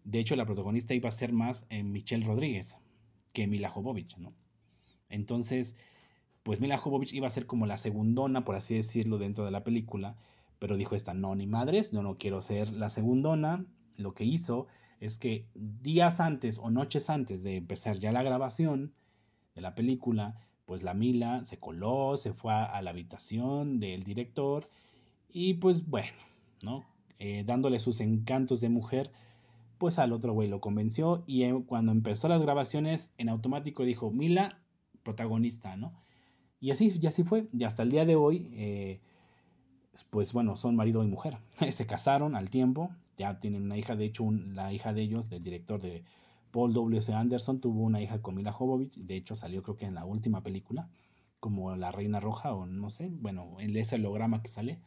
de 0.04 0.18
hecho 0.20 0.36
la 0.36 0.46
protagonista 0.46 0.94
iba 0.94 1.08
a 1.08 1.12
ser 1.12 1.32
más 1.32 1.66
eh, 1.70 1.82
Michelle 1.82 2.24
Rodríguez 2.24 2.76
que 3.32 3.46
Mila 3.46 3.70
Jovovich, 3.70 4.16
¿no? 4.18 4.34
Entonces, 5.08 5.76
pues 6.42 6.60
Mila 6.60 6.78
Jovovich 6.78 7.14
iba 7.14 7.26
a 7.26 7.30
ser 7.30 7.46
como 7.46 7.66
la 7.66 7.78
segundona, 7.78 8.44
por 8.44 8.56
así 8.56 8.74
decirlo, 8.74 9.18
dentro 9.18 9.44
de 9.44 9.50
la 9.50 9.64
película, 9.64 10.16
pero 10.58 10.76
dijo 10.76 10.94
esta, 10.94 11.14
no, 11.14 11.34
ni 11.34 11.46
madres, 11.46 11.90
yo 11.90 12.02
no 12.02 12.18
quiero 12.18 12.40
ser 12.40 12.72
la 12.72 12.88
segundona. 12.88 13.64
Lo 13.96 14.14
que 14.14 14.24
hizo 14.24 14.66
es 15.00 15.18
que 15.18 15.46
días 15.54 16.20
antes 16.20 16.58
o 16.58 16.70
noches 16.70 17.10
antes 17.10 17.42
de 17.42 17.56
empezar 17.56 17.98
ya 17.98 18.12
la 18.12 18.22
grabación 18.22 18.92
de 19.54 19.60
la 19.60 19.74
película, 19.74 20.36
pues 20.64 20.82
la 20.82 20.94
Mila 20.94 21.44
se 21.44 21.58
coló, 21.58 22.16
se 22.16 22.32
fue 22.32 22.52
a, 22.52 22.80
la 22.82 22.90
habitación 22.90 23.80
del 23.80 24.04
director 24.04 24.68
y 25.28 25.54
pues 25.54 25.88
bueno, 25.88 26.16
¿no? 26.62 26.84
Eh, 27.18 27.42
dándole 27.46 27.78
sus 27.78 28.00
encantos 28.00 28.60
de 28.60 28.68
mujer, 28.68 29.10
pues 29.78 29.98
al 29.98 30.12
otro 30.12 30.32
güey 30.32 30.48
lo 30.48 30.60
convenció 30.60 31.24
y 31.26 31.44
eh, 31.44 31.64
cuando 31.66 31.92
empezó 31.92 32.28
las 32.28 32.40
grabaciones 32.40 33.12
en 33.18 33.28
automático 33.28 33.84
dijo, 33.84 34.10
Mila, 34.10 34.58
protagonista, 35.08 35.74
¿no? 35.76 35.94
Y 36.60 36.70
así, 36.70 36.92
y 37.00 37.06
así 37.06 37.22
fue. 37.22 37.48
Y 37.52 37.64
hasta 37.64 37.82
el 37.82 37.90
día 37.90 38.04
de 38.04 38.14
hoy, 38.14 38.50
eh, 38.52 39.00
pues 40.10 40.34
bueno, 40.34 40.54
son 40.54 40.76
marido 40.76 41.02
y 41.02 41.06
mujer. 41.06 41.38
Se 41.72 41.86
casaron 41.86 42.36
al 42.36 42.50
tiempo, 42.50 42.90
ya 43.16 43.40
tienen 43.40 43.62
una 43.62 43.78
hija. 43.78 43.96
De 43.96 44.04
hecho, 44.04 44.30
la 44.30 44.70
hija 44.72 44.92
de 44.92 45.00
ellos, 45.00 45.30
del 45.30 45.42
director 45.42 45.80
de 45.80 46.04
Paul 46.50 46.74
W.C. 46.74 47.14
Anderson, 47.14 47.60
tuvo 47.60 47.82
una 47.82 48.02
hija 48.02 48.20
con 48.20 48.34
Mila 48.34 48.52
Jovovich. 48.52 48.96
De 48.98 49.16
hecho, 49.16 49.34
salió 49.34 49.62
creo 49.62 49.76
que 49.76 49.86
en 49.86 49.94
la 49.94 50.04
última 50.04 50.42
película, 50.42 50.90
como 51.40 51.74
La 51.74 51.90
Reina 51.90 52.20
Roja, 52.20 52.52
o 52.52 52.66
no 52.66 52.90
sé, 52.90 53.08
bueno, 53.10 53.56
en 53.60 53.74
ese 53.76 53.96
holograma 53.96 54.42
que 54.42 54.48
sale. 54.48 54.78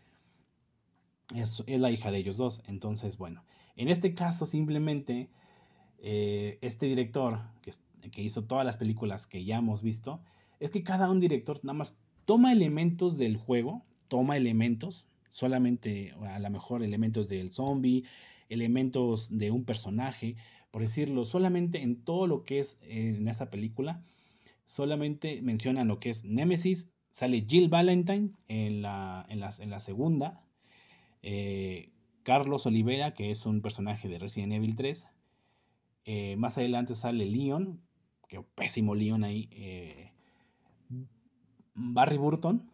Es, 1.33 1.63
es 1.65 1.79
la 1.79 1.89
hija 1.89 2.11
de 2.11 2.19
ellos 2.19 2.37
dos. 2.37 2.61
Entonces, 2.67 3.17
bueno, 3.17 3.43
en 3.75 3.87
este 3.87 4.13
caso 4.13 4.45
simplemente 4.45 5.31
eh, 6.03 6.57
este 6.61 6.87
director, 6.87 7.39
que 7.61 7.71
que 8.11 8.21
hizo 8.21 8.43
todas 8.43 8.65
las 8.65 8.77
películas 8.77 9.27
que 9.27 9.43
ya 9.43 9.57
hemos 9.57 9.81
visto, 9.81 10.21
es 10.59 10.69
que 10.69 10.83
cada 10.83 11.09
un 11.09 11.19
director 11.19 11.59
nada 11.63 11.77
más 11.77 11.95
toma 12.25 12.51
elementos 12.51 13.17
del 13.17 13.37
juego, 13.37 13.83
toma 14.07 14.37
elementos, 14.37 15.07
solamente 15.31 16.13
a 16.21 16.39
lo 16.39 16.49
mejor 16.49 16.83
elementos 16.83 17.27
del 17.27 17.51
zombie, 17.51 18.03
elementos 18.49 19.37
de 19.37 19.51
un 19.51 19.63
personaje, 19.63 20.35
por 20.71 20.81
decirlo, 20.81 21.25
solamente 21.25 21.81
en 21.81 22.03
todo 22.03 22.27
lo 22.27 22.43
que 22.43 22.59
es 22.59 22.77
en 22.81 23.27
esa 23.27 23.49
película, 23.49 24.01
solamente 24.65 25.41
mencionan 25.41 25.87
lo 25.87 25.99
que 25.99 26.09
es 26.09 26.23
Nemesis, 26.25 26.89
sale 27.09 27.45
Jill 27.47 27.69
Valentine 27.69 28.31
en 28.47 28.81
la, 28.81 29.25
en 29.29 29.39
la, 29.39 29.79
segunda, 29.79 30.41
eh, 31.23 31.91
Carlos 32.23 32.65
Olivera, 32.65 33.13
que 33.13 33.31
es 33.31 33.45
un 33.45 33.61
personaje 33.61 34.07
de 34.07 34.19
Resident 34.19 34.53
Evil 34.53 34.75
3, 34.75 35.07
eh, 36.05 36.35
más 36.37 36.57
adelante 36.57 36.95
sale 36.95 37.25
Leon, 37.25 37.81
que 38.31 38.41
pésimo 38.41 38.95
Leon 38.95 39.25
ahí. 39.25 39.49
Eh, 39.51 40.09
Barry 41.75 42.15
Burton, 42.15 42.71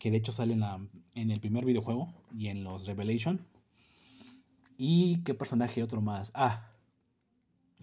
que 0.00 0.10
de 0.10 0.16
hecho 0.16 0.32
sale 0.32 0.54
en, 0.54 0.60
la, 0.60 0.80
en, 1.14 1.30
el 1.30 1.38
primer 1.38 1.64
videojuego 1.64 2.12
y 2.36 2.48
en 2.48 2.64
los 2.64 2.86
Revelation. 2.86 3.46
Y 4.76 5.22
qué 5.22 5.34
personaje 5.34 5.84
otro 5.84 6.00
más. 6.00 6.32
Ah, 6.34 6.72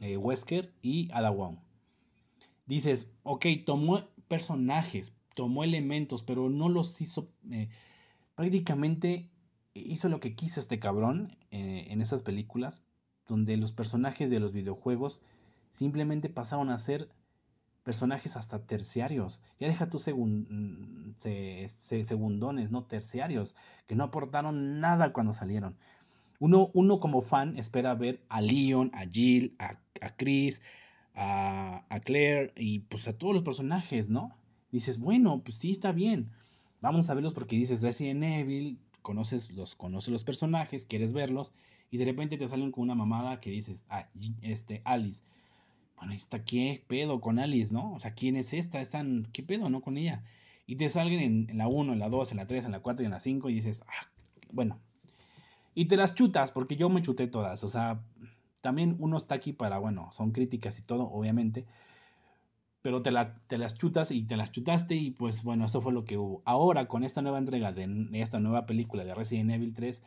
eh, 0.02 0.18
Wesker 0.18 0.74
y 0.82 1.10
Ada 1.14 1.30
Wong. 1.30 1.60
Dices, 2.66 3.10
ok, 3.24 3.46
tomó 3.66 4.02
personajes, 4.28 5.16
tomó 5.36 5.64
elementos, 5.64 6.22
pero 6.22 6.50
no 6.50 6.68
los 6.68 7.00
hizo. 7.00 7.30
Eh, 7.50 7.70
prácticamente 8.36 9.30
hizo 9.74 10.10
lo 10.10 10.20
que 10.20 10.36
quiso 10.36 10.60
este 10.60 10.80
cabrón 10.80 11.38
en 11.50 12.02
esas 12.02 12.24
películas, 12.24 12.84
donde 13.28 13.56
los 13.58 13.72
personajes 13.72 14.30
de 14.30 14.40
los 14.40 14.52
videojuegos 14.52 15.22
simplemente 15.74 16.30
pasaron 16.30 16.70
a 16.70 16.78
ser 16.78 17.10
personajes 17.84 18.38
hasta 18.38 18.66
terciarios. 18.66 19.42
Ya 19.60 19.68
deja 19.68 19.90
tus 19.90 20.04
segundones, 20.04 20.72
no 22.72 22.84
terciarios, 22.86 23.56
que 23.88 23.96
no 23.96 24.06
aportaron 24.06 24.80
nada 24.80 25.12
cuando 25.14 25.34
salieron. 25.34 25.76
Uno, 26.40 26.70
uno 26.74 27.00
como 27.00 27.22
fan 27.22 27.58
espera 27.58 27.96
ver 27.96 28.24
a 28.30 28.40
Leon, 28.42 28.92
a 28.94 29.06
Jill, 29.08 29.56
a, 29.58 29.80
Chris, 30.16 30.62
a, 31.16 31.86
a, 31.90 32.00
Claire 32.02 32.54
y 32.56 32.82
pues 32.82 33.08
a 33.08 33.18
todos 33.18 33.34
los 33.34 33.42
personajes, 33.44 34.10
¿no? 34.10 34.38
Dices, 34.72 35.00
bueno, 35.00 35.42
pues 35.44 35.58
sí, 35.58 35.72
está 35.72 35.92
bien. 35.92 36.30
Vamos 36.82 37.10
a 37.10 37.16
verlos 37.16 37.34
porque 37.34 37.56
dices 37.56 37.82
Resident 37.82 38.24
Evil, 38.24 38.78
conoces 39.02 39.52
los, 39.52 39.74
conoces 39.74 40.12
los 40.12 40.24
personajes, 40.24 40.86
quieres 40.86 41.14
verlos, 41.14 41.52
y 41.90 41.98
de 41.98 42.06
repente 42.06 42.38
te 42.38 42.48
salen 42.48 42.72
con 42.72 42.84
una 42.84 42.96
mamada 42.96 43.40
que 43.40 43.50
dices, 43.50 43.84
ah, 43.90 44.08
este, 44.42 44.82
Alice 44.86 45.24
bueno, 45.98 46.14
está 46.14 46.44
qué 46.44 46.84
pedo 46.88 47.22
con 47.22 47.40
Alice, 47.40 47.74
¿no? 47.74 47.94
O 47.94 48.00
sea, 48.00 48.14
¿quién 48.14 48.36
es 48.36 48.54
esta? 48.54 48.82
Están, 48.82 49.28
¿qué 49.34 49.44
pedo, 49.44 49.70
no? 49.70 49.82
Con 49.82 49.98
ella. 49.98 50.24
Y 50.66 50.76
te 50.78 50.90
salgan 50.90 51.20
en, 51.20 51.58
la 51.58 51.68
1, 51.68 51.94
en 51.94 52.00
la 52.00 52.10
2, 52.10 52.32
en 52.32 52.38
la 52.38 52.48
3, 52.48 52.66
en 52.66 52.72
la 52.72 52.80
4 52.80 53.04
y 53.04 53.06
en 53.06 53.12
la 53.12 53.20
5 53.20 53.50
y 53.50 53.56
dices, 53.56 53.84
ah, 53.88 54.08
bueno. 54.52 54.80
y 55.76 55.86
te 55.86 55.98
las 55.98 56.16
chutas, 56.16 56.52
porque 56.52 56.76
yo 56.76 56.90
me 56.90 57.02
chuté 57.02 57.28
todas. 57.28 57.64
O 57.64 57.70
sea, 57.70 58.02
también 58.62 58.96
uno 59.00 59.18
está 59.18 59.36
aquí 59.36 59.54
para, 59.54 59.78
bueno, 59.78 60.10
son 60.14 60.32
críticas 60.32 60.80
y 60.80 60.84
todo, 60.84 61.04
obviamente. 61.12 61.66
Pero 62.82 63.02
te, 63.02 63.12
la, 63.12 63.36
te 63.48 63.58
las 63.58 63.78
chutas 63.78 64.12
y 64.12 64.24
te 64.24 64.36
las 64.38 64.52
chutaste 64.52 64.96
y 64.96 65.12
pues 65.12 65.44
bueno, 65.44 65.66
eso 65.66 65.82
fue 65.82 65.94
lo 65.94 66.06
que 66.06 66.18
hubo. 66.18 66.42
Ahora 66.46 66.88
con 66.88 67.04
esta 67.04 67.22
nueva 67.22 67.38
entrega 67.38 67.72
de 67.72 68.10
esta 68.14 68.40
nueva 68.40 68.66
película 68.66 69.06
de 69.06 69.16
Resident 69.16 69.52
Evil 69.52 69.74
3, 69.74 70.04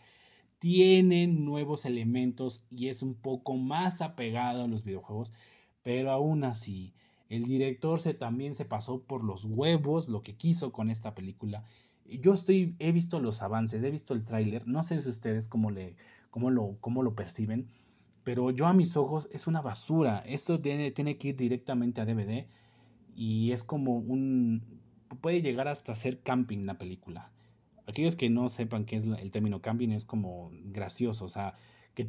tienen 0.58 1.44
nuevos 1.44 1.84
elementos 1.84 2.64
y 2.70 2.88
es 2.88 3.02
un 3.02 3.14
poco 3.14 3.56
más 3.56 4.00
apegado 4.00 4.64
a 4.64 4.68
los 4.68 4.84
videojuegos, 4.84 5.32
pero 5.86 6.10
aún 6.10 6.42
así, 6.42 6.92
el 7.28 7.44
director 7.44 8.00
se, 8.00 8.12
también 8.12 8.56
se 8.56 8.64
pasó 8.64 9.04
por 9.04 9.22
los 9.22 9.44
huevos 9.44 10.08
lo 10.08 10.20
que 10.20 10.34
quiso 10.34 10.72
con 10.72 10.90
esta 10.90 11.14
película. 11.14 11.62
Yo 12.06 12.34
estoy, 12.34 12.74
he 12.80 12.90
visto 12.90 13.20
los 13.20 13.40
avances, 13.40 13.84
he 13.84 13.90
visto 13.92 14.12
el 14.12 14.24
tráiler, 14.24 14.66
no 14.66 14.82
sé 14.82 15.00
si 15.00 15.08
ustedes 15.08 15.46
cómo, 15.46 15.70
le, 15.70 15.94
cómo, 16.30 16.50
lo, 16.50 16.76
cómo 16.80 17.04
lo 17.04 17.14
perciben, 17.14 17.68
pero 18.24 18.50
yo 18.50 18.66
a 18.66 18.72
mis 18.72 18.96
ojos 18.96 19.28
es 19.30 19.46
una 19.46 19.62
basura. 19.62 20.24
Esto 20.26 20.60
tiene, 20.60 20.90
tiene 20.90 21.18
que 21.18 21.28
ir 21.28 21.36
directamente 21.36 22.00
a 22.00 22.04
DVD 22.04 22.48
y 23.14 23.52
es 23.52 23.62
como 23.62 23.98
un... 23.98 24.80
puede 25.20 25.40
llegar 25.40 25.68
hasta 25.68 25.94
ser 25.94 26.18
camping 26.18 26.66
la 26.66 26.78
película 26.78 27.30
aquellos 27.86 28.16
que 28.16 28.28
no 28.28 28.48
sepan 28.48 28.86
qué 28.86 28.96
es 28.96 29.04
el 29.04 29.30
término 29.30 29.62
camping 29.62 29.90
es 29.90 30.04
como 30.04 30.50
gracioso, 30.64 31.26
o 31.26 31.28
sea, 31.28 31.54
que, 31.94 32.08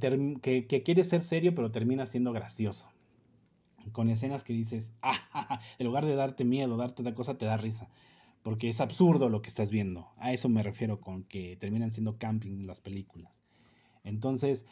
que, 0.67 0.81
quiere 0.81 1.03
ser 1.03 1.21
serio 1.21 1.53
pero 1.53 1.69
termina 1.69 2.07
siendo 2.07 2.33
gracioso. 2.33 2.87
Con 3.91 4.09
escenas 4.09 4.43
que 4.43 4.53
dices, 4.53 4.93
ah, 5.01 5.59
en 5.79 5.85
lugar 5.87 6.05
de 6.05 6.15
darte 6.15 6.45
miedo, 6.45 6.77
darte 6.77 7.01
otra 7.01 7.15
cosa, 7.15 7.37
te 7.37 7.45
da 7.45 7.57
risa. 7.57 7.89
Porque 8.43 8.69
es 8.69 8.79
absurdo 8.81 9.29
lo 9.29 9.41
que 9.41 9.49
estás 9.49 9.71
viendo. 9.71 10.07
A 10.17 10.33
eso 10.33 10.49
me 10.49 10.63
refiero 10.63 11.01
con 11.01 11.23
que 11.23 11.57
terminan 11.57 11.91
siendo 11.91 12.17
camping 12.17 12.65
las 12.65 12.81
películas. 12.81 13.33
Entonces, 14.03 14.65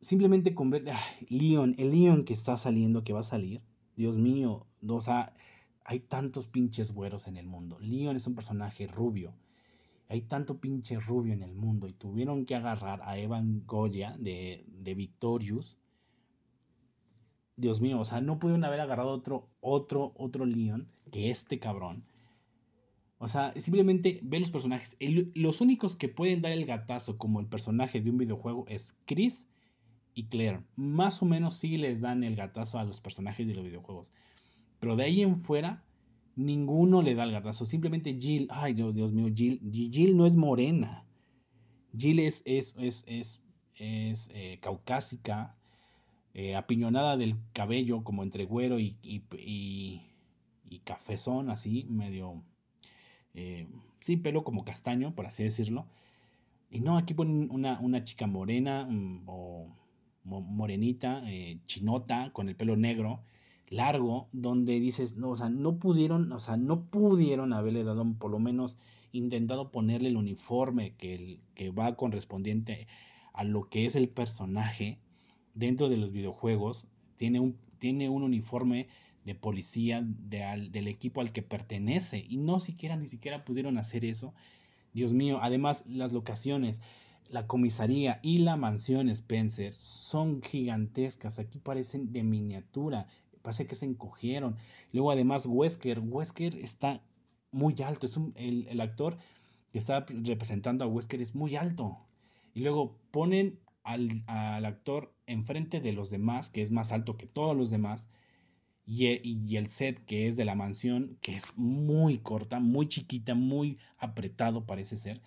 simplemente 0.00 0.54
con 0.54 0.70
ver, 0.70 0.84
Leon, 1.28 1.74
el 1.78 1.90
Leon 1.90 2.24
que 2.24 2.32
está 2.32 2.56
saliendo, 2.56 3.04
que 3.04 3.12
va 3.12 3.20
a 3.20 3.24
salir, 3.24 3.62
Dios 3.96 4.18
mío, 4.18 4.66
o 4.86 5.00
sea, 5.00 5.34
hay 5.84 6.00
tantos 6.00 6.46
pinches 6.46 6.92
güeros 6.92 7.26
en 7.26 7.36
el 7.36 7.46
mundo. 7.46 7.78
Leon 7.80 8.16
es 8.16 8.26
un 8.26 8.34
personaje 8.34 8.86
rubio 8.86 9.34
hay 10.12 10.20
tanto 10.20 10.60
pinche 10.60 11.00
rubio 11.00 11.32
en 11.32 11.42
el 11.42 11.54
mundo 11.54 11.88
y 11.88 11.94
tuvieron 11.94 12.44
que 12.44 12.54
agarrar 12.54 13.00
a 13.02 13.16
Evan 13.16 13.62
Goya 13.64 14.14
de, 14.18 14.62
de 14.68 14.94
Victorious. 14.94 15.78
Dios 17.62 17.80
mío, 17.80 18.00
o 18.00 18.04
sea, 18.04 18.20
no 18.20 18.38
pudieron 18.38 18.64
haber 18.64 18.80
agarrado 18.80 19.10
otro, 19.10 19.48
otro, 19.60 20.12
otro 20.16 20.44
Leon 20.44 20.88
que 21.12 21.30
este 21.30 21.60
cabrón. 21.60 22.04
O 23.18 23.28
sea, 23.28 23.54
simplemente 23.56 24.18
ve 24.24 24.40
los 24.40 24.50
personajes. 24.50 24.96
los 24.98 25.60
únicos 25.60 25.94
que 25.94 26.08
pueden 26.08 26.42
dar 26.42 26.50
el 26.50 26.66
gatazo 26.66 27.18
como 27.18 27.38
el 27.38 27.46
personaje 27.46 28.00
de 28.00 28.10
un 28.10 28.18
videojuego 28.18 28.64
es 28.66 28.96
Chris 29.06 29.46
y 30.12 30.24
Claire. 30.24 30.64
Más 30.74 31.22
o 31.22 31.24
menos 31.24 31.54
sí 31.54 31.78
les 31.78 32.00
dan 32.00 32.24
el 32.24 32.34
gatazo 32.34 32.80
a 32.80 32.84
los 32.84 33.00
personajes 33.00 33.46
de 33.46 33.54
los 33.54 33.64
videojuegos. 33.64 34.12
Pero 34.80 34.96
de 34.96 35.04
ahí 35.04 35.22
en 35.22 35.40
fuera, 35.40 35.84
ninguno 36.34 37.00
le 37.00 37.14
da 37.14 37.22
el 37.22 37.30
gatazo. 37.30 37.64
Simplemente 37.64 38.18
Jill, 38.18 38.48
ay 38.50 38.74
Dios, 38.74 39.12
mío, 39.12 39.32
Jill, 39.32 39.60
Jill 39.70 40.16
no 40.16 40.26
es 40.26 40.34
morena. 40.34 41.06
Jill 41.96 42.18
es, 42.18 42.42
es, 42.44 42.74
es, 42.76 43.04
es, 43.06 43.40
es 43.76 44.28
eh, 44.34 44.58
caucásica, 44.60 45.56
eh, 46.34 46.56
apiñonada 46.56 47.16
del 47.16 47.36
cabello 47.52 48.04
como 48.04 48.22
entre 48.22 48.44
güero 48.44 48.78
y, 48.78 48.96
y, 49.02 49.22
y, 50.68 50.78
cafezón, 50.80 51.50
así, 51.50 51.84
medio, 51.88 52.42
eh, 53.34 53.68
sí, 54.00 54.16
pelo 54.16 54.44
como 54.44 54.64
castaño, 54.64 55.14
por 55.14 55.26
así 55.26 55.42
decirlo. 55.44 55.86
Y 56.70 56.80
no, 56.80 56.96
aquí 56.96 57.14
ponen 57.14 57.50
una, 57.50 57.78
una 57.80 58.04
chica 58.04 58.26
morena 58.26 58.86
mm, 58.88 59.24
o 59.26 59.68
morenita, 60.24 61.22
chinota, 61.66 62.32
con 62.32 62.48
el 62.48 62.56
pelo 62.56 62.76
negro 62.76 63.22
largo 63.72 64.28
donde 64.32 64.78
dices, 64.80 65.16
no, 65.16 65.30
o 65.30 65.36
sea, 65.36 65.48
no 65.48 65.78
pudieron, 65.78 66.30
o 66.32 66.38
sea, 66.38 66.56
no 66.56 66.84
pudieron 66.84 67.52
haberle 67.52 67.84
dado 67.84 68.06
por 68.18 68.30
lo 68.30 68.38
menos 68.38 68.76
intentado 69.12 69.70
ponerle 69.70 70.10
el 70.10 70.16
uniforme 70.16 70.94
que, 70.96 71.14
el, 71.14 71.40
que 71.54 71.70
va 71.70 71.96
correspondiente 71.96 72.86
a 73.32 73.44
lo 73.44 73.68
que 73.68 73.86
es 73.86 73.96
el 73.96 74.08
personaje 74.08 74.98
dentro 75.54 75.88
de 75.88 75.96
los 75.96 76.12
videojuegos. 76.12 76.86
Tiene 77.16 77.40
un, 77.40 77.56
tiene 77.78 78.08
un 78.08 78.22
uniforme 78.22 78.88
de 79.24 79.34
policía 79.34 80.02
de 80.04 80.68
del 80.70 80.88
equipo 80.88 81.20
al 81.20 81.32
que 81.32 81.42
pertenece 81.42 82.24
y 82.28 82.36
no 82.36 82.58
siquiera 82.58 82.96
ni 82.96 83.06
siquiera 83.06 83.44
pudieron 83.44 83.78
hacer 83.78 84.04
eso. 84.04 84.34
Dios 84.92 85.12
mío, 85.12 85.38
además 85.40 85.84
las 85.86 86.12
locaciones, 86.12 86.80
la 87.28 87.46
comisaría 87.46 88.20
y 88.22 88.38
la 88.38 88.56
mansión 88.56 89.08
Spencer 89.08 89.74
son 89.74 90.42
gigantescas, 90.42 91.38
aquí 91.38 91.58
parecen 91.58 92.12
de 92.12 92.22
miniatura 92.22 93.06
parece 93.42 93.66
que 93.66 93.74
se 93.74 93.86
encogieron. 93.86 94.56
Luego 94.92 95.10
además 95.10 95.46
Wesker, 95.46 96.00
Wesker 96.00 96.56
está 96.56 97.02
muy 97.50 97.74
alto, 97.84 98.06
es 98.06 98.18
el, 98.36 98.80
actor 98.80 99.18
que 99.72 99.78
está 99.78 100.06
representando 100.08 100.84
a 100.84 100.88
Wesker 100.88 101.20
es 101.20 101.34
muy 101.34 101.56
alto. 101.56 101.98
Y 102.54 102.60
luego 102.60 102.96
ponen 103.10 103.58
al, 103.82 104.24
actor 104.26 105.12
enfrente 105.32 105.80
de 105.80 105.92
los 105.92 106.10
demás, 106.10 106.50
que 106.50 106.62
es 106.62 106.70
más 106.70 106.92
alto 106.92 107.16
que 107.16 107.26
todos 107.26 107.56
los 107.56 107.70
demás, 107.70 108.08
y, 108.84 109.06
y, 109.22 109.56
el 109.56 109.68
set 109.68 110.04
que 110.06 110.28
es 110.28 110.36
de 110.36 110.44
la 110.44 110.54
mansión, 110.54 111.18
que 111.22 111.36
es 111.36 111.44
muy 111.56 112.18
corta, 112.18 112.60
muy 112.60 112.88
chiquita, 112.88 113.34
muy 113.34 113.78
apretado 113.98 114.66
parece 114.66 114.96
ser. 114.96 115.22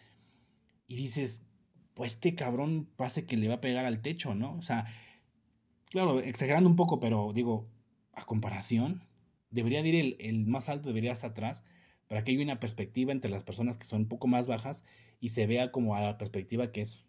Y 0.88 0.96
dices, 0.98 1.42
pues 1.96 2.14
este 2.14 2.36
cabrón 2.36 2.90
parece 2.98 3.26
que 3.26 3.38
le 3.38 3.48
va 3.48 3.56
a 3.56 3.62
pegar 3.62 3.86
al 3.86 4.02
techo, 4.02 4.36
¿no? 4.36 4.56
O 4.58 4.62
sea, 4.62 4.86
claro, 5.90 6.20
exagerando 6.20 6.70
un 6.70 6.76
poco, 6.76 7.00
pero 7.00 7.32
digo, 7.34 7.68
a 8.14 8.26
comparación, 8.26 9.04
debería 9.50 9.80
ir 9.80 10.16
el, 10.20 10.46
más 10.46 10.70
alto, 10.70 10.90
debería 10.90 11.14
estar 11.14 11.32
atrás, 11.32 11.64
para 12.08 12.24
que 12.24 12.32
haya 12.32 12.44
una 12.44 12.60
perspectiva 12.60 13.12
entre 13.12 13.32
las 13.32 13.44
personas 13.44 13.78
que 13.78 13.86
son 13.86 14.02
un 14.02 14.08
poco 14.08 14.28
más 14.28 14.48
bajas 14.48 14.84
y 15.20 15.30
se 15.30 15.48
vea 15.48 15.72
como 15.72 15.96
a 15.96 16.02
la 16.02 16.18
perspectiva 16.18 16.72
que 16.72 16.82
es, 16.82 17.06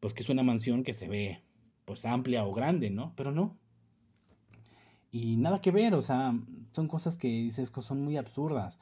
pues 0.00 0.14
que 0.14 0.22
es 0.22 0.28
una 0.30 0.42
mansión 0.42 0.82
que 0.82 0.94
se 0.94 1.08
ve 1.08 1.42
pues 1.86 2.04
amplia 2.04 2.44
o 2.44 2.52
grande, 2.52 2.90
¿no? 2.90 3.14
Pero 3.16 3.32
no. 3.32 3.56
Y 5.10 5.36
nada 5.36 5.62
que 5.62 5.70
ver, 5.70 5.94
o 5.94 6.02
sea, 6.02 6.38
son 6.72 6.88
cosas 6.88 7.16
que 7.16 7.28
dices 7.28 7.70
que 7.70 7.80
son 7.80 8.02
muy 8.04 8.18
absurdas. 8.18 8.78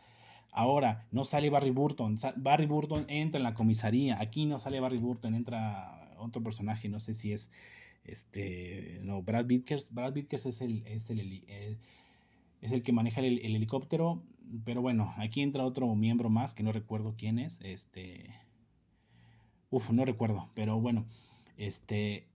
Ahora, 0.51 1.07
no 1.13 1.25
sale 1.25 1.51
Barry 1.51 1.71
Burton, 1.71 2.19
Barry 2.37 2.67
Burton 2.67 3.07
entra 3.09 3.39
en 3.39 3.45
la 3.45 3.55
comisaría, 3.55 4.21
aquí 4.21 4.47
no 4.47 4.59
sale 4.59 4.81
Barry 4.81 4.99
Burton, 4.99 5.35
entra 5.35 6.15
otro 6.19 6.43
personaje, 6.43 6.89
no 6.89 7.01
sé 7.01 7.15
si 7.15 7.33
es 7.33 7.51
este, 8.05 9.01
no, 9.03 9.23
Brad 9.23 9.47
Vickers, 9.47 9.93
Brad 9.93 10.13
Vickers 10.13 10.47
es 10.47 10.61
el, 10.61 10.87
es 10.87 11.11
el, 11.11 11.45
eh, 11.49 11.77
es 12.61 12.73
el 12.73 12.83
que 12.83 12.93
maneja 12.93 13.21
el, 13.21 13.39
helicóptero, 13.39 14.23
pero 14.65 14.83
bueno, 14.83 15.15
aquí 15.17 15.43
entra 15.43 15.65
otro 15.65 15.93
miembro 15.95 16.31
más 16.31 16.55
que 16.55 16.63
no 16.63 16.73
recuerdo 16.73 17.15
quién 17.17 17.39
es, 17.39 17.61
este, 17.63 18.35
uf, 19.71 19.91
no 19.91 20.05
recuerdo, 20.05 20.51
pero 20.55 20.81
bueno, 20.81 21.07
este, 21.57 22.27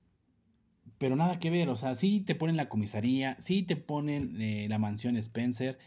pero 1.00 1.16
nada 1.16 1.40
que 1.40 1.50
ver, 1.50 1.70
o 1.70 1.76
sea, 1.76 1.96
sí 1.96 2.22
te 2.22 2.36
ponen 2.36 2.58
la 2.58 2.70
comisaría, 2.70 3.36
sí 3.40 3.64
te 3.64 3.76
ponen 3.76 4.40
eh, 4.40 4.68
la 4.70 4.78
mansión 4.78 5.18
Spencer, 5.18 5.80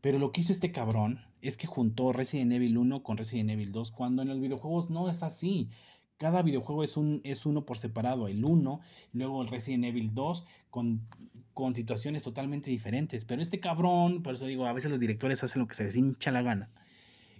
pero 0.00 0.20
lo 0.20 0.30
que 0.30 0.42
hizo 0.42 0.52
este 0.52 0.70
cabrón 0.70 1.20
es 1.42 1.56
que 1.56 1.66
juntó 1.66 2.12
Resident 2.12 2.52
Evil 2.52 2.78
1 2.78 3.02
con 3.02 3.16
Resident 3.16 3.50
Evil 3.50 3.72
2, 3.72 3.90
cuando 3.90 4.22
en 4.22 4.28
los 4.28 4.38
videojuegos 4.38 4.90
no 4.90 5.10
es 5.10 5.24
así 5.24 5.70
cada 6.18 6.42
videojuego 6.42 6.84
es, 6.84 6.96
un, 6.96 7.20
es 7.24 7.44
uno 7.46 7.66
por 7.66 7.78
separado, 7.78 8.28
el 8.28 8.44
1, 8.44 8.80
luego 9.12 9.42
el 9.42 9.48
Resident 9.48 9.84
Evil 9.84 10.14
2, 10.14 10.44
con, 10.70 11.06
con 11.52 11.74
situaciones 11.74 12.22
totalmente 12.22 12.70
diferentes. 12.70 13.24
Pero 13.24 13.42
este 13.42 13.60
cabrón, 13.60 14.22
por 14.22 14.34
eso 14.34 14.46
digo, 14.46 14.66
a 14.66 14.72
veces 14.72 14.90
los 14.90 15.00
directores 15.00 15.42
hacen 15.42 15.60
lo 15.60 15.68
que 15.68 15.74
se 15.74 15.84
les 15.84 15.96
hincha 15.96 16.30
la 16.30 16.42
gana. 16.42 16.70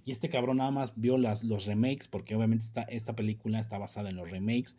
Y 0.05 0.11
este 0.11 0.29
cabrón 0.29 0.59
nada 0.59 0.71
más 0.71 0.93
vio 0.97 1.17
las, 1.19 1.45
los 1.45 1.67
remakes, 1.67 2.09
porque 2.09 2.35
obviamente 2.35 2.67
esta, 2.67 2.83
esta 2.83 3.15
película 3.15 3.59
está 3.59 3.79
basada 3.79 4.11
en 4.11 4.17
los 4.17 4.31
remakes, 4.31 4.77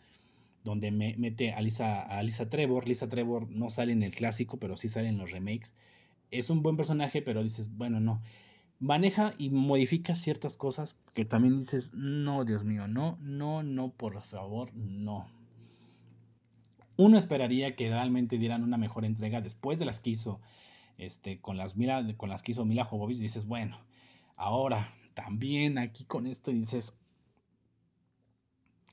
donde 0.65 0.91
me, 0.91 1.15
mete 1.17 1.53
a 1.53 1.61
Lisa, 1.61 2.01
a 2.01 2.21
Lisa 2.21 2.49
Trevor. 2.49 2.85
Lisa 2.85 3.07
Trevor 3.07 3.49
no 3.49 3.69
sale 3.69 3.93
en 3.93 4.03
el 4.03 4.13
clásico, 4.13 4.57
pero 4.57 4.75
sí 4.75 4.89
sale 4.89 5.07
en 5.07 5.17
los 5.17 5.31
remakes. 5.31 5.73
Es 6.31 6.49
un 6.49 6.61
buen 6.61 6.75
personaje, 6.75 7.21
pero 7.21 7.41
dices, 7.41 7.69
bueno, 7.77 8.01
no 8.01 8.21
maneja 8.79 9.33
y 9.37 9.49
modifica 9.49 10.15
ciertas 10.15 10.57
cosas 10.57 10.95
que 11.13 11.25
también 11.25 11.59
dices, 11.59 11.93
no, 11.93 12.43
Dios 12.45 12.63
mío, 12.63 12.87
no, 12.87 13.17
no, 13.21 13.63
no, 13.63 13.91
por 13.91 14.21
favor, 14.21 14.73
no. 14.73 15.27
Uno 16.97 17.17
esperaría 17.17 17.75
que 17.75 17.89
realmente 17.89 18.37
dieran 18.37 18.63
una 18.63 18.77
mejor 18.77 19.05
entrega 19.05 19.41
después 19.41 19.79
de 19.79 19.85
las 19.85 19.99
que 19.99 20.11
hizo 20.11 20.39
este, 20.97 21.39
con, 21.39 21.57
las, 21.57 21.75
Mila, 21.75 22.05
con 22.17 22.29
las 22.29 22.41
que 22.41 22.53
hizo 22.53 22.65
Mila 22.65 22.85
Jovovich. 22.85 23.17
Dices, 23.17 23.45
bueno, 23.45 23.77
ahora 24.35 24.93
también 25.13 25.77
aquí 25.77 26.05
con 26.05 26.27
esto 26.27 26.51
dices, 26.51 26.93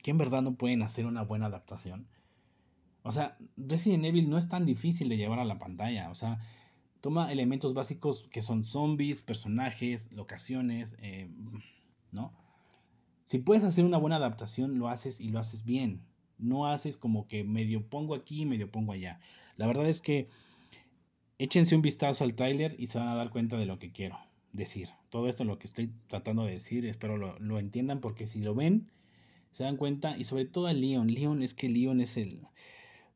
que 0.03 0.11
en 0.11 0.19
verdad 0.19 0.43
no 0.43 0.53
pueden 0.53 0.83
hacer 0.83 1.07
una 1.07 1.23
buena 1.23 1.47
adaptación. 1.47 2.05
O 3.01 3.11
sea, 3.11 3.37
Resident 3.57 4.05
Evil 4.05 4.29
no 4.29 4.37
es 4.37 4.47
tan 4.47 4.65
difícil 4.65 5.09
de 5.09 5.17
llevar 5.17 5.39
a 5.39 5.45
la 5.45 5.57
pantalla. 5.57 6.11
O 6.11 6.15
sea, 6.15 6.39
toma 7.01 7.31
elementos 7.31 7.73
básicos 7.73 8.27
que 8.31 8.41
son 8.41 8.65
zombies, 8.65 9.21
personajes, 9.21 10.11
locaciones, 10.13 10.95
eh, 10.99 11.29
¿no? 12.11 12.31
si 13.25 13.39
puedes 13.39 13.63
hacer 13.63 13.85
una 13.85 13.97
buena 13.97 14.17
adaptación, 14.17 14.77
lo 14.77 14.89
haces 14.89 15.19
y 15.19 15.29
lo 15.29 15.39
haces 15.39 15.63
bien. 15.63 16.01
No 16.37 16.67
haces 16.67 16.97
como 16.97 17.27
que 17.27 17.43
medio 17.43 17.87
pongo 17.87 18.15
aquí 18.15 18.41
y 18.41 18.45
medio 18.45 18.69
pongo 18.69 18.91
allá. 18.91 19.19
La 19.55 19.67
verdad 19.67 19.87
es 19.87 20.01
que 20.01 20.27
échense 21.37 21.75
un 21.75 21.81
vistazo 21.81 22.25
al 22.25 22.35
trailer 22.35 22.75
y 22.77 22.87
se 22.87 22.99
van 22.99 23.07
a 23.07 23.15
dar 23.15 23.29
cuenta 23.29 23.57
de 23.57 23.65
lo 23.65 23.79
que 23.79 23.91
quiero 23.91 24.17
decir. 24.51 24.89
Todo 25.09 25.29
esto 25.29 25.45
lo 25.45 25.57
que 25.57 25.67
estoy 25.67 25.91
tratando 26.07 26.43
de 26.45 26.51
decir, 26.51 26.85
espero 26.85 27.17
lo, 27.17 27.39
lo 27.39 27.59
entiendan 27.59 28.01
porque 28.01 28.27
si 28.27 28.41
lo 28.41 28.53
ven, 28.53 28.89
se 29.53 29.63
dan 29.63 29.77
cuenta 29.77 30.17
y 30.17 30.25
sobre 30.25 30.45
todo 30.45 30.67
a 30.67 30.73
Leon. 30.73 31.07
Leon 31.07 31.41
es 31.41 31.53
que 31.53 31.69
Leon 31.69 32.01
es 32.01 32.17
el... 32.17 32.41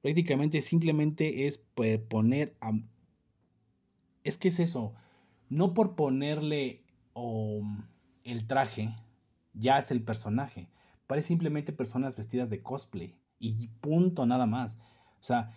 Prácticamente 0.01 0.61
simplemente 0.61 1.47
es 1.47 1.59
poner 2.07 2.55
a... 2.61 2.71
Es 4.23 4.37
que 4.37 4.49
es 4.49 4.59
eso. 4.59 4.93
No 5.49 5.73
por 5.73 5.95
ponerle 5.95 6.83
el 8.23 8.47
traje, 8.47 8.93
ya 9.53 9.79
es 9.79 9.91
el 9.91 10.03
personaje. 10.03 10.69
Parece 11.07 11.29
simplemente 11.29 11.73
personas 11.73 12.15
vestidas 12.15 12.49
de 12.49 12.61
cosplay. 12.61 13.15
Y 13.39 13.69
punto, 13.81 14.25
nada 14.25 14.45
más. 14.45 14.77
O 15.19 15.23
sea, 15.23 15.51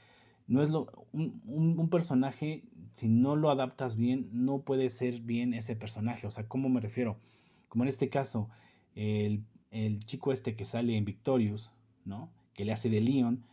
no 0.47 0.63
es 0.63 0.71
lo. 0.71 1.07
Un, 1.13 1.43
un, 1.45 1.91
personaje, 1.91 2.65
si 2.93 3.09
no 3.09 3.37
lo 3.37 3.51
adaptas 3.51 3.97
bien, 3.97 4.29
no 4.33 4.63
puede 4.63 4.89
ser 4.89 5.21
bien 5.21 5.55
ese 5.55 5.77
personaje. 5.77 6.27
O 6.27 6.31
sea, 6.31 6.49
¿cómo 6.49 6.69
me 6.69 6.81
refiero? 6.81 7.19
Como 7.69 7.85
en 7.85 7.89
este 7.89 8.09
caso, 8.09 8.49
el, 8.95 9.45
el 9.71 10.01
chico 10.05 10.33
este 10.33 10.57
que 10.57 10.65
sale 10.65 10.97
en 10.97 11.05
Victorious, 11.05 11.73
¿no? 12.05 12.31
Que 12.55 12.65
le 12.65 12.73
hace 12.73 12.91
de 12.91 13.01
Leon, 13.01 13.45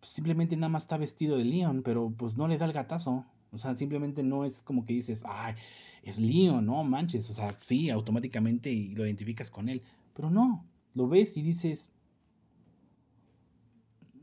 pues 0.00 0.12
simplemente 0.12 0.56
nada 0.56 0.68
más 0.68 0.84
está 0.84 0.96
vestido 0.96 1.36
de 1.36 1.44
Leon, 1.44 1.82
pero 1.82 2.10
pues 2.10 2.36
no 2.36 2.46
le 2.48 2.58
da 2.58 2.66
el 2.66 2.72
gatazo. 2.72 3.24
O 3.52 3.58
sea, 3.58 3.74
simplemente 3.74 4.22
no 4.22 4.44
es 4.44 4.62
como 4.62 4.84
que 4.84 4.94
dices, 4.94 5.22
ay, 5.26 5.54
es 6.02 6.18
Leon, 6.18 6.66
no 6.66 6.84
manches. 6.84 7.30
O 7.30 7.32
sea, 7.32 7.58
sí, 7.62 7.90
automáticamente 7.90 8.70
lo 8.94 9.06
identificas 9.06 9.50
con 9.50 9.68
él. 9.68 9.82
Pero 10.12 10.30
no, 10.30 10.64
lo 10.94 11.08
ves 11.08 11.36
y 11.36 11.42
dices. 11.42 11.90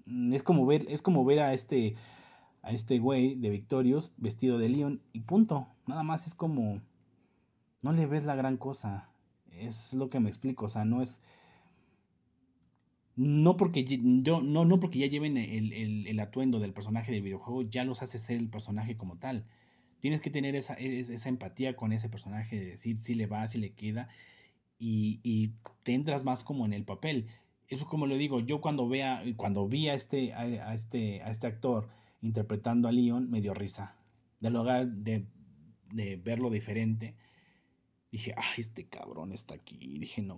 Mm, 0.06 0.34
es 0.34 0.44
como 0.44 0.66
ver, 0.66 0.86
es 0.90 1.02
como 1.02 1.26
ver 1.26 1.40
a 1.40 1.54
este. 1.54 1.96
a 2.62 2.72
este 2.72 3.00
güey 3.00 3.36
de 3.36 3.50
Victorious 3.50 4.14
vestido 4.18 4.58
de 4.58 4.70
Leon 4.70 5.02
y 5.14 5.22
punto. 5.22 5.68
Nada 5.88 6.04
más 6.04 6.28
es 6.28 6.36
como. 6.36 6.82
No 7.82 7.92
le 7.94 8.06
ves 8.06 8.26
la 8.26 8.36
gran 8.36 8.58
cosa. 8.58 9.10
Es 9.52 9.94
lo 9.94 10.10
que 10.10 10.20
me 10.20 10.30
explico. 10.30 10.66
O 10.66 10.70
sea, 10.70 10.86
no 10.86 11.02
es 11.02 11.22
no 13.16 13.58
porque 13.58 13.84
yo 13.84 14.42
no 14.42 14.66
no 14.66 14.80
porque 14.80 15.00
ya 15.00 15.08
lleven 15.08 15.38
el, 15.38 16.20
atuendo 16.20 16.60
del 16.60 16.74
personaje 16.74 17.12
del 17.12 17.24
videojuego 17.24 17.64
ya 17.64 17.84
los 17.84 18.02
hace 18.02 18.20
ser 18.20 18.38
el 18.38 18.50
personaje 18.50 18.98
como 18.98 19.18
tal. 19.18 19.46
Tienes 20.00 20.22
que 20.22 20.32
tener 20.32 20.56
esa, 20.56 20.74
esa 20.76 21.30
empatía 21.30 21.76
con 21.76 21.92
ese 21.94 22.10
personaje 22.10 22.60
de 22.60 22.66
decir 22.66 23.00
si 23.00 23.14
le 23.16 23.28
va 23.28 23.48
si 23.48 23.60
le 23.60 23.74
queda 23.74 24.10
y, 24.80 25.20
y, 25.24 25.54
te 25.84 25.94
entras 25.94 26.24
más 26.24 26.44
como 26.44 26.66
en 26.66 26.74
el 26.74 26.86
papel. 26.86 27.28
Eso 27.68 27.86
como 27.86 28.08
le 28.08 28.18
digo 28.18 28.40
yo 28.40 28.62
cuando 28.62 28.88
vea 28.88 29.24
cuando 29.36 29.68
vi 29.68 29.90
a 29.90 29.94
este 29.94 30.34
a, 30.34 30.74
este 30.74 31.22
a 31.22 31.30
este 31.30 31.48
actor 31.48 31.90
interpretando 32.22 32.88
a 32.88 32.92
Leon 32.92 33.30
me 33.30 33.42
dio 33.42 33.54
risa. 33.54 33.96
De 34.40 34.50
lugar 34.50 34.88
de, 34.88 35.26
de 35.94 36.16
verlo 36.16 36.50
diferente 36.50 37.16
dije 38.12 38.34
ay 38.36 38.62
este 38.62 38.88
cabrón 38.88 39.32
está 39.32 39.56
aquí 39.56 39.98
dije 40.00 40.22
no 40.22 40.38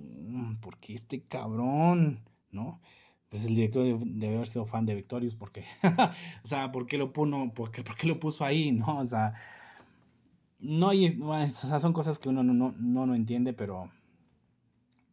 ¿por 0.62 0.78
qué 0.78 0.94
este 0.94 1.24
cabrón 1.24 2.24
¿no? 2.54 2.82
Pues 3.30 3.46
el 3.46 3.56
director 3.56 3.84
debe, 3.84 4.36
haber 4.36 4.48
sido 4.48 4.66
fan 4.66 4.86
de 4.86 4.96
Victorious 4.96 5.36
porque, 5.36 5.66
o 6.44 6.48
sea, 6.48 6.72
¿por 6.72 6.86
qué 6.86 6.98
lo 6.98 7.12
puso, 7.12 7.52
por 7.54 7.72
qué, 7.72 8.08
lo 8.08 8.20
puso 8.20 8.46
ahí, 8.46 8.72
no? 8.72 9.00
O 9.00 9.06
sea, 9.06 9.34
no 10.60 10.90
hay, 10.90 11.08
o 11.20 11.50
sea, 11.50 11.80
son 11.80 11.94
cosas 11.94 12.20
que 12.20 12.30
uno 12.30 12.44
no, 12.44 12.54
no, 12.54 12.74
no, 12.78 13.06
no 13.06 13.16
entiende, 13.16 13.54
pero 13.54 13.92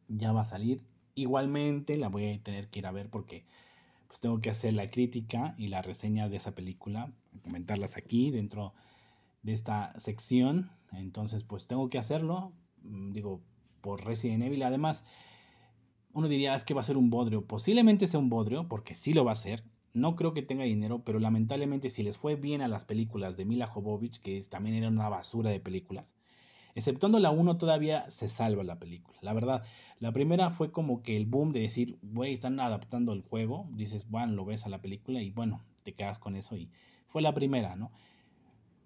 ya 0.09 0.33
va 0.33 0.43
a 0.43 0.45
salir. 0.45 0.83
Igualmente 1.15 1.97
la 1.97 2.09
voy 2.09 2.29
a 2.29 2.43
tener 2.43 2.69
que 2.69 2.81
ir 2.81 2.87
a 2.87 2.93
ver 2.93 3.09
porque 3.09 3.45
pues 4.07 4.21
tengo 4.21 4.41
que 4.41 4.51
hacer 4.51 4.75
la 4.75 4.89
crítica 4.89 5.55
y 5.57 5.69
la 5.69 5.83
reseña 5.83 6.29
de 6.29 6.37
esa 6.37 6.55
película, 6.55 7.13
comentarlas 7.43 7.97
aquí 7.97 8.31
dentro 8.31 8.75
de 9.43 9.53
esta 9.53 9.99
sección. 9.99 10.71
Entonces, 10.93 11.45
pues 11.45 11.67
tengo 11.69 11.89
que 11.89 11.99
hacerlo, 11.99 12.53
mm, 12.83 13.13
digo, 13.13 13.41
por 13.81 14.05
Resident 14.05 14.43
Evil. 14.43 14.63
Además, 14.65 15.05
uno 16.13 16.29
diría 16.29 16.55
es 16.55 16.65
que 16.65 16.75
va 16.75 16.81
a 16.81 16.85
ser 16.85 16.97
un 16.97 17.11
bodrio. 17.11 17.45
Posiblemente 17.47 18.07
sea 18.07 18.21
un 18.21 18.31
bodrio, 18.31 18.69
porque 18.69 18.95
sí 18.95 19.13
lo 19.13 19.25
va 19.25 19.33
a 19.33 19.37
ser. 19.37 19.65
No 19.93 20.17
creo 20.17 20.35
que 20.35 20.43
tenga 20.43 20.65
dinero, 20.65 21.03
pero 21.05 21.19
lamentablemente 21.19 21.91
si 21.91 22.03
les 22.03 22.17
fue 22.17 22.37
bien 22.37 22.63
a 22.63 22.69
las 22.69 22.85
películas 22.85 23.37
de 23.37 23.45
Mila 23.45 23.67
Jovovich, 23.67 24.21
que 24.21 24.41
también 24.43 24.77
era 24.77 24.89
una 24.89 25.09
basura 25.09 25.51
de 25.51 25.59
películas, 25.59 26.15
exceptuando 26.77 27.19
la 27.19 27.31
1 27.31 27.59
todavía 27.59 28.09
se 28.09 28.29
salva 28.29 28.63
la 28.63 28.79
película. 28.79 29.19
La 29.21 29.33
verdad, 29.33 29.65
la 29.99 30.13
primera 30.13 30.51
fue 30.51 30.71
como 30.71 31.03
que 31.03 31.17
el 31.17 31.27
boom 31.27 31.53
de 31.53 31.61
decir, 31.61 31.99
güey, 32.03 32.33
están 32.33 32.61
adaptando 32.61 33.13
el 33.13 33.23
juego, 33.23 33.69
dices, 33.73 34.09
bueno, 34.09 34.33
lo 34.35 34.45
ves 34.45 34.65
a 34.65 34.69
la 34.69 34.81
película 34.81 35.23
y 35.23 35.31
bueno, 35.31 35.61
te 35.83 35.95
quedas 35.95 36.21
con 36.21 36.37
eso 36.37 36.57
y 36.57 36.71
fue 37.09 37.23
la 37.23 37.35
primera, 37.35 37.75
¿no? 37.75 37.91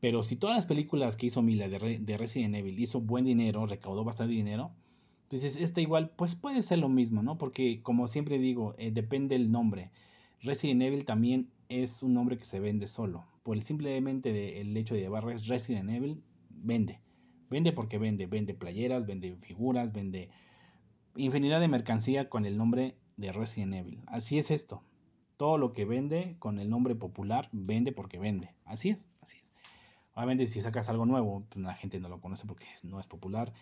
Pero 0.00 0.22
si 0.22 0.36
todas 0.36 0.56
las 0.56 0.66
películas 0.66 1.16
que 1.16 1.26
hizo 1.26 1.42
Mila 1.42 1.68
de, 1.68 1.98
de 1.98 2.18
Resident 2.18 2.54
Evil 2.54 2.78
hizo 2.78 3.00
buen 3.00 3.24
dinero, 3.26 3.66
recaudó 3.66 4.04
bastante 4.04 4.32
dinero, 4.32 4.72
entonces, 5.24 5.56
este 5.56 5.80
igual, 5.80 6.10
pues 6.10 6.34
puede 6.34 6.62
ser 6.62 6.78
lo 6.78 6.88
mismo, 6.88 7.22
¿no? 7.22 7.38
Porque 7.38 7.82
como 7.82 8.08
siempre 8.08 8.38
digo, 8.38 8.74
eh, 8.78 8.90
depende 8.92 9.34
el 9.34 9.50
nombre. 9.50 9.90
Resident 10.42 10.82
Evil 10.82 11.06
también 11.06 11.50
es 11.68 12.02
un 12.02 12.12
nombre 12.12 12.36
que 12.36 12.44
se 12.44 12.60
vende 12.60 12.86
solo. 12.86 13.24
Por 13.42 13.56
el 13.56 13.62
simplemente 13.62 14.32
de, 14.32 14.60
el 14.60 14.76
hecho 14.76 14.94
de 14.94 15.00
llevar 15.00 15.24
Resident 15.24 15.90
Evil, 15.90 16.22
vende. 16.50 17.00
Vende 17.48 17.72
porque 17.72 17.98
vende. 17.98 18.26
Vende 18.26 18.54
playeras, 18.54 19.06
vende 19.06 19.34
figuras, 19.40 19.92
vende 19.92 20.28
infinidad 21.16 21.60
de 21.60 21.68
mercancía 21.68 22.28
con 22.28 22.44
el 22.44 22.58
nombre 22.58 22.96
de 23.16 23.32
Resident 23.32 23.74
Evil. 23.74 24.02
Así 24.06 24.38
es 24.38 24.50
esto. 24.50 24.82
Todo 25.38 25.56
lo 25.56 25.72
que 25.72 25.86
vende 25.86 26.36
con 26.38 26.58
el 26.58 26.68
nombre 26.68 26.94
popular, 26.94 27.48
vende 27.50 27.92
porque 27.92 28.18
vende. 28.18 28.50
Así 28.66 28.90
es, 28.90 29.08
así 29.22 29.38
es. 29.38 29.50
Obviamente 30.14 30.46
si 30.46 30.60
sacas 30.60 30.88
algo 30.90 31.06
nuevo, 31.06 31.44
pues 31.48 31.64
la 31.64 31.74
gente 31.74 31.98
no 31.98 32.08
lo 32.08 32.20
conoce 32.20 32.46
porque 32.46 32.66
no 32.82 33.00
es 33.00 33.06
popular 33.06 33.52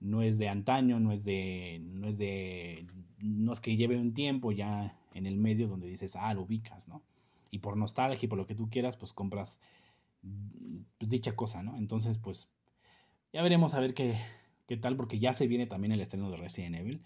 no 0.00 0.22
es 0.22 0.38
de 0.38 0.48
antaño, 0.48 0.98
no 0.98 1.12
es 1.12 1.24
de, 1.24 1.80
no 1.84 2.08
es 2.08 2.18
de, 2.18 2.86
no 3.18 3.52
es 3.52 3.60
que 3.60 3.76
lleve 3.76 3.96
un 3.98 4.14
tiempo 4.14 4.50
ya 4.52 4.96
en 5.14 5.26
el 5.26 5.36
medio 5.36 5.68
donde 5.68 5.88
dices, 5.88 6.16
ah, 6.16 6.32
lo 6.34 6.42
ubicas, 6.42 6.88
¿no? 6.88 7.02
Y 7.50 7.58
por 7.58 7.76
nostalgia 7.76 8.26
y 8.26 8.28
por 8.28 8.38
lo 8.38 8.46
que 8.46 8.54
tú 8.54 8.70
quieras, 8.70 8.96
pues 8.96 9.12
compras 9.12 9.60
pues, 10.98 11.10
dicha 11.10 11.36
cosa, 11.36 11.62
¿no? 11.62 11.76
Entonces, 11.76 12.18
pues, 12.18 12.48
ya 13.32 13.42
veremos 13.42 13.74
a 13.74 13.80
ver 13.80 13.94
qué, 13.94 14.16
qué 14.66 14.76
tal, 14.76 14.96
porque 14.96 15.18
ya 15.18 15.34
se 15.34 15.46
viene 15.46 15.66
también 15.66 15.92
el 15.92 16.00
estreno 16.00 16.30
de 16.30 16.36
Resident 16.36 16.76
Evil 16.76 17.02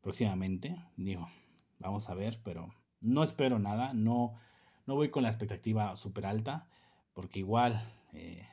próximamente, 0.00 0.76
digo, 0.96 1.28
vamos 1.78 2.08
a 2.08 2.14
ver, 2.14 2.40
pero 2.44 2.74
no 3.00 3.22
espero 3.22 3.58
nada, 3.58 3.92
no, 3.94 4.34
no 4.86 4.94
voy 4.94 5.10
con 5.10 5.22
la 5.22 5.28
expectativa 5.28 5.94
súper 5.96 6.26
alta, 6.26 6.66
porque 7.14 7.40
igual, 7.40 7.92
eh, 8.12 8.46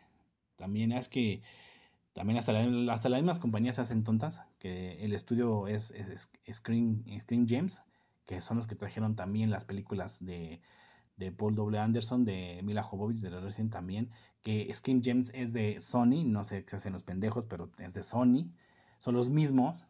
también 0.56 0.92
es 0.92 1.08
que 1.08 1.42
también 2.16 2.40
hasta, 2.40 2.54
hasta 2.94 3.10
las 3.10 3.20
mismas 3.20 3.40
compañías 3.40 3.76
se 3.76 3.82
hacen 3.82 4.06
tontas, 4.06 4.42
que 4.58 5.04
el 5.04 5.14
estudio 5.14 5.68
es, 5.68 5.94
Screen, 6.50 7.04
James, 7.46 7.84
que 8.26 8.40
son 8.40 8.56
los 8.56 8.68
que 8.68 8.76
trajeron 8.76 9.18
también 9.18 9.52
las 9.52 9.66
películas 9.66 10.24
de, 10.24 10.62
de 11.18 11.34
Paul 11.34 11.56
W. 11.56 11.78
Anderson, 11.78 12.24
de 12.24 12.62
Mila 12.64 12.84
Jovovich, 12.84 13.20
de 13.20 13.30
Resident 13.42 13.74
también, 13.74 14.12
que 14.44 14.74
Screen 14.74 15.02
James 15.04 15.30
es 15.36 15.52
de 15.52 15.82
Sony, 15.82 16.24
no 16.24 16.46
sé 16.46 16.64
qué 16.64 16.78
hacen 16.78 16.94
los 16.94 17.04
pendejos, 17.04 17.46
pero 17.48 17.70
es 17.80 17.94
de 17.94 18.02
Sony, 18.02 18.50
son 19.00 19.16
los 19.16 19.30
mismos, 19.30 19.86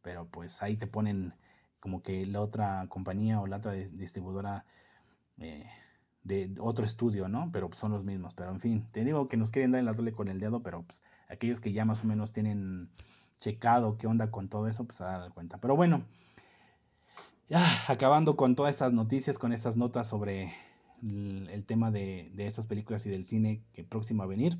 pero 0.00 0.26
pues 0.26 0.62
ahí 0.62 0.78
te 0.78 0.86
ponen 0.86 1.34
como 1.78 2.02
que 2.02 2.24
la 2.24 2.40
otra 2.40 2.86
compañía 2.88 3.38
o 3.38 3.46
la 3.46 3.58
otra 3.58 3.72
distribuidora 3.72 4.64
eh, 5.36 5.66
de 6.22 6.54
otro 6.58 6.86
estudio, 6.86 7.28
¿no? 7.28 7.50
Pero 7.52 7.70
son 7.74 7.92
los 7.92 8.02
mismos, 8.02 8.32
pero 8.32 8.50
en 8.50 8.60
fin, 8.60 8.88
te 8.92 9.04
digo 9.04 9.28
que 9.28 9.36
nos 9.36 9.50
quieren 9.50 9.72
dar 9.72 9.80
en 9.80 9.84
la 9.84 9.94
tole 9.94 10.12
con 10.12 10.28
el 10.28 10.40
dedo, 10.40 10.62
pero 10.62 10.82
pues 10.82 11.02
aquellos 11.28 11.60
que 11.60 11.72
ya 11.72 11.84
más 11.84 12.02
o 12.02 12.06
menos 12.06 12.32
tienen 12.32 12.88
checado 13.40 13.98
qué 13.98 14.06
onda 14.06 14.30
con 14.30 14.48
todo 14.48 14.68
eso, 14.68 14.84
pues 14.84 15.00
a 15.00 15.18
dar 15.18 15.32
cuenta. 15.32 15.58
Pero 15.58 15.76
bueno, 15.76 16.04
ya 17.48 17.64
acabando 17.88 18.36
con 18.36 18.56
todas 18.56 18.74
estas 18.74 18.92
noticias, 18.92 19.38
con 19.38 19.52
estas 19.52 19.76
notas 19.76 20.08
sobre 20.08 20.52
el, 21.02 21.64
tema 21.66 21.90
de, 21.90 22.32
estas 22.36 22.66
películas 22.66 23.06
y 23.06 23.10
del 23.10 23.24
cine 23.24 23.62
que 23.72 23.84
próximo 23.84 24.22
a 24.22 24.26
venir. 24.26 24.58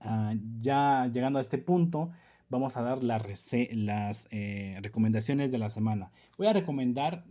Ah, 0.00 0.34
ya 0.60 1.08
llegando 1.12 1.38
a 1.38 1.42
este 1.42 1.58
punto, 1.58 2.10
vamos 2.48 2.76
a 2.76 2.82
dar 2.82 3.04
las 3.04 3.52
eh, 3.52 4.78
recomendaciones 4.82 5.52
de 5.52 5.58
la 5.58 5.70
semana. 5.70 6.10
Voy 6.38 6.48
a 6.48 6.52
recomendar 6.52 7.24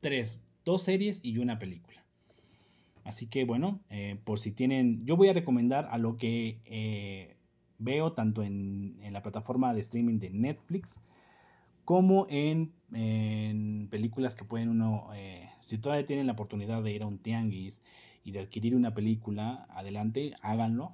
tres, 0.00 0.40
dos 0.64 0.82
series 0.82 1.20
y 1.24 1.38
una 1.38 1.58
película. 1.58 2.04
Así 3.10 3.26
que 3.26 3.44
bueno, 3.44 3.80
eh, 3.90 4.20
por 4.22 4.38
si 4.38 4.52
tienen, 4.52 5.04
yo 5.04 5.16
voy 5.16 5.28
a 5.28 5.32
recomendar 5.32 5.88
a 5.90 5.98
lo 5.98 6.16
que 6.16 6.60
eh, 6.64 7.34
veo 7.80 8.12
tanto 8.12 8.44
en, 8.44 9.00
la 9.10 9.20
plataforma 9.20 9.74
de 9.74 9.80
streaming 9.80 10.20
de 10.20 10.30
Netflix 10.30 11.00
como 11.84 12.28
en, 12.30 12.70
películas 13.90 14.36
que 14.36 14.44
pueden 14.44 14.68
uno, 14.68 15.08
eh, 15.12 15.48
si 15.60 15.76
todavía 15.78 16.06
tienen 16.06 16.28
la 16.28 16.34
oportunidad 16.34 16.84
de 16.84 16.92
ir 16.92 17.02
a 17.02 17.06
un 17.06 17.18
tianguis 17.18 17.80
y 18.22 18.30
de 18.30 18.38
adquirir 18.38 18.76
una 18.76 18.94
película, 18.94 19.66
adelante, 19.70 20.36
háganlo. 20.40 20.92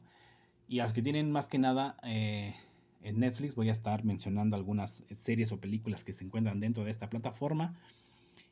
Y 0.68 0.78
a 0.78 0.84
los 0.84 0.94
que 0.94 1.02
tienen 1.02 1.30
más 1.30 1.48
que 1.48 1.58
nada 1.58 1.98
en 2.02 3.20
Netflix. 3.20 3.54
Voy 3.56 3.68
a 3.68 3.72
estar 3.72 4.04
mencionando 4.04 4.56
algunas 4.56 5.04
series 5.10 5.52
o 5.52 5.60
películas 5.60 6.02
que 6.02 6.14
se 6.14 6.24
encuentran 6.24 6.60
dentro 6.60 6.82
de 6.82 6.92
esta 6.92 7.10
plataforma. 7.10 7.76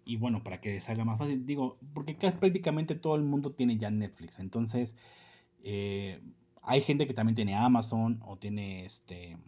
Y 0.04 0.16
bueno, 0.16 0.42
para 0.42 0.60
que 0.60 0.80
se 0.80 0.92
haga 0.92 1.04
más 1.04 1.18
fácil, 1.18 1.46
digo, 1.46 1.78
porque 1.94 2.14
prácticamente 2.14 2.94
todo 2.94 3.16
el 3.16 3.22
mundo 3.22 3.52
tiene 3.52 3.78
ya 3.78 3.90
Netflix. 3.90 4.38
Entonces, 4.38 4.96
eh, 5.62 6.20
hay 6.62 6.82
gente 6.82 7.06
que 7.06 7.14
también 7.14 7.34
tiene 7.34 7.54
Amazon 7.54 8.20
o 8.24 8.36
tiene 8.36 8.84
este... 8.84 9.38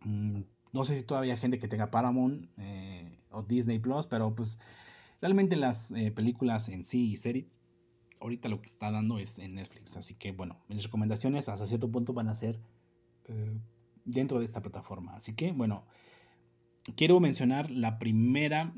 Mm, 0.00 0.40
no 0.72 0.84
sé 0.84 0.96
si 0.96 1.02
todavía 1.02 1.34
hay 1.34 1.40
gente 1.40 1.58
que 1.58 1.68
tenga 1.68 1.90
Paramount 1.90 2.48
eh, 2.58 3.18
o 3.30 3.42
Disney 3.42 3.78
Plus, 3.78 4.06
pero 4.06 4.34
pues 4.34 4.58
realmente 5.20 5.56
las 5.56 5.90
eh, 5.92 6.10
películas 6.10 6.68
en 6.68 6.84
sí 6.84 7.10
y 7.12 7.16
series, 7.16 7.46
ahorita 8.20 8.48
lo 8.48 8.60
que 8.60 8.68
está 8.68 8.90
dando 8.90 9.18
es 9.18 9.38
en 9.38 9.56
Netflix. 9.56 9.96
Así 9.96 10.14
que 10.14 10.32
bueno, 10.32 10.58
mis 10.68 10.84
recomendaciones 10.84 11.48
hasta 11.48 11.66
cierto 11.66 11.90
punto 11.90 12.12
van 12.12 12.28
a 12.28 12.34
ser 12.34 12.58
dentro 14.06 14.38
de 14.38 14.46
esta 14.46 14.62
plataforma. 14.62 15.14
Así 15.16 15.34
que 15.34 15.52
bueno, 15.52 15.84
quiero 16.96 17.20
mencionar 17.20 17.70
la 17.70 17.98
primera, 17.98 18.72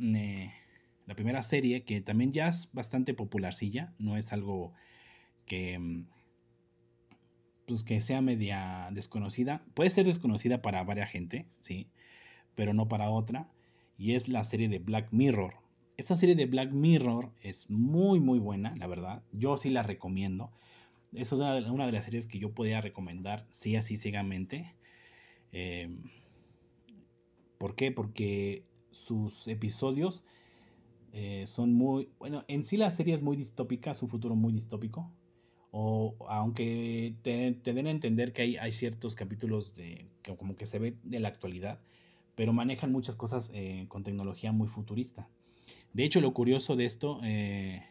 la 1.06 1.14
primera 1.14 1.42
serie 1.42 1.84
que 1.84 2.00
también 2.00 2.32
ya 2.32 2.48
es 2.48 2.68
bastante 2.72 3.14
popularcilla, 3.14 3.94
no 3.98 4.16
es 4.16 4.32
algo 4.32 4.72
que, 5.46 5.78
mm, 5.78 6.06
pues, 7.66 7.84
que 7.84 8.00
sea 8.00 8.20
media 8.20 8.88
desconocida. 8.92 9.64
Puede 9.74 9.90
ser 9.90 10.06
desconocida 10.06 10.62
para 10.62 10.82
varias 10.82 11.11
gente, 11.11 11.46
sí, 11.61 11.88
pero 12.54 12.74
no 12.74 12.88
para 12.88 13.11
otra. 13.11 13.48
Y 13.98 14.14
es 14.14 14.28
la 14.28 14.44
serie 14.44 14.68
de 14.68 14.78
Black 14.78 15.08
Mirror. 15.12 15.54
Esta 15.96 16.16
serie 16.16 16.34
de 16.34 16.46
Black 16.46 16.72
Mirror 16.72 17.32
es 17.42 17.68
muy, 17.68 18.20
muy 18.20 18.38
buena, 18.38 18.74
la 18.76 18.86
verdad. 18.86 19.22
Yo 19.32 19.56
sí 19.56 19.68
la 19.68 19.82
recomiendo. 19.82 20.50
Es 21.12 21.32
una, 21.32 21.54
de 21.54 21.92
las 21.92 22.04
series 22.04 22.26
que 22.26 22.38
yo 22.38 22.52
podría 22.54 22.80
recomendar, 22.80 23.46
sí, 23.50 23.76
así 23.76 23.96
ciegamente. 23.96 24.74
Eh, 25.52 25.90
¿Por 27.61 27.74
qué? 27.74 27.92
Porque 27.92 28.64
sus 28.90 29.46
episodios 29.46 30.24
eh, 31.12 31.44
son 31.46 31.74
muy... 31.74 32.08
Bueno, 32.18 32.42
en 32.48 32.64
sí 32.64 32.78
la 32.78 32.90
serie 32.90 33.12
es 33.12 33.20
muy 33.20 33.36
distópica, 33.36 33.92
su 33.92 34.08
futuro 34.08 34.34
muy 34.34 34.50
distópico. 34.50 35.12
O 35.70 36.16
aunque 36.30 37.14
te, 37.20 37.52
den 37.74 37.86
a 37.86 37.90
entender 37.90 38.32
que 38.32 38.40
hay, 38.40 38.56
hay, 38.56 38.72
ciertos 38.72 39.14
capítulos 39.14 39.74
de, 39.74 40.06
que 40.22 40.34
como 40.38 40.56
que 40.56 40.64
se 40.64 40.78
ve 40.78 40.96
de 41.02 41.20
la 41.20 41.28
actualidad, 41.28 41.82
pero 42.34 42.54
manejan 42.54 42.92
muchas 42.92 43.14
cosas 43.14 43.50
eh, 43.52 43.84
con 43.88 44.04
tecnología 44.04 44.52
muy 44.52 44.66
futurista. 44.66 45.28
De 45.92 46.04
hecho, 46.04 46.22
lo 46.22 46.32
curioso 46.32 46.76
de 46.76 46.86
esto 46.86 47.20
eh, 47.22 47.84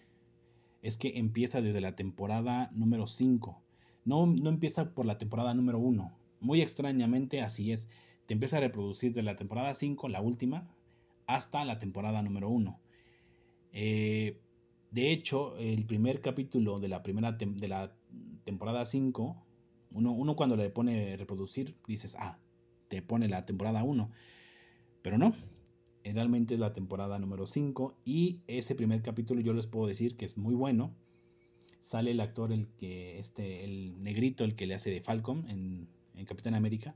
es 0.81 0.97
que 0.97 1.19
empieza 1.19 1.61
desde 1.61 1.79
la 1.79 1.95
temporada 1.95 2.71
número 2.73 3.05
5. 3.05 3.61
No, 4.03 4.25
no 4.25 4.49
empieza 4.49 4.95
por 4.95 5.05
la 5.05 5.19
temporada 5.19 5.53
número 5.53 5.77
1. 5.77 6.11
Muy 6.39 6.63
extrañamente 6.63 7.43
así 7.43 7.71
es 7.71 7.87
te 8.29 8.33
empieza 8.33 8.57
a 8.57 8.59
reproducir 8.59 9.11
de 9.11 9.23
la 9.23 9.35
temporada 9.35 9.73
5, 9.73 10.07
la 10.07 10.21
última, 10.21 10.69
hasta 11.25 11.65
la 11.65 11.79
temporada 11.79 12.21
número 12.21 12.47
1. 12.47 12.79
Eh, 13.73 14.37
de 14.91 15.11
hecho, 15.11 15.57
el 15.57 15.83
primer 15.87 16.21
capítulo 16.21 16.77
de 16.77 16.89
la 16.89 17.01
primera 17.01 17.31
de 17.31 17.67
la 17.67 17.91
temporada 18.43 18.85
5, 18.85 19.35
uno, 19.93 20.35
cuando 20.35 20.55
le 20.55 20.69
pone 20.69 21.17
reproducir, 21.17 21.73
dices, 21.87 22.15
ah, 22.19 22.37
te 22.87 23.01
pone 23.01 23.27
la 23.29 23.47
temporada 23.47 23.83
1. 23.83 24.11
Pero 25.01 25.17
no, 25.17 25.33
realmente 26.03 26.53
es 26.53 26.59
la 26.59 26.71
temporada 26.71 27.17
número 27.17 27.47
5 27.47 27.95
y 28.05 28.41
ese 28.45 28.75
primer 28.75 29.01
capítulo 29.01 29.41
yo 29.41 29.55
les 29.55 29.65
puedo 29.65 29.87
decir 29.87 30.15
que 30.17 30.25
es 30.25 30.37
muy 30.37 30.53
bueno. 30.53 30.93
Sale 31.81 32.11
el 32.11 32.19
actor, 32.19 32.53
el 32.53 32.67
que 32.77 33.17
este, 33.17 33.63
el 33.63 34.03
negrito, 34.03 34.43
el 34.43 34.53
que 34.53 34.67
le 34.67 34.75
hace 34.75 34.91
de 34.91 35.01
Falcon 35.01 35.49
en 35.49 36.25
Capitán 36.27 36.53
América 36.53 36.93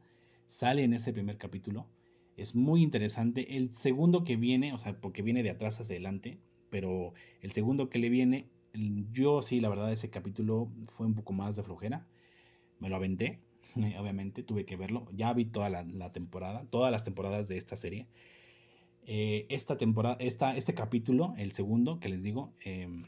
sale 0.53 0.83
en 0.83 0.93
ese 0.93 1.13
primer 1.13 1.37
capítulo. 1.37 1.87
Es 2.37 2.55
muy 2.55 2.83
interesante. 2.83 3.57
El 3.57 3.73
segundo 3.73 4.23
que 4.23 4.35
viene, 4.35 4.73
o 4.73 4.77
sea, 4.77 4.99
porque 4.99 5.21
viene 5.21 5.43
de 5.43 5.49
atrás 5.49 5.79
hacia 5.79 5.95
adelante, 5.95 6.39
pero 6.69 7.13
el 7.41 7.51
segundo 7.51 7.89
que 7.89 7.99
le 7.99 8.09
viene, 8.09 8.49
yo 9.11 9.41
sí, 9.41 9.59
la 9.59 9.69
verdad, 9.69 9.91
ese 9.91 10.09
capítulo 10.09 10.71
fue 10.89 11.07
un 11.07 11.15
poco 11.15 11.33
más 11.33 11.55
de 11.55 11.63
flojera. 11.63 12.07
Me 12.79 12.89
lo 12.89 12.95
aventé, 12.95 13.41
obviamente, 13.99 14.43
tuve 14.43 14.65
que 14.65 14.75
verlo. 14.75 15.07
Ya 15.13 15.33
vi 15.33 15.45
toda 15.45 15.69
la, 15.69 16.11
temporada, 16.11 16.65
todas 16.69 16.91
las 16.91 17.03
temporadas 17.03 17.47
de 17.47 17.57
esta 17.57 17.75
serie. 17.75 18.07
Eh, 19.05 19.47
esta 19.49 19.77
temporada, 19.77 20.17
esta, 20.19 20.55
este 20.55 20.73
capítulo, 20.75 21.33
el 21.37 21.51
segundo 21.53 21.99
que 21.99 22.09
les 22.09 22.23
digo, 22.23 22.53
em, 22.63 23.05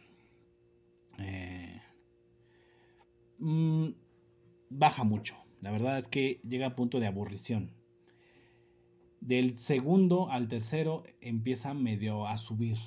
eh, 1.19 1.81
mm, 3.37 3.89
baja 4.69 5.03
mucho. 5.03 5.44
La 5.65 5.71
verdad 5.71 5.97
es 5.97 6.07
que 6.07 6.39
llega 6.47 6.67
a 6.67 6.75
punto 6.75 6.99
de 6.99 7.07
aburrición. 7.07 7.71
Del 9.19 9.57
segundo 9.57 10.29
al 10.29 10.47
tercero 10.47 11.01
empieza 11.21 11.73
medio 11.73 12.27
a 12.27 12.37
subir. 12.37 12.77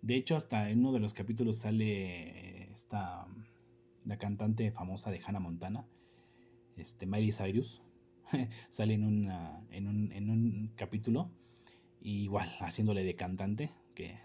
De 0.00 0.14
hecho, 0.14 0.36
hasta 0.36 0.70
en 0.70 0.78
uno 0.78 0.92
de 0.92 1.00
los 1.00 1.12
capítulos 1.12 1.58
sale 1.58 2.72
esta 2.72 3.28
la 4.06 4.16
cantante 4.16 4.70
famosa 4.70 5.10
de 5.10 5.20
Hannah 5.22 5.38
Montana, 5.38 5.84
este 6.78 7.04
Miley 7.04 7.30
Cyrus, 7.30 7.82
sale 8.70 8.94
en, 8.94 9.30
en, 9.70 9.86
un, 9.86 10.12
en 10.12 10.30
un 10.30 10.72
capítulo, 10.76 11.30
igual 12.00 12.48
haciéndole 12.60 13.04
de 13.04 13.12
cantante, 13.12 13.70
que 13.94 14.18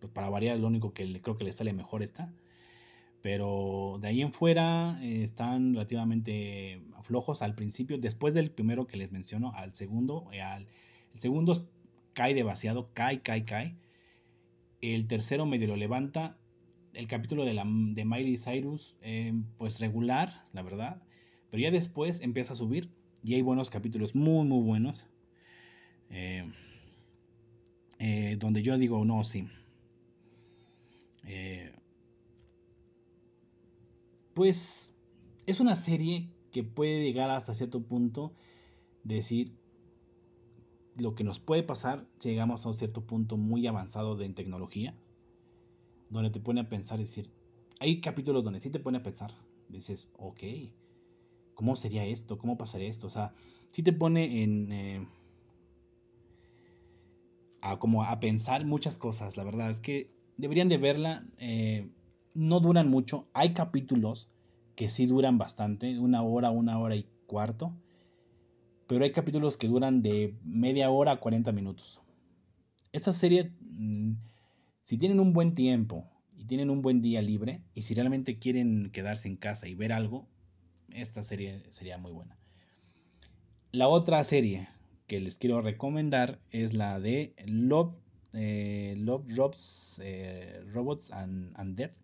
pues 0.00 0.12
para 0.12 0.30
variar 0.30 0.58
lo 0.58 0.66
único 0.66 0.92
que 0.92 1.22
creo 1.22 1.36
que 1.36 1.44
le 1.44 1.52
sale 1.52 1.72
mejor 1.74 2.02
está. 2.02 2.32
Pero 3.22 3.98
de 4.00 4.08
ahí 4.08 4.20
en 4.20 4.32
fuera 4.32 4.98
eh, 5.00 5.22
están 5.22 5.74
relativamente 5.74 6.82
flojos 7.02 7.40
al 7.40 7.54
principio. 7.54 7.98
Después 7.98 8.34
del 8.34 8.50
primero 8.50 8.86
que 8.86 8.96
les 8.96 9.12
menciono, 9.12 9.52
al 9.54 9.74
segundo, 9.74 10.28
eh, 10.32 10.42
al, 10.42 10.66
el 11.14 11.20
segundo 11.20 11.68
cae 12.14 12.34
de 12.34 12.42
vaciado, 12.42 12.90
cae, 12.94 13.22
cae, 13.22 13.44
cae. 13.44 13.76
El 14.80 15.06
tercero 15.06 15.46
medio 15.46 15.68
lo 15.68 15.76
levanta. 15.76 16.36
El 16.94 17.06
capítulo 17.06 17.44
de, 17.44 17.54
la, 17.54 17.64
de 17.64 18.04
Miley 18.04 18.36
Cyrus, 18.36 18.96
eh, 19.00 19.32
pues 19.56 19.78
regular, 19.78 20.44
la 20.52 20.62
verdad. 20.62 21.00
Pero 21.50 21.62
ya 21.62 21.70
después 21.70 22.20
empieza 22.20 22.54
a 22.54 22.56
subir 22.56 22.90
y 23.22 23.34
hay 23.34 23.42
buenos 23.42 23.70
capítulos, 23.70 24.16
muy, 24.16 24.44
muy 24.46 24.62
buenos. 24.64 25.06
donde 28.38 28.62
yo 28.62 28.76
digo, 28.78 29.04
no, 29.04 29.22
sí. 29.22 29.46
Eh, 31.24 31.72
pues 34.34 34.92
es 35.46 35.60
una 35.60 35.76
serie 35.76 36.30
que 36.50 36.62
puede 36.62 37.02
llegar 37.02 37.30
hasta 37.30 37.54
cierto 37.54 37.82
punto 37.82 38.32
decir 39.04 39.52
lo 40.96 41.14
que 41.14 41.24
nos 41.24 41.40
puede 41.40 41.62
pasar 41.62 42.06
si 42.18 42.30
llegamos 42.30 42.64
a 42.64 42.68
un 42.68 42.74
cierto 42.74 43.00
punto 43.02 43.36
muy 43.36 43.66
avanzado 43.66 44.14
de 44.16 44.28
tecnología, 44.30 44.94
donde 46.10 46.30
te 46.30 46.40
pone 46.40 46.60
a 46.60 46.68
pensar, 46.68 47.00
es 47.00 47.08
decir, 47.08 47.30
hay 47.80 48.00
capítulos 48.00 48.44
donde 48.44 48.60
sí 48.60 48.70
te 48.70 48.78
pone 48.78 48.98
a 48.98 49.02
pensar, 49.02 49.34
dices, 49.68 50.08
ok, 50.18 50.42
¿cómo 51.54 51.76
sería 51.76 52.04
esto? 52.04 52.38
¿Cómo 52.38 52.58
pasaría 52.58 52.88
esto? 52.88 53.06
O 53.06 53.10
sea, 53.10 53.32
sí 53.68 53.82
te 53.82 53.92
pone 53.92 54.42
en... 54.42 54.72
Eh, 54.72 55.06
a, 57.62 57.78
como 57.78 58.04
a 58.04 58.18
pensar 58.20 58.66
muchas 58.66 58.98
cosas, 58.98 59.36
la 59.36 59.44
verdad 59.44 59.70
es 59.70 59.80
que 59.80 60.10
deberían 60.36 60.68
de 60.68 60.78
verla. 60.78 61.24
Eh, 61.38 61.88
no 62.34 62.60
duran 62.60 62.88
mucho. 62.88 63.28
Hay 63.32 63.54
capítulos 63.54 64.28
que 64.76 64.88
sí 64.88 65.06
duran 65.06 65.38
bastante, 65.38 65.98
una 65.98 66.22
hora, 66.22 66.50
una 66.50 66.78
hora 66.78 66.96
y 66.96 67.06
cuarto. 67.26 67.72
Pero 68.86 69.04
hay 69.04 69.12
capítulos 69.12 69.56
que 69.56 69.68
duran 69.68 70.02
de 70.02 70.34
media 70.44 70.90
hora 70.90 71.12
a 71.12 71.20
40 71.20 71.52
minutos. 71.52 72.00
Esta 72.92 73.12
serie, 73.12 73.52
mm, 73.60 74.12
si 74.84 74.98
tienen 74.98 75.20
un 75.20 75.32
buen 75.32 75.54
tiempo 75.54 76.10
y 76.36 76.44
tienen 76.44 76.70
un 76.70 76.82
buen 76.82 77.00
día 77.00 77.22
libre, 77.22 77.62
y 77.74 77.82
si 77.82 77.94
realmente 77.94 78.38
quieren 78.38 78.90
quedarse 78.92 79.28
en 79.28 79.36
casa 79.36 79.68
y 79.68 79.74
ver 79.74 79.92
algo, 79.92 80.26
esta 80.90 81.22
serie 81.22 81.62
sería 81.70 81.96
muy 81.98 82.12
buena. 82.12 82.36
La 83.70 83.88
otra 83.88 84.22
serie 84.24 84.68
que 85.06 85.20
les 85.20 85.38
quiero 85.38 85.62
recomendar 85.62 86.40
es 86.50 86.74
la 86.74 87.00
de 87.00 87.34
Love, 87.46 87.94
eh, 88.34 88.94
Love 88.98 89.24
eh, 90.00 90.62
Robots 90.72 91.10
and, 91.12 91.52
and 91.56 91.76
Death 91.76 91.96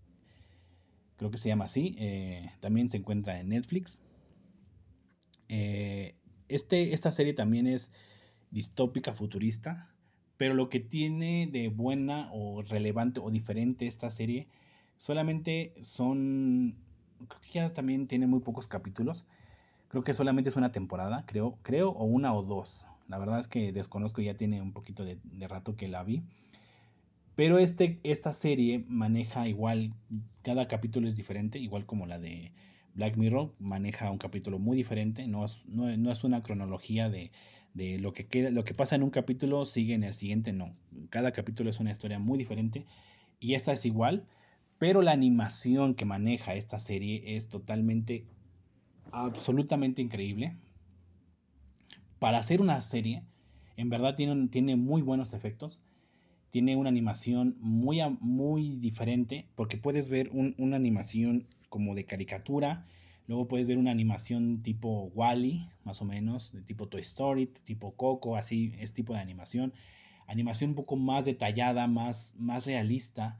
creo 1.18 1.30
que 1.30 1.38
se 1.38 1.48
llama 1.48 1.66
así, 1.66 1.96
eh, 1.98 2.50
también 2.60 2.88
se 2.88 2.96
encuentra 2.96 3.38
en 3.38 3.50
Netflix. 3.50 4.00
Eh, 5.48 6.14
este, 6.48 6.94
esta 6.94 7.12
serie 7.12 7.34
también 7.34 7.66
es 7.66 7.92
distópica, 8.50 9.12
futurista, 9.12 9.92
pero 10.36 10.54
lo 10.54 10.70
que 10.70 10.80
tiene 10.80 11.48
de 11.50 11.68
buena 11.68 12.30
o 12.32 12.62
relevante 12.62 13.20
o 13.20 13.30
diferente 13.30 13.86
esta 13.86 14.10
serie 14.10 14.46
solamente 14.96 15.74
son, 15.82 16.76
creo 17.26 17.40
que 17.40 17.52
ya 17.52 17.74
también 17.74 18.06
tiene 18.06 18.26
muy 18.26 18.40
pocos 18.40 18.68
capítulos, 18.68 19.26
creo 19.88 20.04
que 20.04 20.14
solamente 20.14 20.50
es 20.50 20.56
una 20.56 20.72
temporada, 20.72 21.24
creo, 21.26 21.58
creo, 21.62 21.90
o 21.90 22.04
una 22.04 22.32
o 22.32 22.42
dos. 22.42 22.86
La 23.08 23.18
verdad 23.18 23.40
es 23.40 23.48
que 23.48 23.72
desconozco, 23.72 24.20
ya 24.22 24.34
tiene 24.34 24.62
un 24.62 24.72
poquito 24.72 25.04
de 25.04 25.48
rato 25.48 25.76
que 25.76 25.88
la 25.88 26.04
vi. 26.04 26.22
Pero 27.38 27.60
este, 27.60 28.00
esta 28.02 28.32
serie 28.32 28.84
maneja 28.88 29.46
igual, 29.46 29.94
cada 30.42 30.66
capítulo 30.66 31.06
es 31.06 31.16
diferente, 31.16 31.60
igual 31.60 31.86
como 31.86 32.04
la 32.04 32.18
de 32.18 32.50
Black 32.94 33.16
Mirror 33.16 33.54
maneja 33.60 34.10
un 34.10 34.18
capítulo 34.18 34.58
muy 34.58 34.76
diferente, 34.76 35.28
no 35.28 35.44
es, 35.44 35.64
no, 35.66 36.10
es 36.10 36.24
una 36.24 36.42
cronología 36.42 37.08
de, 37.08 37.30
de, 37.74 37.98
lo, 37.98 38.12
que 38.12 38.26
queda, 38.26 38.50
lo 38.50 38.64
que 38.64 38.74
pasa 38.74 38.96
en 38.96 39.04
un 39.04 39.10
capítulo 39.10 39.66
sigue 39.66 39.94
en 39.94 40.02
el 40.02 40.14
siguiente, 40.14 40.52
no. 40.52 40.74
Cada 41.10 41.30
capítulo 41.30 41.70
es 41.70 41.78
una 41.78 41.92
historia 41.92 42.18
muy 42.18 42.38
diferente 42.38 42.86
y 43.38 43.54
esta 43.54 43.72
es 43.72 43.86
igual, 43.86 44.26
pero 44.80 45.00
la 45.02 45.12
animación 45.12 45.94
que 45.94 46.06
maneja 46.06 46.56
esta 46.56 46.80
serie 46.80 47.36
es 47.36 47.48
totalmente, 47.48 48.24
absolutamente 49.12 50.02
increíble. 50.02 50.56
Para 52.18 52.38
hacer 52.38 52.60
una 52.60 52.80
serie, 52.80 53.22
en 53.76 53.90
verdad 53.90 54.16
tiene, 54.16 54.48
tiene 54.48 54.74
muy 54.74 55.02
buenos 55.02 55.34
efectos 55.34 55.84
tiene 56.50 56.76
una 56.76 56.88
animación 56.88 57.56
muy, 57.60 58.00
muy 58.20 58.76
diferente 58.76 59.46
porque 59.54 59.76
puedes 59.76 60.08
ver 60.08 60.30
una 60.32 60.76
animación 60.76 61.46
como 61.68 61.94
de 61.94 62.04
caricatura, 62.04 62.86
luego 63.26 63.48
puedes 63.48 63.68
ver 63.68 63.78
una 63.78 63.90
animación 63.90 64.62
tipo 64.62 65.10
Wally, 65.14 65.68
más 65.84 66.00
o 66.00 66.04
menos, 66.04 66.52
de 66.52 66.62
tipo 66.62 66.88
Toy 66.88 67.02
Story, 67.02 67.46
tipo 67.64 67.92
Coco, 67.94 68.36
así 68.36 68.72
es 68.78 68.94
tipo 68.94 69.12
de 69.12 69.20
animación, 69.20 69.74
animación 70.26 70.70
un 70.70 70.76
poco 70.76 70.96
más 70.96 71.24
detallada, 71.26 71.86
más, 71.86 72.34
más 72.38 72.66
realista, 72.66 73.38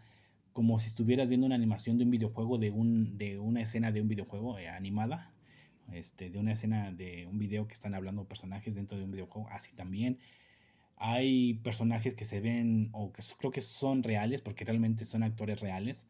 como 0.53 0.79
si 0.79 0.89
estuvieras 0.89 1.29
viendo 1.29 1.47
una 1.47 1.55
animación 1.55 1.99
de 1.99 2.05
un 2.05 2.11
videojuego, 2.11 2.59
de, 2.59 2.71
un, 2.71 3.17
de 3.17 3.39
una 3.39 3.63
escena 3.63 3.93
de 3.93 4.03
un 4.03 4.09
videojuego 4.09 4.59
eh, 4.59 4.69
animada, 4.69 5.33
este, 5.93 6.29
de 6.29 6.39
una 6.39 6.53
escena 6.53 6.93
de 6.93 7.27
un 7.27 7.39
video 7.39 7.67
que 7.67 7.75
están 7.75 7.95
hablando 7.95 8.25
personajes 8.25 8.75
dentro 8.75 8.99
de 8.99 9.05
un 9.05 9.13
videojuego, 9.13 9.49
así 9.51 9.73
también 9.73 10.19
hay 11.01 11.55
personajes 11.55 12.15
que 12.15 12.25
se 12.25 12.41
ven 12.41 12.91
o 12.93 13.13
que 13.13 13.23
creo 13.39 13.53
que 13.53 13.61
son 13.61 14.03
reales 14.03 14.43
porque 14.43 14.65
realmente 14.65 15.05
son 15.05 15.23
actores 15.23 15.61
reales, 15.61 16.09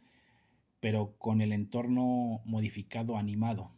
pero 0.81 1.17
con 1.19 1.41
el 1.41 1.53
entorno 1.53 2.41
modificado 2.45 3.17
animado. 3.17 3.73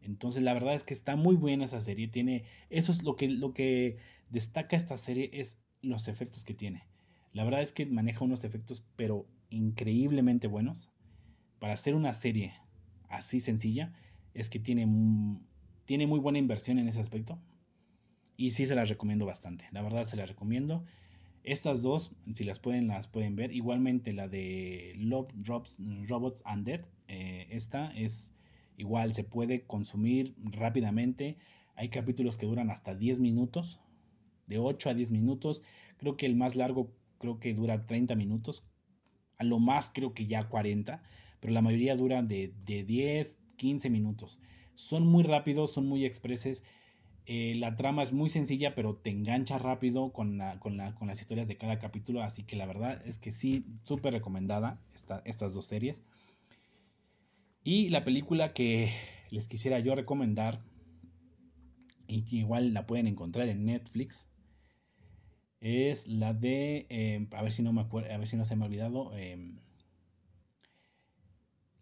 Entonces 0.00 0.42
la 0.42 0.54
verdad 0.54 0.74
es 0.74 0.84
que 0.84 0.94
está 0.94 1.16
muy 1.16 1.36
buena 1.36 1.64
esa 1.64 1.80
serie, 1.80 2.08
tiene 2.08 2.44
eso 2.70 2.92
es 2.92 3.02
lo 3.02 3.16
que 3.16 3.28
lo 3.28 3.52
que 3.54 3.98
destaca 4.30 4.76
esta 4.76 4.96
serie 4.96 5.30
es 5.32 5.58
los 5.82 6.08
efectos 6.08 6.44
que 6.44 6.54
tiene. 6.54 6.86
La 7.32 7.44
verdad 7.44 7.62
es 7.62 7.72
que 7.72 7.86
maneja 7.86 8.24
unos 8.24 8.44
efectos 8.44 8.84
pero 8.96 9.26
increíblemente 9.50 10.46
buenos 10.46 10.90
para 11.58 11.74
hacer 11.74 11.94
una 11.94 12.12
serie 12.12 12.54
así 13.08 13.40
sencilla 13.40 13.92
es 14.32 14.48
que 14.48 14.58
tiene 14.58 14.86
tiene 15.84 16.06
muy 16.06 16.20
buena 16.20 16.38
inversión 16.38 16.78
en 16.78 16.88
ese 16.88 17.00
aspecto 17.00 17.38
y 18.36 18.50
sí 18.50 18.66
se 18.66 18.74
las 18.74 18.88
recomiendo 18.88 19.26
bastante. 19.26 19.66
La 19.70 19.82
verdad 19.82 20.04
se 20.04 20.16
las 20.16 20.28
recomiendo. 20.28 20.84
Estas 21.42 21.82
dos, 21.82 22.12
si 22.34 22.44
las 22.44 22.58
pueden, 22.58 22.88
las 22.88 23.06
pueden 23.06 23.36
ver. 23.36 23.52
Igualmente 23.52 24.12
la 24.12 24.28
de 24.28 24.94
Love 24.96 25.32
Drops, 25.34 25.76
Robots 26.08 26.42
and 26.46 26.66
Dead. 26.66 26.84
Eh, 27.08 27.46
esta 27.50 27.92
es 27.94 28.34
igual, 28.76 29.14
se 29.14 29.24
puede 29.24 29.62
consumir 29.66 30.34
rápidamente. 30.38 31.36
Hay 31.76 31.90
capítulos 31.90 32.36
que 32.36 32.46
duran 32.46 32.70
hasta 32.70 32.94
10 32.94 33.20
minutos. 33.20 33.80
De 34.46 34.58
8 34.58 34.90
a 34.90 34.94
10 34.94 35.10
minutos. 35.10 35.62
Creo 35.98 36.16
que 36.16 36.26
el 36.26 36.36
más 36.36 36.56
largo 36.56 36.92
creo 37.18 37.38
que 37.38 37.54
dura 37.54 37.86
30 37.86 38.14
minutos. 38.14 38.64
A 39.36 39.44
lo 39.44 39.58
más 39.58 39.90
creo 39.92 40.14
que 40.14 40.26
ya 40.26 40.48
40. 40.48 41.02
Pero 41.40 41.52
la 41.52 41.62
mayoría 41.62 41.94
dura 41.94 42.22
de, 42.22 42.54
de 42.64 42.84
10, 42.84 43.38
15 43.56 43.90
minutos. 43.90 44.38
Son 44.74 45.06
muy 45.06 45.22
rápidos, 45.22 45.72
son 45.72 45.86
muy 45.86 46.04
expreses 46.04 46.62
eh, 47.26 47.54
la 47.56 47.74
trama 47.76 48.02
es 48.02 48.12
muy 48.12 48.28
sencilla, 48.28 48.74
pero 48.74 48.96
te 48.96 49.10
engancha 49.10 49.56
rápido 49.58 50.12
con, 50.12 50.36
las 50.38 51.20
historias 51.20 51.48
de 51.48 51.56
cada 51.56 51.78
capítulo. 51.78 52.22
Así 52.22 52.44
que 52.44 52.56
la 52.56 52.66
verdad 52.66 53.00
es 53.06 53.18
que 53.18 53.32
sí, 53.32 53.64
súper 53.82 54.12
recomendada 54.12 54.78
estas 55.24 55.54
dos 55.54 55.66
series. 55.66 56.02
Y 57.62 57.88
la 57.88 58.04
película 58.04 58.52
que 58.52 58.92
les 59.30 59.48
quisiera 59.48 59.78
yo 59.78 59.94
recomendar, 59.94 60.62
y 62.06 62.24
que 62.24 62.36
igual 62.36 62.74
la 62.74 62.86
pueden 62.86 63.06
encontrar 63.06 63.48
en 63.48 63.64
Netflix, 63.64 64.28
es 65.60 66.06
la 66.06 66.34
de, 66.34 66.86
eh, 66.90 67.26
a 67.32 67.42
ver 67.42 67.52
si 67.52 67.62
no 67.62 67.72
me 67.72 67.80
acuerdo, 67.80 68.12
a 68.12 68.18
ver 68.18 68.28
si 68.28 68.36
no 68.36 68.44
se 68.44 68.54
me 68.54 68.64
ha 68.64 68.66
olvidado, 68.66 69.16
em, 69.16 69.58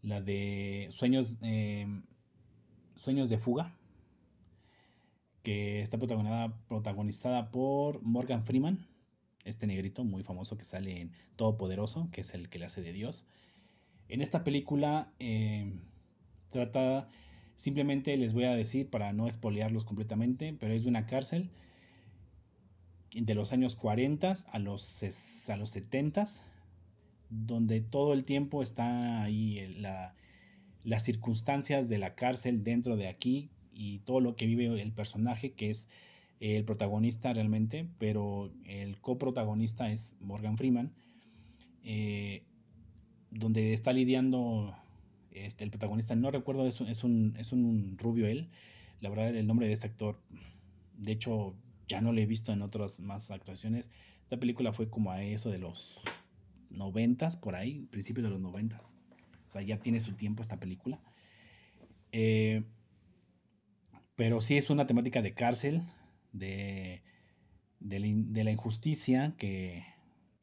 la 0.02 0.20
de 0.20 0.86
Sueños, 0.90 1.36
em, 1.42 2.04
Sueños 2.94 3.28
de 3.28 3.38
Fuga 3.38 3.76
que 5.42 5.82
está 5.82 5.98
protagonizada, 5.98 7.50
por 7.50 8.02
Morgan 8.02 8.44
Freeman, 8.44 8.86
este 9.44 9.66
negrito 9.66 10.04
muy 10.04 10.22
famoso 10.22 10.56
que 10.56 10.64
sale 10.64 11.00
en 11.00 11.12
Todopoderoso, 11.36 12.08
que 12.12 12.20
es 12.20 12.34
el 12.34 12.48
que 12.48 12.58
le 12.58 12.66
hace 12.66 12.82
de 12.82 12.92
Dios. 12.92 13.24
En 14.08 14.22
esta 14.22 14.44
película 14.44 15.12
eh, 15.18 15.72
trata, 16.50 17.08
simplemente 17.56 18.16
les 18.16 18.34
voy 18.34 18.44
a 18.44 18.54
decir 18.54 18.88
para 18.88 19.12
no 19.12 19.26
espolearlos 19.26 19.84
completamente, 19.84 20.56
pero 20.58 20.74
es 20.74 20.84
de 20.84 20.90
una 20.90 21.06
cárcel 21.06 21.50
de 23.10 23.34
los 23.34 23.52
años 23.52 23.74
40 23.74 24.32
a 24.50 24.58
los, 24.58 25.02
a 25.48 25.56
los 25.56 25.70
70, 25.70 26.24
donde 27.30 27.80
todo 27.80 28.12
el 28.12 28.24
tiempo 28.24 28.62
está 28.62 29.22
ahí 29.22 29.74
la, 29.78 30.14
las 30.84 31.02
circunstancias 31.02 31.88
de 31.88 31.98
la 31.98 32.14
cárcel 32.14 32.62
dentro 32.62 32.96
de 32.96 33.08
aquí 33.08 33.50
y 33.82 33.98
todo 34.00 34.20
lo 34.20 34.36
que 34.36 34.46
vive 34.46 34.66
el 34.80 34.92
personaje, 34.92 35.54
que 35.54 35.70
es 35.70 35.88
el 36.38 36.64
protagonista 36.64 37.32
realmente, 37.32 37.88
pero 37.98 38.52
el 38.64 39.00
coprotagonista 39.00 39.90
es 39.90 40.14
Morgan 40.20 40.56
Freeman, 40.56 40.92
eh, 41.82 42.44
donde 43.32 43.74
está 43.74 43.92
lidiando 43.92 44.72
este, 45.32 45.64
el 45.64 45.70
protagonista, 45.70 46.14
no 46.14 46.30
recuerdo, 46.30 46.64
es 46.66 46.80
un, 46.80 46.88
es, 46.88 47.02
un, 47.02 47.34
es 47.38 47.50
un 47.50 47.98
rubio 47.98 48.28
él, 48.28 48.50
la 49.00 49.08
verdad 49.08 49.34
el 49.34 49.48
nombre 49.48 49.66
de 49.66 49.72
este 49.72 49.88
actor, 49.88 50.20
de 50.96 51.10
hecho 51.10 51.56
ya 51.88 52.00
no 52.00 52.12
lo 52.12 52.20
he 52.20 52.26
visto 52.26 52.52
en 52.52 52.62
otras 52.62 53.00
más 53.00 53.32
actuaciones, 53.32 53.90
esta 54.22 54.38
película 54.38 54.72
fue 54.72 54.88
como 54.88 55.10
a 55.10 55.24
eso 55.24 55.50
de 55.50 55.58
los 55.58 56.00
noventas, 56.70 57.34
por 57.34 57.56
ahí, 57.56 57.88
principios 57.90 58.22
de 58.24 58.30
los 58.30 58.40
noventas, 58.40 58.94
o 59.48 59.50
sea, 59.50 59.62
ya 59.62 59.78
tiene 59.78 59.98
su 59.98 60.12
tiempo 60.14 60.40
esta 60.42 60.60
película. 60.60 61.00
Eh, 62.12 62.62
pero 64.22 64.40
sí 64.40 64.56
es 64.56 64.70
una 64.70 64.86
temática 64.86 65.20
de 65.20 65.34
cárcel, 65.34 65.82
de, 66.32 67.02
la, 67.80 68.50
injusticia 68.52 69.34
que, 69.36 69.84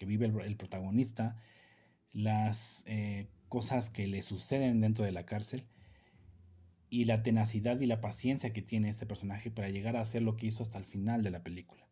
vive 0.01 0.25
el, 0.25 0.57
protagonista, 0.57 1.41
las 2.11 2.83
eh, 2.87 3.29
cosas 3.47 3.89
que 3.89 4.05
le 4.09 4.21
suceden 4.21 4.81
dentro 4.81 5.05
de 5.05 5.13
la 5.13 5.25
cárcel 5.25 5.63
y 6.89 7.05
la 7.05 7.23
tenacidad 7.23 7.79
y 7.79 7.85
la 7.85 8.01
paciencia 8.01 8.51
que 8.51 8.61
tiene 8.61 8.89
este 8.89 9.05
personaje 9.05 9.49
para 9.49 9.69
llegar 9.69 9.95
a 9.95 10.01
hacer 10.01 10.23
lo 10.23 10.35
que 10.35 10.47
hizo 10.47 10.63
hasta 10.63 10.77
el 10.77 10.83
final 10.83 11.23
de 11.23 11.31
la 11.31 11.41
película. 11.41 11.87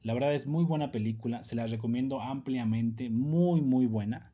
La 0.00 0.14
verdad 0.14 0.32
es 0.32 0.46
muy 0.46 0.64
buena 0.64 0.92
película, 0.92 1.44
se 1.44 1.56
la 1.56 1.66
recomiendo 1.66 2.22
ampliamente, 2.22 3.10
muy 3.10 3.60
muy 3.60 3.84
buena. 3.84 4.32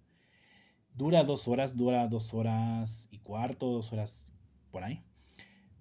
Dura 0.94 1.24
dos 1.24 1.48
horas, 1.48 1.76
dura 1.76 2.06
dos 2.06 2.32
horas 2.34 3.08
y 3.10 3.18
cuarto, 3.18 3.72
dos 3.72 3.92
horas 3.92 4.32
por 4.70 4.84
ahí. 4.84 5.02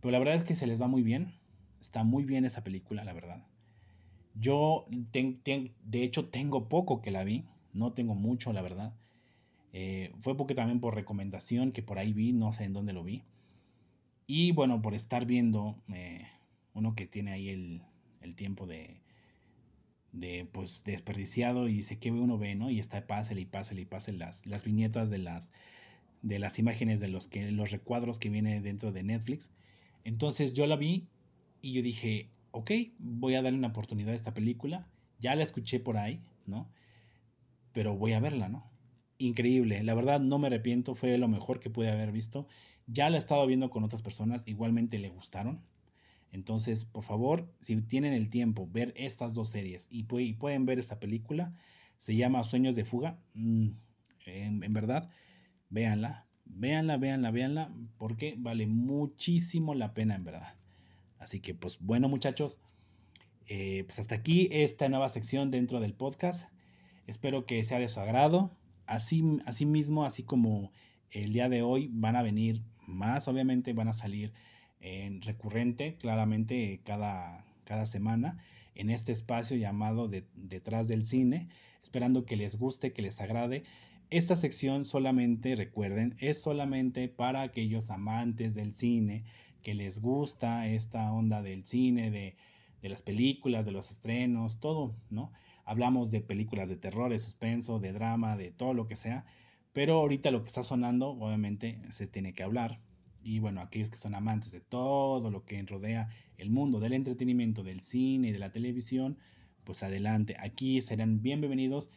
Pero 0.04 0.12
la 0.12 0.20
verdad 0.20 0.36
es 0.36 0.44
que 0.44 0.56
se 0.56 0.68
les 0.68 0.82
va 0.82 0.88
muy 0.88 1.02
bien. 1.02 1.32
Está 1.80 2.04
muy 2.04 2.26
bien 2.26 2.44
esa 2.44 2.62
película, 2.62 3.06
la 3.06 3.14
verdad. 3.14 3.42
Yo, 4.36 4.86
de 4.90 6.04
hecho, 6.04 6.28
tengo 6.28 6.68
poco 6.68 7.02
que 7.02 7.10
la 7.10 7.24
vi. 7.24 7.46
No 7.72 7.94
tengo 7.94 8.14
mucho, 8.14 8.52
la 8.52 8.62
verdad. 8.62 8.94
Eh, 9.72 10.12
fue 10.20 10.36
porque 10.36 10.56
también 10.56 10.82
por 10.82 10.94
recomendación 10.94 11.72
que 11.72 11.84
por 11.84 12.00
ahí 12.00 12.12
vi, 12.12 12.34
no 12.34 12.52
sé 12.52 12.66
en 12.66 12.74
dónde 12.74 12.92
lo 12.92 13.06
vi. 13.06 13.24
Y 14.28 14.52
bueno, 14.52 14.82
por 14.82 14.94
estar 14.94 15.26
viendo, 15.26 15.82
eh, 15.94 16.28
uno 16.74 16.96
que 16.96 17.08
tiene 17.08 17.32
ahí 17.32 17.48
el, 17.48 18.36
tiempo 18.36 18.68
de, 18.68 19.00
de, 20.12 20.46
pues, 20.52 20.84
desperdiciado 20.84 21.70
y 21.70 21.76
dice 21.76 21.98
que 21.98 22.12
uno 22.12 22.38
ve, 22.38 22.56
¿no? 22.56 22.70
Y 22.70 22.82
está 22.82 23.08
pásale 23.08 23.40
y 23.40 23.46
pásale 23.46 23.80
y 23.82 23.86
pásale 23.86 24.18
las, 24.18 24.46
las 24.48 24.66
viñetas 24.66 25.10
de 25.10 25.20
las, 25.20 25.50
de 26.24 26.40
las 26.40 26.60
imágenes 26.60 27.00
de 27.00 27.08
los, 27.08 27.28
que, 27.28 27.52
los 27.52 27.72
recuadros 27.72 28.20
que 28.20 28.28
viene 28.28 28.60
dentro 28.60 28.92
de 28.92 29.04
Netflix. 29.04 29.50
Entonces 30.04 30.54
yo 30.54 30.68
la 30.68 30.76
vi 30.76 31.08
y 31.62 31.74
yo 31.74 31.82
dije, 31.82 32.30
ok, 32.52 32.72
voy 33.00 33.36
a 33.36 33.42
darle 33.42 33.58
una 33.58 33.70
oportunidad 33.70 34.12
a 34.12 34.16
esta 34.16 34.34
película. 34.34 34.88
Ya 35.20 35.36
la 35.36 35.44
escuché 35.44 35.80
por 35.80 35.98
ahí, 35.98 36.22
¿no? 36.46 36.70
Pero 37.72 37.96
voy 37.96 38.14
a 38.14 38.20
verla, 38.20 38.50
¿no? 38.50 38.70
Increíble, 39.18 39.82
la 39.84 39.94
verdad 39.94 40.20
no 40.20 40.38
me 40.38 40.48
arrepiento, 40.48 40.96
fue 40.96 41.18
lo 41.18 41.28
mejor 41.28 41.60
que 41.60 41.70
pude 41.70 41.90
haber 41.90 42.12
visto. 42.12 42.48
Ya 42.88 43.10
la 43.10 43.18
he 43.18 43.20
estado 43.20 43.46
viendo 43.48 43.70
con 43.70 43.84
otras 43.84 44.02
personas, 44.02 44.44
igualmente 44.48 45.00
le 45.00 45.10
gustaron. 45.10 45.62
Entonces, 46.32 46.84
por 46.86 47.04
favor, 47.04 47.48
si 47.62 47.80
tienen 47.84 48.14
el 48.14 48.30
tiempo, 48.30 48.68
ver 48.70 48.94
estas 48.98 49.34
dos 49.34 49.50
series 49.50 49.88
y, 49.90 50.04
pueden 50.04 50.66
ver 50.66 50.80
esta 50.80 51.00
película, 51.00 51.54
se 51.98 52.16
llama 52.16 52.44
Sueños 52.44 52.76
de 52.76 52.86
Fuga. 52.86 53.20
Mm, 53.36 53.70
en, 54.26 54.64
en 54.64 54.74
verdad, 54.74 55.10
véanla, 55.70 56.26
Véanla, 56.46 56.98
véanla, 56.98 57.32
véanla, 57.32 57.72
porque 57.98 58.36
vale 58.38 58.68
muchísimo 58.68 59.74
la 59.76 59.94
pena 59.94 60.16
en 60.16 60.24
verdad. 60.24 60.56
Así 61.20 61.40
que 61.40 61.54
pues 61.54 61.80
bueno 61.80 62.10
muchachos, 62.10 62.60
eh, 63.48 63.84
pues 63.86 64.00
hasta 64.00 64.16
aquí 64.16 64.50
esta 64.52 64.90
nueva 64.90 65.10
sección 65.10 65.52
dentro 65.52 65.80
del 65.80 65.94
podcast. 65.94 66.50
Espero 67.08 67.46
que 67.46 67.64
sea 67.64 67.80
de 67.80 67.90
su 67.90 68.00
agrado. 68.00 68.52
Así, 68.86 69.24
así 69.46 69.66
mismo, 69.66 70.06
así 70.06 70.24
como 70.24 70.72
el 71.12 71.34
día 71.34 71.50
de 71.50 71.62
hoy 71.62 71.90
van 71.92 72.16
a 72.16 72.24
venir 72.24 72.62
más 72.88 73.28
obviamente 73.28 73.74
van 73.74 73.88
a 73.88 73.94
salir 73.94 74.34
en 74.80 75.22
recurrente, 75.22 75.96
claramente 75.96 76.82
cada, 76.84 77.46
cada 77.64 77.86
semana, 77.86 78.38
en 78.76 78.90
este 78.90 79.12
espacio 79.12 79.56
llamado 79.56 80.10
Detrás 80.36 80.88
del 80.88 81.06
Cine, 81.06 81.48
esperando 81.84 82.26
que 82.26 82.36
les 82.36 82.58
guste, 82.58 82.92
que 82.92 83.02
les 83.02 83.22
agrade. 83.22 83.64
Esta 84.14 84.36
sección 84.36 84.86
solamente, 84.86 85.56
recuerden, 85.56 86.16
es 86.20 86.40
solamente 86.40 87.08
para 87.08 87.42
aquellos 87.42 87.90
amantes 87.90 88.54
del 88.54 88.72
cine, 88.72 89.24
que 89.64 89.74
les 89.74 90.00
gusta 90.00 90.68
esta 90.68 91.12
onda 91.12 91.42
del 91.42 91.66
cine, 91.66 92.12
de, 92.12 92.36
las 92.84 93.02
películas, 93.02 93.66
de 93.66 93.72
los 93.72 93.90
estrenos, 93.90 94.60
todo, 94.60 94.96
¿no? 95.10 95.32
Hablamos 95.66 96.12
de 96.12 96.22
películas 96.22 96.70
de 96.70 96.76
terror, 96.76 97.10
de 97.10 97.18
suspenso, 97.18 97.80
de 97.80 97.92
drama, 97.92 98.38
de 98.38 98.52
todo 98.52 98.76
lo 98.76 98.86
que 98.86 98.96
sea, 98.96 99.26
pero 99.72 99.96
ahorita 99.96 100.30
lo 100.30 100.44
que 100.44 100.50
está 100.50 100.62
sonando, 100.62 101.10
obviamente, 101.10 101.80
se 101.90 102.06
tiene 102.06 102.34
que 102.34 102.44
hablar. 102.44 102.80
Y 103.24 103.40
bueno, 103.40 103.62
aquellos 103.62 103.90
que 103.90 103.98
son 103.98 104.14
amantes 104.14 104.52
de 104.52 104.60
todo 104.62 105.32
lo 105.32 105.44
que 105.44 105.60
rodea 105.64 106.10
el 106.38 106.52
mundo 106.52 106.80
del 106.80 106.94
entretenimiento, 106.94 107.64
del 107.64 107.82
cine 107.82 108.28
y 108.28 108.32
de 108.32 108.38
la 108.38 108.52
televisión, 108.52 109.18
pues 109.64 109.82
adelante, 109.82 110.36
aquí 110.38 110.82
serán 110.82 111.24
bienvenidos 111.24 111.90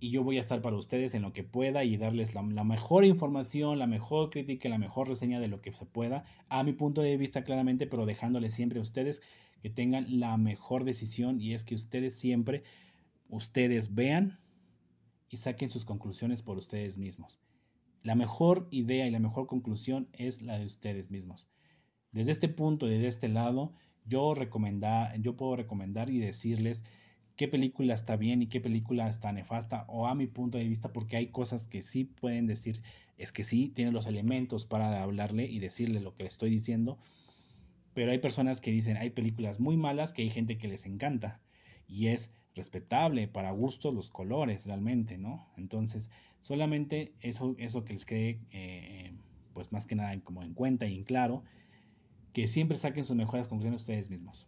y 0.00 0.10
yo 0.10 0.22
voy 0.22 0.38
a 0.38 0.40
estar 0.40 0.62
para 0.62 0.76
ustedes 0.76 1.14
en 1.14 1.22
lo 1.22 1.32
que 1.32 1.42
pueda 1.42 1.84
y 1.84 1.96
darles 1.96 2.34
la, 2.34 2.42
mejor 2.42 3.04
información, 3.04 3.78
la 3.78 3.86
mejor 3.86 4.30
crítica, 4.30 4.68
la 4.68 4.78
mejor 4.78 5.08
reseña 5.08 5.40
de 5.40 5.48
lo 5.48 5.60
que 5.60 5.72
se 5.72 5.86
pueda, 5.86 6.24
a 6.48 6.62
mi 6.62 6.72
punto 6.72 7.02
de 7.02 7.16
vista 7.16 7.42
claramente, 7.42 7.86
pero 7.86 8.06
dejándoles 8.06 8.54
siempre 8.54 8.78
a 8.78 8.82
ustedes 8.82 9.20
que 9.62 9.70
tengan 9.70 10.20
la 10.20 10.36
mejor 10.36 10.84
decisión 10.84 11.40
y 11.40 11.54
es 11.54 11.64
que 11.64 11.74
ustedes 11.74 12.14
siempre, 12.14 12.62
ustedes 13.28 13.94
vean 13.94 14.38
y 15.28 15.38
saquen 15.38 15.68
sus 15.68 15.84
conclusiones 15.84 16.42
por 16.42 16.58
ustedes 16.58 16.96
mismos. 16.96 17.40
La 18.02 18.14
mejor 18.14 18.68
idea 18.70 19.06
y 19.06 19.10
la 19.10 19.18
mejor 19.18 19.46
conclusión 19.46 20.08
es 20.12 20.42
la 20.42 20.58
de 20.58 20.66
ustedes 20.66 21.10
mismos. 21.10 21.48
Desde 22.12 22.32
este 22.32 22.48
punto, 22.48 22.86
desde 22.86 23.08
este 23.08 23.28
lado, 23.28 23.74
yo, 24.06 24.34
yo 25.20 25.36
puedo 25.36 25.56
recomendar 25.56 26.08
y 26.08 26.18
decirles 26.18 26.84
qué 27.38 27.48
película 27.48 27.94
está 27.94 28.16
bien 28.16 28.42
y 28.42 28.48
qué 28.48 28.60
película 28.60 29.08
está 29.08 29.32
nefasta 29.32 29.86
o 29.88 30.06
a 30.06 30.14
mi 30.14 30.26
punto 30.26 30.58
de 30.58 30.64
vista 30.64 30.92
porque 30.92 31.16
hay 31.16 31.28
cosas 31.28 31.66
que 31.66 31.80
sí 31.80 32.04
pueden 32.04 32.46
decir 32.46 32.82
es 33.16 33.32
que 33.32 33.44
sí 33.44 33.72
tiene 33.74 33.92
los 33.92 34.06
elementos 34.06 34.66
para 34.66 35.02
hablarle 35.02 35.46
y 35.46 35.58
decirle 35.58 36.00
lo 36.00 36.14
que 36.14 36.24
le 36.24 36.28
estoy 36.28 36.50
diciendo 36.50 36.98
pero 37.94 38.10
hay 38.10 38.18
personas 38.18 38.60
que 38.60 38.70
dicen 38.70 38.98
hay 38.98 39.10
películas 39.10 39.58
muy 39.58 39.78
malas 39.78 40.12
que 40.12 40.22
hay 40.22 40.30
gente 40.30 40.58
que 40.58 40.68
les 40.68 40.84
encanta 40.84 41.40
y 41.86 42.08
es 42.08 42.30
respetable 42.54 43.28
para 43.28 43.52
gustos 43.52 43.94
los 43.94 44.10
colores 44.10 44.66
realmente 44.66 45.16
no 45.16 45.48
entonces 45.56 46.10
solamente 46.40 47.14
eso 47.20 47.54
eso 47.56 47.84
que 47.84 47.94
les 47.94 48.04
cree 48.04 48.40
eh, 48.50 49.14
pues 49.54 49.72
más 49.72 49.86
que 49.86 49.94
nada 49.94 50.20
como 50.20 50.42
en 50.42 50.54
cuenta 50.54 50.86
y 50.86 50.96
en 50.96 51.04
claro 51.04 51.44
que 52.32 52.46
siempre 52.46 52.78
saquen 52.78 53.04
sus 53.04 53.16
mejores 53.16 53.48
conclusiones 53.48 53.80
ustedes 53.80 54.10
mismos. 54.10 54.46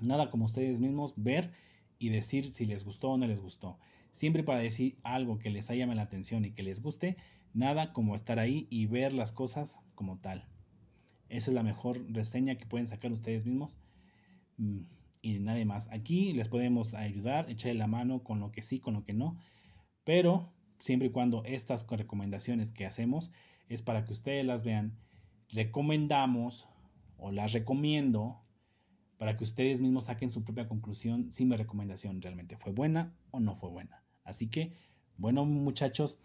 Nada 0.00 0.30
como 0.30 0.46
ustedes 0.46 0.80
mismos 0.80 1.14
ver 1.16 1.52
y 2.00 2.08
decir 2.08 2.50
si 2.50 2.64
les 2.64 2.82
gustó 2.82 3.10
o 3.10 3.18
no 3.18 3.28
les 3.28 3.38
gustó. 3.38 3.78
Siempre 4.10 4.42
para 4.42 4.58
decir 4.58 4.98
algo 5.04 5.38
que 5.38 5.50
les 5.50 5.70
haya 5.70 5.86
la 5.86 6.02
atención 6.02 6.44
y 6.44 6.52
que 6.52 6.64
les 6.64 6.82
guste, 6.82 7.16
nada 7.52 7.92
como 7.92 8.16
estar 8.16 8.40
ahí 8.40 8.66
y 8.70 8.86
ver 8.86 9.12
las 9.12 9.30
cosas 9.30 9.78
como 9.94 10.18
tal. 10.18 10.48
Esa 11.28 11.50
es 11.50 11.54
la 11.54 11.62
mejor 11.62 12.04
reseña 12.10 12.56
que 12.56 12.66
pueden 12.66 12.88
sacar 12.88 13.12
ustedes 13.12 13.44
mismos. 13.44 13.76
Mm, 14.56 14.80
y 15.22 15.38
nada 15.38 15.64
más. 15.66 15.88
Aquí 15.92 16.32
les 16.32 16.48
podemos 16.48 16.94
ayudar, 16.94 17.50
echarle 17.50 17.78
la 17.78 17.86
mano 17.86 18.24
con 18.24 18.40
lo 18.40 18.50
que 18.50 18.62
sí, 18.62 18.80
con 18.80 18.94
lo 18.94 19.04
que 19.04 19.12
no. 19.12 19.38
Pero 20.02 20.52
siempre 20.78 21.08
y 21.08 21.12
cuando 21.12 21.44
estas 21.44 21.86
recomendaciones 21.86 22.70
que 22.70 22.86
hacemos 22.86 23.30
es 23.68 23.82
para 23.82 24.04
que 24.04 24.12
ustedes 24.12 24.44
las 24.44 24.64
vean. 24.64 24.98
Recomendamos 25.50 26.66
o 27.18 27.30
las 27.30 27.52
recomiendo 27.52 28.40
para 29.20 29.36
que 29.36 29.44
ustedes 29.44 29.82
mismos 29.82 30.04
saquen 30.06 30.30
su 30.30 30.42
propia 30.42 30.66
conclusión 30.66 31.30
si 31.30 31.44
mi 31.44 31.54
recomendación 31.54 32.22
realmente 32.22 32.56
fue 32.56 32.72
buena 32.72 33.12
o 33.30 33.38
no 33.38 33.54
fue 33.54 33.68
buena. 33.68 34.02
Así 34.24 34.46
que, 34.48 34.72
bueno 35.18 35.44
muchachos, 35.44 36.18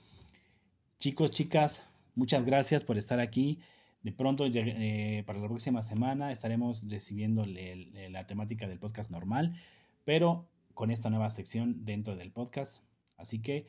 chicos, 0.98 1.30
chicas, 1.32 1.84
muchas 2.16 2.46
gracias 2.46 2.86
por 2.86 2.98
estar 2.98 3.20
aquí. 3.20 3.60
De 4.02 4.14
pronto, 4.14 4.46
eh, 4.46 5.24
para 5.28 5.40
la 5.40 5.48
próxima 5.50 5.82
semana, 5.82 6.32
estaremos 6.32 6.88
recibiendo 6.88 7.46
la 7.46 8.28
temática 8.28 8.66
del 8.66 8.80
podcast 8.80 9.12
normal, 9.12 9.60
pero 10.06 10.48
con 10.74 10.90
esta 10.90 11.10
nueva 11.10 11.30
sección 11.32 11.84
dentro 11.84 12.16
del 12.16 12.32
podcast. 12.32 12.82
Así 13.18 13.42
que, 13.42 13.68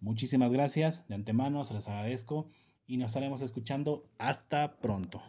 muchísimas 0.00 0.50
gracias. 0.50 1.06
De 1.08 1.14
antemano, 1.14 1.66
se 1.66 1.74
les 1.74 1.88
agradezco 1.88 2.48
y 2.86 2.96
nos 2.96 3.10
estaremos 3.10 3.42
escuchando. 3.42 4.08
Hasta 4.16 4.78
pronto. 4.78 5.20